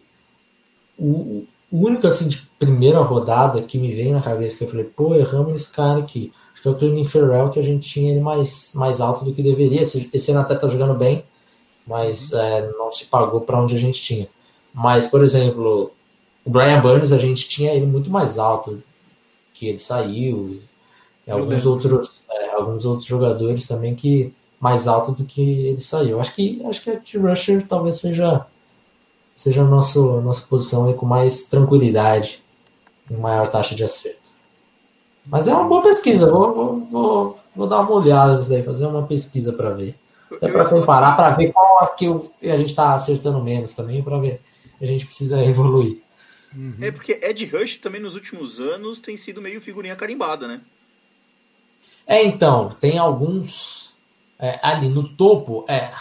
o, 0.97 1.45
o 1.71 1.85
único 1.85 2.07
assim 2.07 2.27
de 2.27 2.46
primeira 2.57 2.99
rodada 2.99 3.61
que 3.61 3.77
me 3.77 3.93
veio 3.93 4.13
na 4.13 4.21
cabeça 4.21 4.57
que 4.57 4.63
eu 4.63 4.67
falei, 4.67 4.85
pô, 4.85 5.15
erramos 5.15 5.51
nesse 5.51 5.71
cara 5.71 5.99
aqui. 5.99 6.31
Acho 6.51 6.61
que 6.61 6.67
é 6.67 6.71
o 6.71 6.75
Cleveland 6.75 7.09
Ferrell 7.09 7.49
que 7.49 7.59
a 7.59 7.63
gente 7.63 7.87
tinha 7.87 8.11
ele 8.11 8.19
mais, 8.19 8.71
mais 8.73 8.99
alto 8.99 9.23
do 9.23 9.33
que 9.33 9.43
deveria. 9.43 9.81
Esse, 9.81 10.09
esse 10.11 10.31
ano 10.31 10.41
até 10.41 10.55
tá 10.55 10.67
jogando 10.67 10.95
bem, 10.95 11.23
mas 11.85 12.31
é, 12.33 12.69
não 12.71 12.91
se 12.91 13.05
pagou 13.05 13.41
para 13.41 13.61
onde 13.61 13.75
a 13.75 13.79
gente 13.79 14.01
tinha. 14.01 14.27
Mas, 14.73 15.07
por 15.07 15.23
exemplo, 15.23 15.91
o 16.43 16.49
Brian 16.49 16.81
Burns 16.81 17.11
a 17.11 17.17
gente 17.17 17.47
tinha 17.47 17.73
ele 17.73 17.85
muito 17.85 18.09
mais 18.09 18.39
alto 18.39 18.81
que 19.53 19.67
ele 19.67 19.77
saiu. 19.77 20.59
E 21.27 21.31
alguns 21.31 21.65
outros, 21.65 22.23
é, 22.29 22.49
alguns 22.53 22.85
outros 22.85 23.07
jogadores 23.07 23.67
também 23.67 23.93
que 23.93 24.33
mais 24.59 24.87
alto 24.87 25.11
do 25.11 25.25
que 25.25 25.41
ele 25.41 25.81
saiu. 25.81 26.19
Acho 26.19 26.33
que 26.33 26.63
acho 26.65 26.81
que 26.81 26.89
a 26.89 26.95
de 26.95 27.17
rusher 27.17 27.65
talvez 27.67 27.95
seja 27.95 28.45
seja 29.35 29.61
a 29.61 29.65
nosso, 29.65 30.19
nossa 30.21 30.47
posição 30.47 30.85
aí 30.85 30.95
com 30.95 31.05
mais 31.05 31.43
tranquilidade, 31.43 32.43
maior 33.09 33.49
taxa 33.49 33.75
de 33.75 33.83
acerto. 33.83 34.27
Mas 35.25 35.47
é 35.47 35.53
uma 35.53 35.67
boa 35.67 35.81
pesquisa, 35.81 36.29
vou, 36.31 36.53
vou, 36.53 36.79
vou, 36.85 37.39
vou 37.55 37.67
dar 37.67 37.81
uma 37.81 37.91
olhada 37.91 38.37
nisso 38.37 38.49
daí, 38.49 38.63
fazer 38.63 38.85
uma 38.85 39.05
pesquisa 39.05 39.51
para 39.51 39.71
ver. 39.71 39.95
Até 40.31 40.49
para 40.49 40.65
comparar, 40.65 41.15
para 41.15 41.31
ver 41.31 41.51
qual 41.51 41.83
é 41.83 41.87
que 41.95 42.05
eu, 42.05 42.31
a 42.41 42.57
gente 42.57 42.69
está 42.69 42.93
acertando 42.93 43.41
menos 43.41 43.73
também, 43.73 44.03
para 44.03 44.19
ver. 44.19 44.41
A 44.81 44.85
gente 44.85 45.05
precisa 45.05 45.43
evoluir. 45.43 46.01
Uhum. 46.55 46.75
É 46.81 46.91
porque 46.91 47.19
Ed 47.21 47.45
Rush 47.45 47.77
também 47.77 48.01
nos 48.01 48.15
últimos 48.15 48.59
anos 48.59 48.99
tem 48.99 49.17
sido 49.17 49.41
meio 49.41 49.59
figurinha 49.59 49.95
carimbada, 49.95 50.47
né? 50.47 50.61
É, 52.05 52.23
então, 52.23 52.69
tem 52.79 52.97
alguns 52.97 53.93
é, 54.39 54.59
ali 54.61 54.87
no 54.87 55.07
topo. 55.09 55.65
É, 55.67 55.91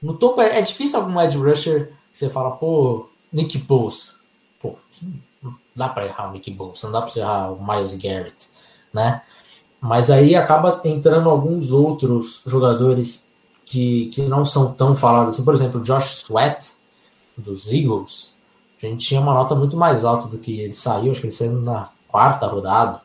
no 0.00 0.14
topo 0.14 0.40
é, 0.40 0.58
é, 0.58 0.62
difícil 0.62 0.98
algum 0.98 1.20
Ed 1.20 1.36
Rusher 1.36 1.92
que 2.10 2.18
você 2.18 2.28
fala, 2.28 2.52
pô, 2.52 3.08
Nick 3.32 3.56
Bosa. 3.58 4.14
Pô, 4.58 4.76
não 5.00 5.31
dá 5.74 5.88
para 5.88 6.06
errar 6.06 6.28
o 6.28 6.32
Nick 6.32 6.50
Bosa, 6.50 6.86
não 6.86 6.92
dá 6.92 7.02
para 7.02 7.20
errar 7.20 7.52
o 7.52 7.64
Miles 7.64 7.94
Garrett, 7.94 8.48
né? 8.92 9.22
Mas 9.80 10.10
aí 10.10 10.36
acaba 10.36 10.80
entrando 10.84 11.28
alguns 11.28 11.72
outros 11.72 12.42
jogadores 12.46 13.26
que, 13.64 14.06
que 14.06 14.22
não 14.22 14.44
são 14.44 14.72
tão 14.72 14.94
falados 14.94 15.34
assim. 15.34 15.44
Por 15.44 15.54
exemplo, 15.54 15.80
o 15.80 15.82
Josh 15.82 16.24
Sweat, 16.24 16.70
dos 17.36 17.72
Eagles. 17.72 18.32
A 18.82 18.86
gente 18.86 19.06
tinha 19.06 19.20
uma 19.20 19.34
nota 19.34 19.54
muito 19.54 19.76
mais 19.76 20.04
alta 20.04 20.28
do 20.28 20.38
que 20.38 20.60
ele 20.60 20.72
saiu. 20.72 21.10
Acho 21.10 21.20
que 21.20 21.26
ele 21.26 21.34
saiu 21.34 21.52
na 21.52 21.88
quarta 22.06 22.46
rodada. 22.46 23.00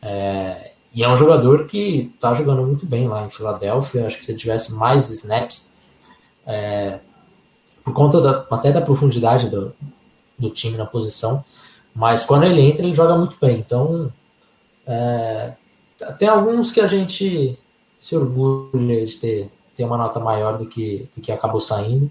É, 0.00 0.72
e 0.92 1.02
é 1.02 1.08
um 1.08 1.16
jogador 1.16 1.66
que 1.66 2.12
está 2.14 2.32
jogando 2.34 2.64
muito 2.64 2.86
bem 2.86 3.08
lá 3.08 3.24
em 3.24 3.30
Filadélfia. 3.30 4.06
Acho 4.06 4.18
que 4.18 4.24
se 4.24 4.30
ele 4.30 4.38
tivesse 4.38 4.72
mais 4.72 5.10
snaps, 5.10 5.72
é, 6.46 7.00
por 7.84 7.92
conta 7.92 8.20
da, 8.20 8.46
até 8.50 8.72
da 8.72 8.80
profundidade 8.80 9.50
do, 9.50 9.74
do 10.38 10.50
time 10.50 10.76
na 10.76 10.86
posição, 10.86 11.44
mas 11.94 12.24
quando 12.24 12.44
ele 12.44 12.60
entra, 12.60 12.82
ele 12.82 12.92
joga 12.92 13.16
muito 13.16 13.36
bem. 13.40 13.58
Então, 13.58 14.12
é, 14.86 15.52
tem 16.18 16.28
alguns 16.28 16.72
que 16.72 16.80
a 16.80 16.86
gente 16.86 17.58
se 17.98 18.16
orgulha 18.16 19.06
de 19.06 19.14
ter, 19.14 19.50
ter 19.74 19.84
uma 19.84 19.96
nota 19.96 20.20
maior 20.20 20.58
do 20.58 20.66
que, 20.66 21.08
do 21.14 21.22
que 21.22 21.32
acabou 21.32 21.60
saindo, 21.60 22.10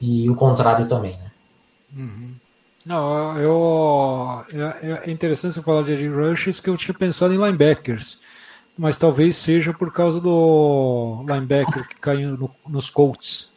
e 0.00 0.30
o 0.30 0.34
contrário 0.34 0.86
também, 0.86 1.16
né? 1.18 1.30
Uhum. 1.94 2.34
Não, 2.86 3.36
eu, 3.38 4.44
é, 5.04 5.10
interessante 5.10 5.54
você 5.54 5.62
falar 5.62 5.82
de 5.82 5.92
Edge 5.92 6.08
Rushes 6.08 6.60
que 6.60 6.70
eu 6.70 6.76
tinha 6.76 6.94
pensado 6.94 7.34
em 7.34 7.36
linebackers, 7.36 8.20
mas 8.78 8.96
talvez 8.96 9.36
seja 9.36 9.74
por 9.74 9.92
causa 9.92 10.20
do 10.20 11.24
linebacker 11.26 11.88
que 11.88 11.96
caiu 11.96 12.36
no, 12.36 12.50
nos 12.68 12.88
Colts, 12.88 13.50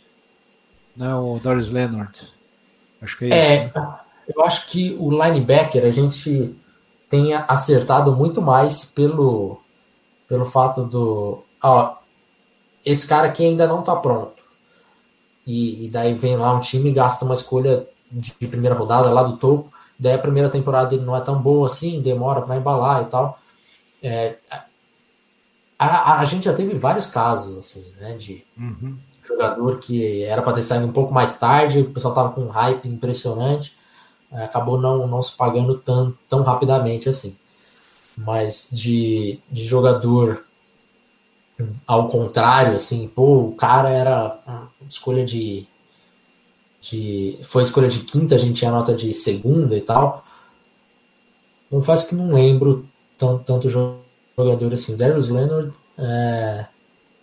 né, 0.97 1.13
o 1.13 1.39
Darius 1.39 1.69
Leonard. 1.69 2.17
Acho 3.01 3.17
que 3.17 3.25
é, 3.25 3.29
é 3.29 3.65
isso. 3.65 3.79
Né? 3.79 3.99
Eu 4.33 4.45
acho 4.45 4.67
que 4.67 4.95
o 4.99 5.09
linebacker 5.09 5.83
a 5.83 5.89
gente 5.89 6.55
tenha 7.09 7.43
acertado 7.47 8.15
muito 8.15 8.41
mais 8.41 8.85
pelo, 8.85 9.59
pelo 10.27 10.45
fato 10.45 10.83
do. 10.85 11.43
Ó, 11.61 11.95
esse 12.85 13.07
cara 13.07 13.27
aqui 13.27 13.43
ainda 13.43 13.67
não 13.67 13.81
tá 13.81 13.95
pronto. 13.95 14.39
E, 15.45 15.85
e 15.85 15.89
daí 15.89 16.13
vem 16.13 16.37
lá 16.37 16.53
um 16.53 16.59
time 16.59 16.89
e 16.91 16.93
gasta 16.93 17.25
uma 17.25 17.33
escolha 17.33 17.87
de, 18.11 18.35
de, 18.39 18.47
primeira 18.47 18.75
rodada 18.75 19.09
lá 19.09 19.23
do 19.23 19.37
topo. 19.37 19.73
Daí 19.97 20.13
a 20.13 20.19
primeira 20.19 20.47
temporada 20.47 20.89
dele 20.89 21.03
não 21.03 21.15
é 21.15 21.21
tão 21.21 21.41
boa 21.41 21.65
assim, 21.65 21.99
demora 21.99 22.43
para 22.43 22.55
embalar 22.55 23.01
e 23.01 23.05
tal. 23.05 23.39
É, 24.01 24.37
a, 25.77 26.19
a, 26.19 26.25
gente 26.25 26.45
já 26.45 26.53
teve 26.53 26.75
vários 26.75 27.07
casos 27.07 27.57
assim, 27.57 27.91
né? 27.99 28.13
De 28.13 28.45
uhum. 28.55 28.95
jogador 29.23 29.79
que 29.79 30.23
era 30.23 30.43
para 30.43 30.53
ter 30.53 30.61
saído 30.61 30.85
um 30.85 30.93
pouco 30.93 31.11
mais 31.11 31.35
tarde, 31.37 31.81
o 31.81 31.91
pessoal 31.91 32.13
tava 32.13 32.29
com 32.29 32.41
um 32.41 32.49
hype 32.49 32.87
impressionante 32.87 33.78
acabou 34.31 34.79
não, 34.79 35.07
não 35.07 35.21
se 35.21 35.35
pagando 35.35 35.77
tão, 35.77 36.13
tão 36.27 36.41
rapidamente 36.41 37.09
assim. 37.09 37.35
Mas 38.17 38.69
de, 38.71 39.39
de 39.49 39.63
jogador 39.65 40.43
ao 41.85 42.07
contrário, 42.07 42.73
assim, 42.73 43.07
pô, 43.07 43.47
o 43.47 43.55
cara 43.55 43.89
era 43.89 44.39
escolha 44.87 45.25
de, 45.25 45.67
de. 46.81 47.37
Foi 47.41 47.63
escolha 47.63 47.87
de 47.87 47.99
quinta, 47.99 48.35
a 48.35 48.37
gente 48.37 48.59
tinha 48.59 48.71
nota 48.71 48.93
de 48.93 49.11
segunda 49.13 49.75
e 49.75 49.81
tal. 49.81 50.23
Confesso 51.69 52.07
que 52.07 52.15
não 52.15 52.33
lembro 52.33 52.87
tanto, 53.17 53.43
tanto 53.43 53.69
jogador 53.69 54.73
assim. 54.73 54.95
Darius 54.95 55.29
Leonard 55.29 55.73
é, 55.97 56.65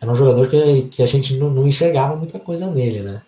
era 0.00 0.10
um 0.10 0.14
jogador 0.14 0.48
que, 0.48 0.82
que 0.82 1.02
a 1.02 1.06
gente 1.06 1.36
não, 1.36 1.50
não 1.50 1.66
enxergava 1.66 2.14
muita 2.16 2.38
coisa 2.38 2.70
nele, 2.70 3.00
né? 3.00 3.22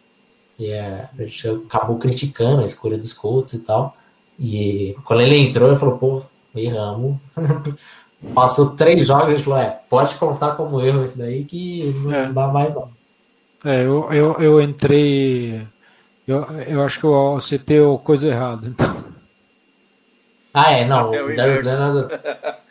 E 0.59 0.71
é, 0.71 1.09
a 1.17 1.23
gente 1.23 1.49
acabou 1.49 1.99
criticando 1.99 2.63
a 2.63 2.67
escolha 2.67 2.99
dos 2.99 3.13
Colts 3.13 3.53
e 3.53 3.61
tal. 3.61 3.97
E 4.39 4.97
quando 5.05 5.23
ele 5.23 5.37
entrou, 5.37 5.69
ele 5.69 5.79
falou, 5.79 5.99
pô, 5.99 6.23
erramos. 6.55 7.17
Passou 8.35 8.71
três 8.71 9.07
jogos 9.07 9.41
e 9.41 9.43
falou, 9.45 9.61
é, 9.61 9.81
pode 9.89 10.17
contar 10.17 10.57
como 10.57 10.81
erro 10.81 11.05
esse 11.05 11.17
daí 11.17 11.45
que 11.45 11.93
não 12.03 12.13
é. 12.13 12.29
dá 12.33 12.49
mais 12.49 12.75
não. 12.75 12.91
É, 13.65 13.83
eu, 13.83 14.09
eu, 14.13 14.33
eu 14.41 14.61
entrei. 14.61 15.67
Eu, 16.27 16.45
eu 16.67 16.83
acho 16.83 16.99
que 16.99 17.07
eu 17.07 17.39
citei 17.41 17.79
a 17.79 17.99
coisa 17.99 18.29
errada, 18.29 18.67
então. 18.67 19.05
Ah, 20.53 20.73
é, 20.73 20.85
não. 20.85 21.15
É 21.15 21.23
o 21.23 21.37
Darius 21.37 21.65
Leonard. 21.65 22.15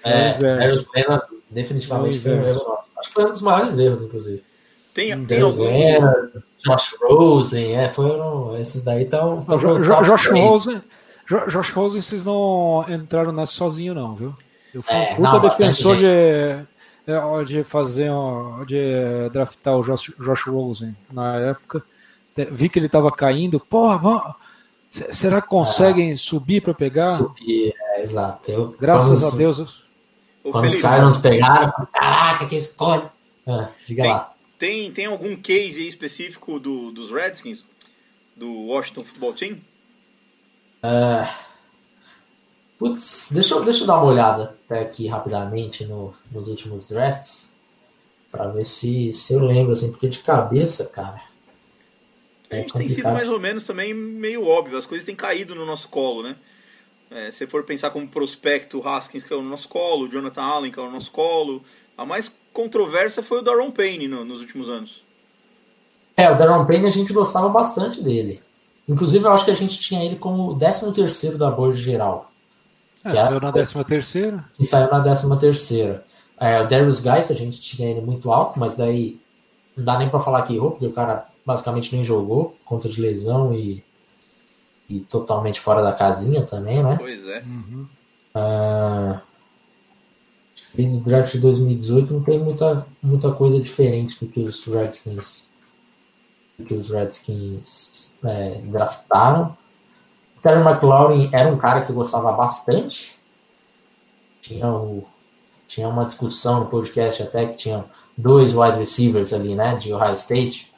É, 0.04 0.38
Darius 0.38 0.86
Leonard 0.94 1.26
definitivamente 1.50 2.20
foi 2.20 2.34
um 2.34 2.46
erro 2.46 2.64
nosso. 2.68 2.92
Acho 2.98 3.10
que 3.10 3.14
foi 3.14 3.26
um 3.26 3.30
dos 3.30 3.42
maiores 3.42 3.78
erros, 3.78 4.02
inclusive. 4.02 4.44
Tem, 4.98 5.26
tem 5.26 5.42
algum. 5.42 5.64
Josh 6.58 6.96
Rosen, 7.00 7.76
é, 7.76 7.88
foram. 7.88 8.58
Esses 8.58 8.82
daí 8.82 9.04
estão. 9.04 9.46
Josh 9.48 10.26
Rosen. 10.26 10.82
Josh 11.28 11.70
Rosen, 11.70 12.02
vocês 12.02 12.26
não 12.26 12.84
entraram 12.90 13.32
nessa 13.32 13.52
sozinho, 13.52 13.94
não, 13.94 14.16
viu? 14.16 14.36
Eu 14.74 14.82
fui 14.82 14.96
é, 14.96 15.14
um 15.14 15.16
puta 15.18 15.40
defensor 15.42 15.98
de, 15.98 16.08
é, 16.08 16.66
de 17.46 17.64
fazer, 17.64 18.10
de 18.66 19.30
draftar 19.32 19.78
o 19.78 19.84
Josh, 19.84 20.12
Josh 20.20 20.48
Rosen 20.48 20.96
na 21.12 21.36
época. 21.36 21.84
Vi 22.50 22.68
que 22.68 22.80
ele 22.80 22.88
estava 22.88 23.12
caindo. 23.12 23.60
Porra, 23.60 24.00
vamos, 24.00 24.24
será 24.90 25.44
que 25.44 25.48
conseguem 25.48 26.12
é, 26.12 26.16
subir 26.16 26.62
para 26.62 26.74
pegar? 26.74 27.14
Subir, 27.14 27.76
é, 27.94 28.02
exato. 28.02 28.50
Eu, 28.50 28.76
Graças 28.80 29.32
a 29.32 29.38
Deus. 29.38 29.84
Quando 30.42 30.66
os 30.66 30.76
caras 30.78 31.04
nos 31.04 31.18
pegaram, 31.18 31.72
caraca, 31.94 32.48
que 32.48 32.56
escolha. 32.56 33.12
Ah, 33.46 33.70
diga 33.86 34.02
tem, 34.02 34.12
lá. 34.12 34.34
Tem, 34.58 34.92
tem 34.92 35.06
algum 35.06 35.36
case 35.36 35.88
específico 35.88 36.60
do, 36.60 36.92
dos 36.92 37.12
Redskins, 37.12 37.64
do 38.36 38.52
Washington 38.68 39.04
Football 39.04 39.34
Team? 39.34 39.62
Uh, 40.84 41.28
putz, 42.80 43.30
deixa 43.32 43.54
eu, 43.54 43.64
deixa 43.64 43.84
eu 43.84 43.88
dar 43.88 43.98
uma 43.98 44.12
olhada 44.12 44.56
até 44.66 44.82
aqui 44.82 45.08
rapidamente 45.08 45.86
no, 45.86 46.14
nos 46.32 46.50
últimos 46.50 46.88
drafts 46.88 47.54
para 48.32 48.48
ver 48.48 48.66
se, 48.66 49.14
se 49.14 49.34
eu 49.34 49.40
lembro, 49.40 49.74
assim, 49.74 49.92
porque 49.92 50.08
de 50.08 50.20
cabeça, 50.20 50.86
cara. 50.86 51.22
É 52.50 52.64
tem 52.64 52.88
sido 52.88 53.12
mais 53.12 53.28
ou 53.28 53.40
menos 53.40 53.66
também 53.66 53.94
meio 53.94 54.48
óbvio, 54.48 54.78
as 54.78 54.86
coisas 54.86 55.06
têm 55.06 55.16
caído 55.16 55.54
no 55.54 55.66
nosso 55.66 55.90
colo, 55.90 56.24
né? 56.24 56.36
É, 57.10 57.32
se 57.32 57.48
for 57.48 57.64
pensar 57.64 57.90
como 57.90 58.08
prospecto, 58.08 58.80
o 58.80 58.88
Haskins 58.88 59.24
que 59.24 59.34
é 59.34 59.36
o 59.36 59.42
nosso 59.42 59.68
colo, 59.68 60.06
o 60.06 60.10
Jonathan 60.10 60.42
Allen 60.42 60.72
que 60.72 60.80
é 60.80 60.82
o 60.82 60.92
nosso 60.92 61.12
colo, 61.12 61.64
a 61.98 62.06
mais 62.06 62.34
controversa 62.58 63.22
foi 63.22 63.38
o 63.38 63.42
Daron 63.44 63.70
Payne 63.70 64.08
no, 64.08 64.26
nos 64.26 64.42
últimos 64.42 64.68
anos. 64.68 65.04
É, 66.16 66.32
o 66.32 66.36
Daron 66.36 66.66
Payne 66.66 66.88
a 66.88 66.90
gente 66.90 67.14
gostava 67.14 67.48
bastante 67.48 68.02
dele. 68.02 68.42
Inclusive, 68.90 69.24
eu 69.24 69.32
acho 69.32 69.46
que 69.46 69.52
a 69.52 69.56
gente 69.56 69.78
tinha 69.78 70.04
ele 70.04 70.16
como 70.16 70.54
o 70.54 70.58
13 70.58 70.92
terceiro 70.92 71.38
da 71.38 71.52
board 71.52 71.80
geral. 71.80 72.32
É, 73.04 73.14
saiu 73.14 73.40
na 73.40 73.52
13 73.52 73.84
terceira. 73.84 74.46
E 74.60 74.66
saiu 74.66 74.90
na 74.90 75.00
13 75.00 75.38
terceira. 75.38 76.04
É, 76.40 76.60
o 76.62 76.68
Darius 76.68 76.98
Geis, 77.00 77.30
a 77.30 77.36
gente 77.36 77.62
tinha 77.62 77.92
ele 77.92 78.02
muito 78.02 78.32
alto, 78.32 78.60
mas 78.60 78.76
daí 78.76 79.20
não 79.76 79.86
dá 79.86 80.00
nem 80.00 80.10
para 80.10 80.20
falar 80.20 80.42
que 80.42 80.56
errou, 80.56 80.72
porque 80.72 80.88
o 80.88 80.94
cara 80.94 81.28
basicamente 81.46 81.94
nem 81.94 82.04
jogou, 82.04 82.58
conta 82.66 82.90
de 82.90 83.00
lesão 83.00 83.54
e, 83.54 83.84
e 84.90 85.02
totalmente 85.02 85.60
fora 85.60 85.84
da 85.84 85.94
casinha 85.94 86.42
também, 86.44 86.82
né? 86.82 86.96
Pois 87.00 87.28
é. 87.28 87.42
Uhum. 87.42 87.88
Uh, 88.36 89.27
do 90.86 91.00
draft 91.00 91.32
de 91.32 91.40
2018 91.40 92.14
não 92.14 92.24
tem 92.24 92.38
muita, 92.38 92.86
muita 93.02 93.32
coisa 93.32 93.60
diferente 93.60 94.24
do 94.24 94.32
que 94.32 94.42
os 94.42 94.64
Redskins 94.66 95.48
do 96.58 96.66
que 96.66 96.74
os 96.74 96.90
Redskins 96.90 98.16
é, 98.24 98.62
draftaram. 98.64 99.56
O 100.38 100.42
Terry 100.42 100.62
McLaurin 100.62 101.30
era 101.32 101.50
um 101.50 101.58
cara 101.58 101.82
que 101.82 101.94
gostava 101.94 102.32
bastante. 102.32 103.18
Tinha, 104.42 104.68
o, 104.68 105.06
tinha 105.68 105.88
uma 105.88 106.06
discussão 106.06 106.62
no 106.62 106.66
podcast 106.68 107.22
até 107.22 107.48
que 107.48 107.56
tinha 107.56 107.86
dois 108.18 108.56
wide 108.56 108.78
receivers 108.78 109.34
ali, 109.34 109.56
né, 109.56 109.76
de 109.76 109.94
Ohio 109.94 110.16
State. 110.16 110.74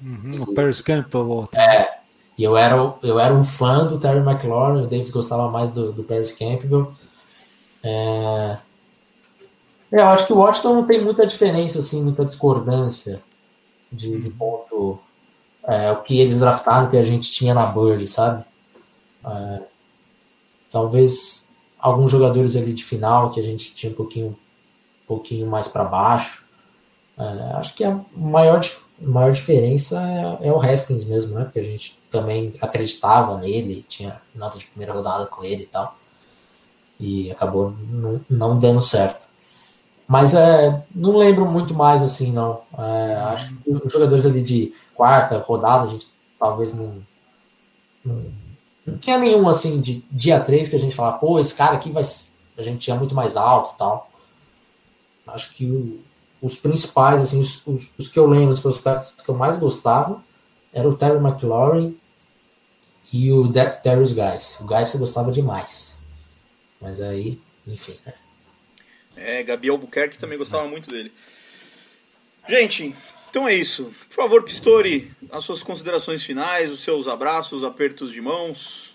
Uhum, 0.00 0.42
o 0.42 0.54
Paris 0.54 0.80
Campbell. 0.80 1.48
É, 1.54 1.98
e 2.38 2.44
eu 2.44 2.56
era, 2.56 2.94
eu 3.02 3.18
era 3.18 3.34
um 3.34 3.44
fã 3.44 3.86
do 3.86 3.98
Terry 3.98 4.18
McLaurin, 4.18 4.82
o 4.82 4.86
Davis 4.86 5.10
gostava 5.10 5.50
mais 5.50 5.70
do, 5.70 5.92
do 5.92 6.04
Paris 6.04 6.32
Campbell. 6.32 6.92
É, 7.82 8.58
é, 9.92 10.00
eu 10.00 10.08
acho 10.08 10.26
que 10.26 10.32
o 10.32 10.38
Washington 10.38 10.74
não 10.74 10.86
tem 10.86 11.00
muita 11.00 11.26
diferença, 11.26 11.80
assim, 11.80 12.02
muita 12.02 12.24
discordância 12.24 13.22
de, 13.90 14.20
de 14.20 14.30
ponto. 14.30 14.98
É, 15.64 15.90
o 15.92 16.02
que 16.02 16.20
eles 16.20 16.38
draftaram 16.38 16.90
que 16.90 16.96
a 16.96 17.02
gente 17.02 17.30
tinha 17.30 17.52
na 17.52 17.66
Bird, 17.66 18.06
sabe? 18.06 18.44
É, 19.24 19.62
talvez 20.70 21.48
alguns 21.78 22.10
jogadores 22.10 22.56
ali 22.56 22.72
de 22.72 22.84
final 22.84 23.30
que 23.30 23.40
a 23.40 23.42
gente 23.42 23.74
tinha 23.74 23.92
um 23.92 23.96
pouquinho 23.96 24.36
pouquinho 25.06 25.46
mais 25.46 25.68
para 25.68 25.84
baixo. 25.84 26.44
É, 27.16 27.22
acho 27.54 27.74
que 27.74 27.84
a 27.84 27.98
maior, 28.14 28.60
maior 29.00 29.32
diferença 29.32 30.00
é, 30.42 30.48
é, 30.48 30.52
o 30.52 30.60
Haskins 30.60 31.04
mesmo, 31.04 31.38
né? 31.38 31.44
Porque 31.44 31.60
a 31.60 31.64
gente 31.64 31.98
também 32.10 32.54
acreditava 32.60 33.38
nele, 33.38 33.84
tinha 33.88 34.20
nota 34.34 34.58
de 34.58 34.66
primeira 34.66 34.92
rodada 34.92 35.26
com 35.26 35.44
ele 35.44 35.62
e 35.62 35.66
tal. 35.66 35.96
E 36.98 37.30
acabou 37.30 37.74
não 38.28 38.58
dando 38.58 38.80
certo. 38.82 39.25
Mas 40.06 40.34
é, 40.34 40.84
não 40.94 41.16
lembro 41.16 41.46
muito 41.46 41.74
mais 41.74 42.02
assim, 42.02 42.30
não. 42.30 42.62
É, 42.78 43.14
acho 43.34 43.56
que 43.56 43.70
os 43.70 43.92
jogadores 43.92 44.24
ali 44.24 44.40
de 44.40 44.72
quarta 44.94 45.38
rodada, 45.38 45.84
a 45.84 45.88
gente 45.88 46.08
talvez 46.38 46.72
não, 46.74 47.02
não, 48.04 48.24
não 48.86 48.98
tinha 48.98 49.18
nenhum 49.18 49.48
assim 49.48 49.80
de 49.80 50.04
dia 50.10 50.38
3 50.38 50.68
que 50.68 50.76
a 50.76 50.78
gente 50.78 50.94
falava, 50.94 51.18
pô, 51.18 51.38
esse 51.40 51.54
cara 51.54 51.74
aqui 51.76 51.90
vai. 51.90 52.04
A 52.56 52.62
gente 52.62 52.78
tinha 52.78 52.96
muito 52.96 53.14
mais 53.14 53.36
alto 53.36 53.74
e 53.74 53.78
tal. 53.78 54.10
Acho 55.26 55.52
que 55.52 55.66
o, 55.66 56.00
os 56.40 56.56
principais, 56.56 57.20
assim, 57.20 57.40
os, 57.40 57.66
os, 57.66 57.90
os, 57.98 58.08
que 58.08 58.18
eu 58.18 58.26
lembro, 58.26 58.54
os 58.54 58.60
prospectos 58.60 59.10
que 59.10 59.28
eu 59.28 59.34
mais 59.34 59.58
gostava, 59.58 60.22
era 60.72 60.88
o 60.88 60.94
Terry 60.94 61.16
McLaurin 61.16 61.98
e 63.12 63.32
o 63.32 63.48
Darius 63.48 64.12
Guys. 64.12 64.60
O 64.60 64.66
Guys 64.66 64.94
eu 64.94 65.00
gostava 65.00 65.32
demais. 65.32 66.00
Mas 66.80 67.00
aí, 67.00 67.40
enfim, 67.66 67.96
né? 68.06 68.14
É, 69.16 69.42
Gabi 69.42 69.70
Albuquerque 69.70 70.18
também 70.18 70.38
gostava 70.38 70.68
muito 70.68 70.90
dele. 70.90 71.10
Gente, 72.48 72.94
então 73.30 73.48
é 73.48 73.54
isso. 73.54 73.92
Por 74.08 74.14
favor, 74.14 74.42
Pistori, 74.44 75.10
as 75.30 75.44
suas 75.44 75.62
considerações 75.62 76.22
finais, 76.22 76.70
os 76.70 76.80
seus 76.80 77.08
abraços, 77.08 77.64
apertos 77.64 78.12
de 78.12 78.20
mãos. 78.20 78.94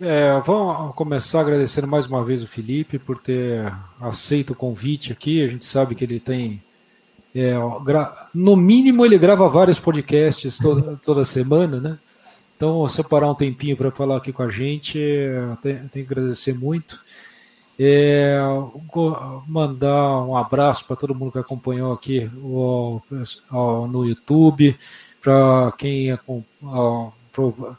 É, 0.00 0.40
vamos 0.46 0.94
começar 0.94 1.40
agradecendo 1.40 1.88
mais 1.88 2.06
uma 2.06 2.24
vez 2.24 2.42
o 2.42 2.46
Felipe 2.46 3.00
por 3.00 3.18
ter 3.18 3.72
aceito 4.00 4.52
o 4.52 4.56
convite 4.56 5.10
aqui. 5.12 5.42
A 5.42 5.48
gente 5.48 5.64
sabe 5.64 5.94
que 5.94 6.04
ele 6.04 6.20
tem. 6.20 6.62
É, 7.34 7.54
no 8.32 8.56
mínimo, 8.56 9.04
ele 9.04 9.18
grava 9.18 9.48
vários 9.48 9.78
podcasts 9.78 10.56
toda, 10.56 10.96
toda 11.04 11.24
semana, 11.24 11.80
né? 11.80 11.98
Então, 12.56 12.86
separar 12.88 13.30
um 13.30 13.34
tempinho 13.34 13.76
para 13.76 13.90
falar 13.90 14.16
aqui 14.16 14.32
com 14.32 14.42
a 14.42 14.50
gente, 14.50 14.98
tenho, 15.62 15.88
tenho 15.88 16.06
que 16.06 16.12
agradecer 16.12 16.54
muito. 16.54 17.00
É, 17.80 18.36
mandar 19.46 20.24
um 20.24 20.36
abraço 20.36 20.84
para 20.84 20.96
todo 20.96 21.14
mundo 21.14 21.30
que 21.30 21.38
acompanhou 21.38 21.92
aqui 21.92 22.28
o, 22.42 23.00
o, 23.52 23.86
no 23.86 24.04
YouTube, 24.04 24.76
para 25.20 25.72
quem 25.78 26.18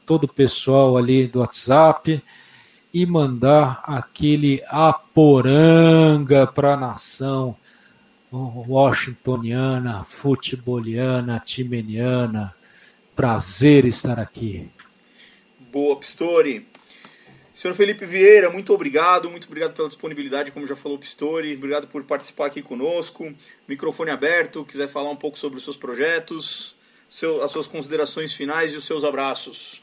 todo 0.05 0.23
o 0.23 0.27
pessoal 0.27 0.95
ali 0.95 1.27
do 1.27 1.39
WhatsApp 1.39 2.23
e 2.93 3.05
mandar 3.05 3.81
aquele 3.83 4.63
aporanga 4.67 6.47
para 6.47 6.73
a 6.75 6.77
nação 6.77 7.55
washingtoniana, 8.31 10.03
futeboliana, 10.03 11.41
timeniana. 11.43 12.55
Prazer 13.15 13.85
estar 13.85 14.19
aqui. 14.19 14.69
Boa, 15.71 15.97
Pistori. 15.97 16.68
Senhor 17.59 17.73
Felipe 17.73 18.05
Vieira, 18.05 18.49
muito 18.49 18.73
obrigado, 18.73 19.29
muito 19.29 19.45
obrigado 19.47 19.73
pela 19.73 19.89
disponibilidade, 19.89 20.49
como 20.49 20.65
já 20.65 20.77
falou 20.77 20.97
o 20.97 21.01
Pistori, 21.01 21.57
obrigado 21.57 21.87
por 21.87 22.01
participar 22.05 22.45
aqui 22.45 22.61
conosco. 22.61 23.33
Microfone 23.67 24.11
aberto, 24.11 24.63
quiser 24.63 24.87
falar 24.87 25.09
um 25.09 25.15
pouco 25.17 25.37
sobre 25.37 25.57
os 25.57 25.65
seus 25.65 25.75
projetos, 25.75 26.73
seu, 27.09 27.43
as 27.43 27.51
suas 27.51 27.67
considerações 27.67 28.31
finais 28.31 28.71
e 28.71 28.77
os 28.77 28.85
seus 28.85 29.03
abraços. 29.03 29.81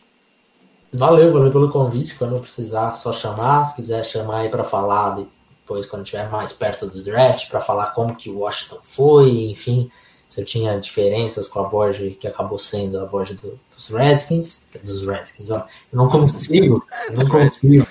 Valeu, 0.90 1.30
valeu 1.30 1.52
pelo 1.52 1.70
convite. 1.70 2.14
Quando 2.14 2.40
precisar, 2.40 2.94
só 2.94 3.12
chamar. 3.12 3.66
Se 3.66 3.76
quiser 3.76 4.02
chamar 4.06 4.38
aí 4.38 4.48
para 4.48 4.64
falar 4.64 5.14
depois, 5.14 5.84
quando 5.84 6.04
estiver 6.04 6.30
mais 6.30 6.54
perto 6.54 6.86
do 6.86 7.02
draft, 7.02 7.46
para 7.50 7.60
falar 7.60 7.88
como 7.88 8.16
que 8.16 8.30
o 8.30 8.38
Washington 8.38 8.78
foi, 8.82 9.50
enfim, 9.50 9.90
se 10.26 10.40
eu 10.40 10.44
tinha 10.44 10.78
diferenças 10.78 11.48
com 11.48 11.60
a 11.60 11.64
Borja 11.64 12.10
que 12.10 12.26
acabou 12.26 12.58
sendo 12.58 13.00
a 13.00 13.06
Borja 13.06 13.34
do, 13.34 13.58
dos 13.74 13.88
Redskins, 13.88 14.66
dos 14.82 15.06
Redskins, 15.06 15.50
ó. 15.50 15.66
Eu 15.92 15.96
não 15.96 16.08
consigo, 16.08 16.84
eu 17.08 17.16
não 17.16 17.28
consigo. 17.28 17.86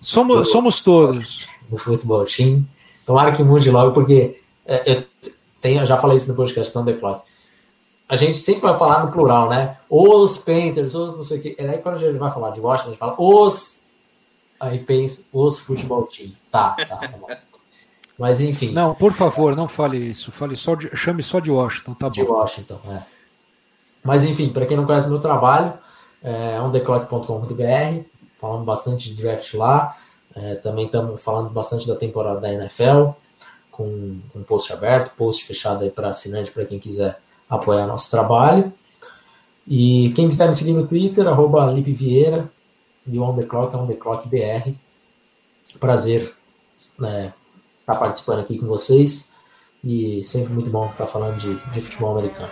Somos, 0.00 0.50
somos 0.50 0.80
todos. 0.82 1.46
No 1.70 1.78
futebol 1.78 2.24
team. 2.24 2.66
Tomara 3.04 3.32
que 3.32 3.42
mude 3.42 3.70
logo, 3.70 3.92
porque 3.92 4.40
é, 4.66 4.92
eu, 4.92 5.04
tenho, 5.60 5.80
eu 5.80 5.86
já 5.86 5.96
falei 5.96 6.16
isso 6.16 6.28
no 6.28 6.36
podcast, 6.36 6.70
então 6.70 6.84
declaro 6.84 7.22
a 8.08 8.16
gente 8.16 8.38
sempre 8.38 8.62
vai 8.62 8.78
falar 8.78 9.04
no 9.04 9.12
plural, 9.12 9.50
né? 9.50 9.76
Os 9.88 10.38
Panthers, 10.38 10.94
os 10.94 11.14
não 11.14 11.22
sei 11.22 11.38
o 11.38 11.42
que. 11.42 11.56
É 11.58 11.68
aí 11.68 11.78
quando 11.78 11.96
a 11.96 11.98
gente 11.98 12.16
vai 12.16 12.30
falar 12.30 12.50
de 12.50 12.60
Washington, 12.60 12.88
a 12.88 12.92
gente 12.92 12.98
fala 12.98 13.14
os. 13.18 13.86
Aí 14.58 14.78
pensa, 14.78 15.24
os 15.32 15.58
futebol 15.58 16.04
team. 16.04 16.32
Tá, 16.50 16.70
tá, 16.70 16.96
tá 16.96 17.08
bom. 17.08 17.28
Mas 18.18 18.40
enfim. 18.40 18.72
Não, 18.72 18.94
por 18.94 19.12
favor, 19.12 19.54
não 19.54 19.68
fale 19.68 19.96
isso. 19.96 20.32
Fale 20.32 20.56
só 20.56 20.74
de, 20.74 20.94
chame 20.96 21.22
só 21.22 21.38
de 21.38 21.50
Washington, 21.50 21.94
tá 21.94 22.08
de 22.08 22.20
bom. 22.20 22.26
De 22.26 22.32
Washington, 22.32 22.80
é. 22.90 23.02
Mas 24.02 24.24
enfim, 24.24 24.48
para 24.48 24.66
quem 24.66 24.76
não 24.76 24.84
conhece 24.84 25.08
meu 25.08 25.20
trabalho, 25.20 25.74
é 26.22 26.60
ondeclock.com.br, 26.60 28.02
falando 28.36 28.64
bastante 28.64 29.14
de 29.14 29.22
draft 29.22 29.54
lá. 29.54 29.96
É, 30.34 30.56
também 30.56 30.86
estamos 30.86 31.22
falando 31.22 31.50
bastante 31.50 31.86
da 31.86 31.94
temporada 31.94 32.40
da 32.40 32.52
NFL, 32.52 33.10
com 33.70 34.20
um 34.34 34.42
post 34.42 34.72
aberto, 34.72 35.14
post 35.16 35.44
fechado 35.44 35.84
aí 35.84 35.90
para 35.90 36.08
assinante, 36.08 36.50
para 36.50 36.64
quem 36.64 36.78
quiser 36.78 37.20
apoiar 37.48 37.86
nosso 37.86 38.10
trabalho. 38.10 38.72
E 39.66 40.12
quem 40.14 40.28
quiser 40.28 40.48
me 40.48 40.56
seguir 40.56 40.72
no 40.72 40.86
Twitter, 40.86 41.26
arroba 41.26 41.70
Lipe 41.70 41.92
Vieira, 41.92 42.50
e 43.06 43.18
o 43.18 43.22
On 43.22 43.36
The 43.36 43.44
Clock 43.44 43.74
é 43.74 43.78
On 43.78 43.86
The 43.86 43.94
Clock 43.94 44.28
BR. 44.28 44.72
Prazer 45.78 46.34
né, 46.98 47.32
estar 47.88 47.94
tá 47.94 48.00
participando 48.00 48.40
aqui 48.40 48.58
com 48.58 48.66
vocês 48.66 49.30
e 49.82 50.22
sempre 50.26 50.52
muito 50.52 50.68
bom 50.68 50.86
estar 50.90 51.06
falando 51.06 51.38
de, 51.38 51.54
de 51.72 51.80
futebol 51.80 52.18
americano. 52.18 52.50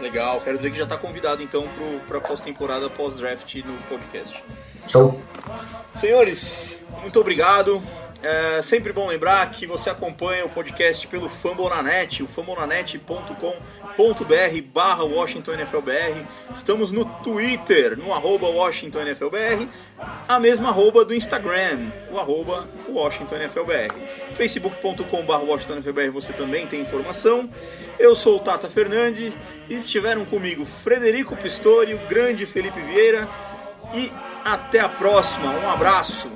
Legal, 0.00 0.40
quero 0.40 0.56
dizer 0.56 0.72
que 0.72 0.78
já 0.78 0.82
está 0.82 0.96
convidado 0.96 1.42
então 1.42 1.64
para 2.08 2.18
a 2.18 2.20
pós-temporada, 2.20 2.90
pós-draft 2.90 3.54
no 3.56 3.76
podcast. 3.88 4.42
Show! 4.88 5.20
Senhores, 5.92 6.82
muito 7.00 7.20
obrigado. 7.20 7.80
É 8.24 8.62
sempre 8.62 8.92
bom 8.92 9.08
lembrar 9.08 9.50
que 9.50 9.66
você 9.66 9.90
acompanha 9.90 10.44
o 10.44 10.48
podcast 10.48 11.04
pelo 11.08 11.28
Fambonanet, 11.28 12.22
o 12.22 12.28
fambonanet.com.br 12.28 13.42
barra 14.72 15.02
WashingtonNFLBR. 15.02 16.24
Estamos 16.54 16.92
no 16.92 17.04
Twitter, 17.04 17.98
no 17.98 18.14
arroba 18.14 18.48
WashingtonNFLBR, 18.48 19.68
a 20.28 20.38
mesma 20.38 20.68
arroba 20.68 21.04
do 21.04 21.12
Instagram, 21.12 21.90
o 22.12 22.18
arroba 22.18 22.68
WashingtonNFLBR. 22.88 23.90
Facebook.com 24.34 25.22
barra 25.24 25.42
WashingtonNFLBR 25.42 26.10
você 26.10 26.32
também 26.32 26.64
tem 26.68 26.80
informação. 26.80 27.50
Eu 27.98 28.14
sou 28.14 28.36
o 28.36 28.40
Tata 28.40 28.68
Fernandes 28.68 29.34
estiveram 29.68 30.24
comigo 30.24 30.64
Frederico 30.64 31.36
Pistori, 31.36 31.94
o 31.94 31.98
grande 32.06 32.46
Felipe 32.46 32.80
Vieira 32.82 33.28
e 33.92 34.12
até 34.44 34.78
a 34.78 34.88
próxima. 34.88 35.50
Um 35.50 35.68
abraço. 35.68 36.30